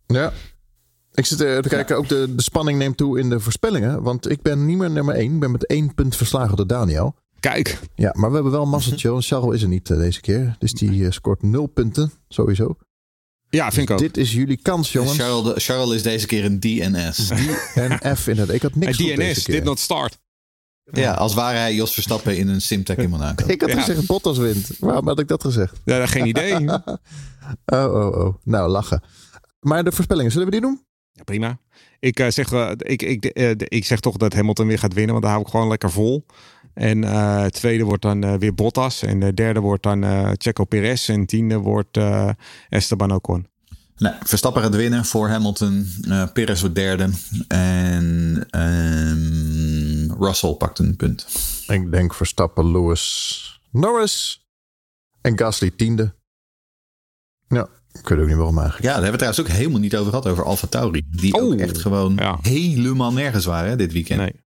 Ja. 0.06 0.32
Ik 1.14 1.26
zit 1.26 1.38
te 1.38 1.64
kijken, 1.68 1.96
ook 1.96 2.08
de, 2.08 2.34
de 2.34 2.42
spanning 2.42 2.78
neemt 2.78 2.96
toe 2.96 3.18
in 3.18 3.28
de 3.28 3.40
voorspellingen. 3.40 4.02
Want 4.02 4.30
ik 4.30 4.42
ben 4.42 4.66
niet 4.66 4.78
meer 4.78 4.90
nummer 4.90 5.14
één. 5.14 5.34
Ik 5.34 5.40
ben 5.40 5.50
met 5.50 5.66
één 5.66 5.94
punt 5.94 6.16
verslagen 6.16 6.56
door 6.56 6.66
Daniel. 6.66 7.14
Kijk. 7.40 7.78
Ja, 7.94 8.12
maar 8.16 8.28
we 8.28 8.34
hebben 8.34 8.52
wel 8.52 8.62
een 8.62 8.68
masseltje. 8.68 9.10
Want 9.10 9.26
Charles 9.26 9.54
is 9.54 9.62
er 9.62 9.68
niet 9.68 9.88
uh, 9.88 9.98
deze 9.98 10.20
keer. 10.20 10.56
Dus 10.58 10.72
die 10.72 10.90
uh, 10.90 11.10
scoort 11.10 11.42
nul 11.42 11.66
punten, 11.66 12.12
sowieso. 12.28 12.76
Ja, 13.50 13.72
vind 13.72 13.88
ik 13.88 13.94
ook. 13.94 13.98
Dit 14.00 14.16
is 14.16 14.32
jullie 14.32 14.56
kans, 14.62 14.92
jongens. 14.92 15.18
Charles, 15.18 15.64
Charles 15.64 15.94
is 15.94 16.02
deze 16.02 16.26
keer 16.26 16.44
een 16.44 16.60
DNS. 16.60 17.28
DNF 17.74 18.26
inderdaad. 18.26 18.54
Ik 18.54 18.62
had 18.62 18.74
niks 18.74 18.98
een 18.98 19.16
DNS, 19.16 19.44
did 19.44 19.64
not 19.64 19.78
start. 19.78 20.18
Ja, 20.92 21.12
als 21.12 21.34
ware 21.34 21.58
hij 21.58 21.74
Jos 21.74 21.94
Verstappen 21.94 22.36
in 22.36 22.48
een 22.48 22.60
Simtek 22.60 22.98
in 22.98 23.10
Monaco. 23.10 23.46
ik 23.52 23.60
had 23.60 23.70
ja. 23.70 23.78
gezegd 23.78 24.06
Bottas 24.06 24.38
wint. 24.38 24.70
Waarom 24.78 25.06
had 25.06 25.18
ik 25.18 25.28
dat 25.28 25.42
gezegd? 25.42 25.80
Ja, 25.84 26.06
geen 26.06 26.26
idee. 26.26 26.54
oh, 26.70 26.84
oh, 27.66 28.16
oh. 28.16 28.34
Nou, 28.44 28.68
lachen. 28.68 29.02
Maar 29.60 29.84
de 29.84 29.92
voorspellingen, 29.92 30.32
zullen 30.32 30.46
we 30.46 30.52
die 30.52 30.60
doen? 30.60 30.84
Ja, 31.12 31.22
prima. 31.22 31.58
Ik, 31.98 32.20
uh, 32.20 32.28
zeg, 32.28 32.52
uh, 32.52 32.70
ik, 32.76 33.02
ik, 33.02 33.38
uh, 33.38 33.50
ik 33.56 33.84
zeg 33.84 34.00
toch 34.00 34.16
dat 34.16 34.34
Hamilton 34.34 34.66
weer 34.66 34.78
gaat 34.78 34.94
winnen, 34.94 35.12
want 35.12 35.22
daar 35.22 35.32
hou 35.32 35.44
ik 35.44 35.50
gewoon 35.50 35.68
lekker 35.68 35.90
vol. 35.90 36.26
En 36.76 37.02
uh, 37.02 37.44
tweede 37.44 37.84
wordt 37.84 38.02
dan 38.02 38.24
uh, 38.24 38.34
weer 38.34 38.54
Bottas. 38.54 39.02
En 39.02 39.20
de 39.20 39.34
derde 39.34 39.60
wordt 39.60 39.82
dan 39.82 40.04
uh, 40.04 40.30
Checo 40.36 40.64
Perez. 40.64 41.08
En 41.08 41.26
tiende 41.26 41.58
wordt 41.58 41.98
Esteban 42.68 43.12
Ocon. 43.12 43.46
Nee, 43.96 44.12
Verstappen 44.24 44.62
gaat 44.62 44.74
winnen 44.74 45.04
voor 45.04 45.28
Hamilton. 45.28 45.86
Perez 46.32 46.60
wordt 46.60 46.74
derde. 46.74 47.10
En 47.48 48.46
ehm, 48.50 50.22
Russell 50.22 50.54
pakt 50.54 50.78
een 50.78 50.96
punt. 50.96 51.26
Ik 51.66 51.90
denk 51.90 52.14
Verstappen, 52.14 52.70
Lewis, 52.70 53.60
Norris. 53.70 54.46
En 55.20 55.38
Gasly 55.38 55.70
tiende. 55.70 56.14
Ja, 57.48 57.68
ik 57.92 58.08
weet 58.08 58.18
ook 58.18 58.26
niet 58.26 58.36
waarom 58.36 58.58
eigenlijk. 58.58 58.86
Ja, 58.86 58.92
daar 58.92 59.02
hebben 59.02 59.20
we 59.20 59.26
trouwens 59.26 59.40
ook 59.40 59.58
helemaal 59.58 59.80
niet 59.80 59.96
over 59.96 60.08
gehad. 60.08 60.26
Over 60.26 60.44
Alfa 60.44 60.66
Tauri. 60.66 61.02
Die 61.10 61.34
oh, 61.34 61.42
ook 61.42 61.54
echt 61.54 61.78
gewoon 61.78 62.14
ja. 62.16 62.38
helemaal 62.42 63.12
nergens 63.12 63.44
waren 63.44 63.70
hè, 63.70 63.76
dit 63.76 63.92
weekend. 63.92 64.20
Nee. 64.20 64.44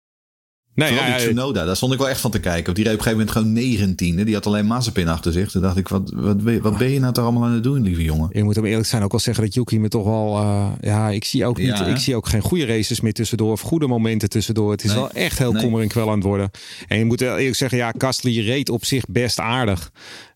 Nee, 0.77 0.87
Vooral 0.87 1.07
ja, 1.07 1.17
die 1.17 1.25
Tsunoda, 1.25 1.65
daar 1.65 1.75
stond 1.75 1.93
ik 1.93 1.99
wel 1.99 2.09
echt 2.09 2.21
van 2.21 2.31
te 2.31 2.39
kijken. 2.39 2.73
Die 2.73 2.83
reed 2.83 2.93
op 2.93 2.99
een 2.99 3.05
gegeven 3.05 3.33
moment 3.43 3.75
gewoon 3.97 4.21
19e. 4.21 4.25
Die 4.25 4.33
had 4.33 4.45
alleen 4.45 4.65
Mazepin 4.65 5.07
achter 5.07 5.31
zich. 5.31 5.51
Toen 5.51 5.61
dacht 5.61 5.77
ik, 5.77 5.87
wat, 5.87 6.11
wat, 6.15 6.41
wat 6.61 6.77
ben 6.77 6.91
je 6.91 6.99
nou 6.99 7.13
toch 7.13 7.23
allemaal 7.23 7.43
aan 7.43 7.53
het 7.53 7.63
doen, 7.63 7.81
lieve 7.81 8.03
jongen? 8.03 8.29
Je 8.31 8.43
moet 8.43 8.55
hem 8.55 8.65
eerlijk 8.65 8.87
zijn 8.87 9.03
ook 9.03 9.13
al 9.13 9.19
zeggen 9.19 9.43
dat 9.43 9.53
Yuki 9.53 9.79
me 9.79 9.87
toch 9.87 10.03
wel... 10.03 10.41
Uh, 10.41 10.67
ja, 10.81 11.09
ik 11.09 11.23
zie, 11.23 11.45
ook 11.45 11.57
niet, 11.57 11.67
ja, 11.67 11.85
ik 11.85 11.97
zie 11.97 12.15
ook 12.15 12.27
geen 12.27 12.41
goede 12.41 12.65
races 12.65 13.01
meer 13.01 13.13
tussendoor. 13.13 13.51
Of 13.51 13.61
goede 13.61 13.87
momenten 13.87 14.29
tussendoor. 14.29 14.71
Het 14.71 14.83
is 14.83 14.89
nee, 14.89 14.99
wel 14.99 15.11
echt 15.11 15.37
heel 15.37 15.51
nee. 15.51 15.63
kommer 15.63 15.81
en 15.81 15.87
kwel 15.87 16.09
aan 16.09 16.17
het 16.17 16.23
worden. 16.23 16.51
En 16.87 16.97
je 16.97 17.05
moet 17.05 17.21
eerlijk 17.21 17.55
zeggen, 17.55 17.77
ja, 17.77 17.91
Kastli 17.91 18.41
reed 18.41 18.69
op 18.69 18.85
zich 18.85 19.05
best 19.09 19.39
aardig. 19.39 19.91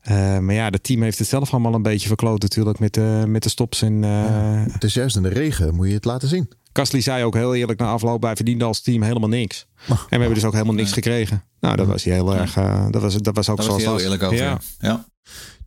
Uh, 0.09 0.37
maar 0.39 0.55
ja, 0.55 0.69
het 0.69 0.83
team 0.83 1.01
heeft 1.01 1.19
het 1.19 1.27
zelf 1.27 1.51
allemaal 1.51 1.73
een 1.73 1.81
beetje 1.81 2.07
verkloot 2.07 2.41
natuurlijk 2.41 2.79
met 2.79 2.93
de, 2.93 3.23
met 3.27 3.43
de 3.43 3.49
stops. 3.49 3.81
En, 3.81 3.93
uh... 3.93 4.09
ja, 4.09 4.65
het 4.71 4.83
is 4.83 4.93
juist 4.93 5.15
in 5.15 5.23
de 5.23 5.29
regen, 5.29 5.75
moet 5.75 5.87
je 5.87 5.93
het 5.93 6.05
laten 6.05 6.27
zien. 6.27 6.49
Kastli 6.71 7.01
zei 7.01 7.23
ook 7.23 7.33
heel 7.33 7.55
eerlijk 7.55 7.79
na 7.79 7.87
afloop, 7.87 8.21
wij 8.21 8.35
verdienden 8.35 8.67
als 8.67 8.81
team 8.81 9.01
helemaal 9.01 9.29
niks. 9.29 9.67
en 9.87 9.95
we 9.95 10.05
hebben 10.09 10.33
dus 10.33 10.45
ook 10.45 10.53
helemaal 10.53 10.73
niks 10.73 10.91
gekregen. 10.91 11.43
Nou, 11.59 11.75
dat 11.75 11.87
was 11.87 12.03
hij 12.03 12.13
heel 12.13 12.35
erg. 12.35 12.57
Uh, 12.57 12.85
dat, 12.89 13.01
was, 13.01 13.15
dat 13.15 13.35
was 13.35 13.49
ook 13.49 13.57
dat 13.57 13.65
zoals 13.65 13.83
was 13.83 13.93
heel 13.93 14.03
eerlijk 14.03 14.23
over. 14.23 14.37
Ja. 14.37 14.59
ja. 14.79 15.05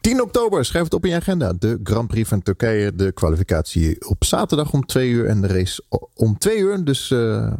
10 0.00 0.22
oktober, 0.22 0.64
schrijf 0.64 0.84
het 0.84 0.94
op 0.94 1.04
in 1.04 1.10
je 1.10 1.16
agenda. 1.16 1.52
De 1.52 1.80
Grand 1.82 2.08
Prix 2.08 2.28
van 2.28 2.42
Turkije. 2.42 2.94
De 2.94 3.12
kwalificatie 3.12 4.08
op 4.08 4.24
zaterdag 4.24 4.72
om 4.72 4.86
2 4.86 5.08
uur. 5.08 5.26
En 5.26 5.40
de 5.40 5.46
race 5.46 5.84
om 6.14 6.38
2 6.38 6.58
uur. 6.58 6.84
Dus 6.84 7.10
uh, 7.10 7.52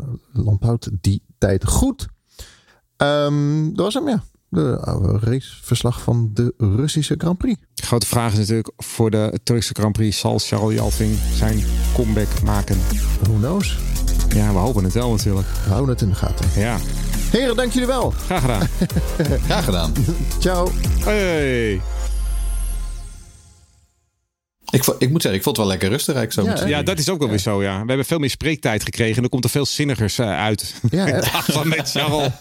onthoud 0.44 0.88
die 1.00 1.22
tijd 1.38 1.64
goed. 1.66 2.06
Um, 2.96 3.74
dat 3.74 3.84
was 3.84 3.94
hem, 3.94 4.08
ja 4.08 4.22
de 4.54 4.74
raceverslag 5.20 6.02
van 6.02 6.30
de 6.34 6.54
Russische 6.58 7.14
Grand 7.18 7.38
Prix. 7.38 7.60
De 7.74 7.86
grote 7.86 8.06
vraag 8.06 8.32
is 8.32 8.38
natuurlijk 8.38 8.72
voor 8.76 9.10
de 9.10 9.38
Turkse 9.42 9.74
Grand 9.74 9.92
Prix: 9.92 10.18
zal 10.18 10.38
Charles 10.38 10.74
Jalving 10.74 11.16
zijn 11.34 11.62
comeback 11.94 12.42
maken? 12.42 12.78
Who 13.20 13.32
knows? 13.32 13.78
Ja, 14.28 14.52
we 14.52 14.58
hopen 14.58 14.84
het 14.84 14.92
wel 14.92 15.10
natuurlijk. 15.10 15.46
We 15.64 15.70
houden 15.70 15.88
het 15.88 16.02
in 16.02 16.08
de 16.08 16.14
gaten. 16.14 16.46
Ja. 16.56 16.78
Heren, 17.30 17.56
dank 17.56 17.72
jullie 17.72 17.88
wel. 17.88 18.10
Graag 18.10 18.40
gedaan. 18.40 18.68
Graag 19.46 19.64
gedaan. 19.64 19.92
Ciao. 20.38 20.70
Hey. 21.04 21.93
Ik, 24.74 24.86
ik 24.98 25.10
moet 25.10 25.22
zeggen, 25.22 25.38
ik 25.38 25.44
vond 25.44 25.56
het 25.56 25.66
wel 25.66 25.66
lekker 25.66 25.88
rustig. 25.88 26.32
Zo 26.32 26.44
ja, 26.44 26.66
ja, 26.66 26.82
dat 26.82 26.98
is 26.98 27.08
ook 27.08 27.18
wel 27.18 27.28
weer 27.28 27.38
zo, 27.38 27.62
ja. 27.62 27.80
We 27.80 27.86
hebben 27.86 28.06
veel 28.06 28.18
meer 28.18 28.30
spreektijd 28.30 28.82
gekregen 28.82 29.16
en 29.16 29.22
er 29.22 29.28
komt 29.28 29.44
er 29.44 29.50
veel 29.50 29.66
zinnigers 29.66 30.18
uh, 30.18 30.38
uit. 30.38 30.74
Ja, 30.90 31.22
van 31.56 31.68
met 31.68 31.90
Charles. 31.90 32.30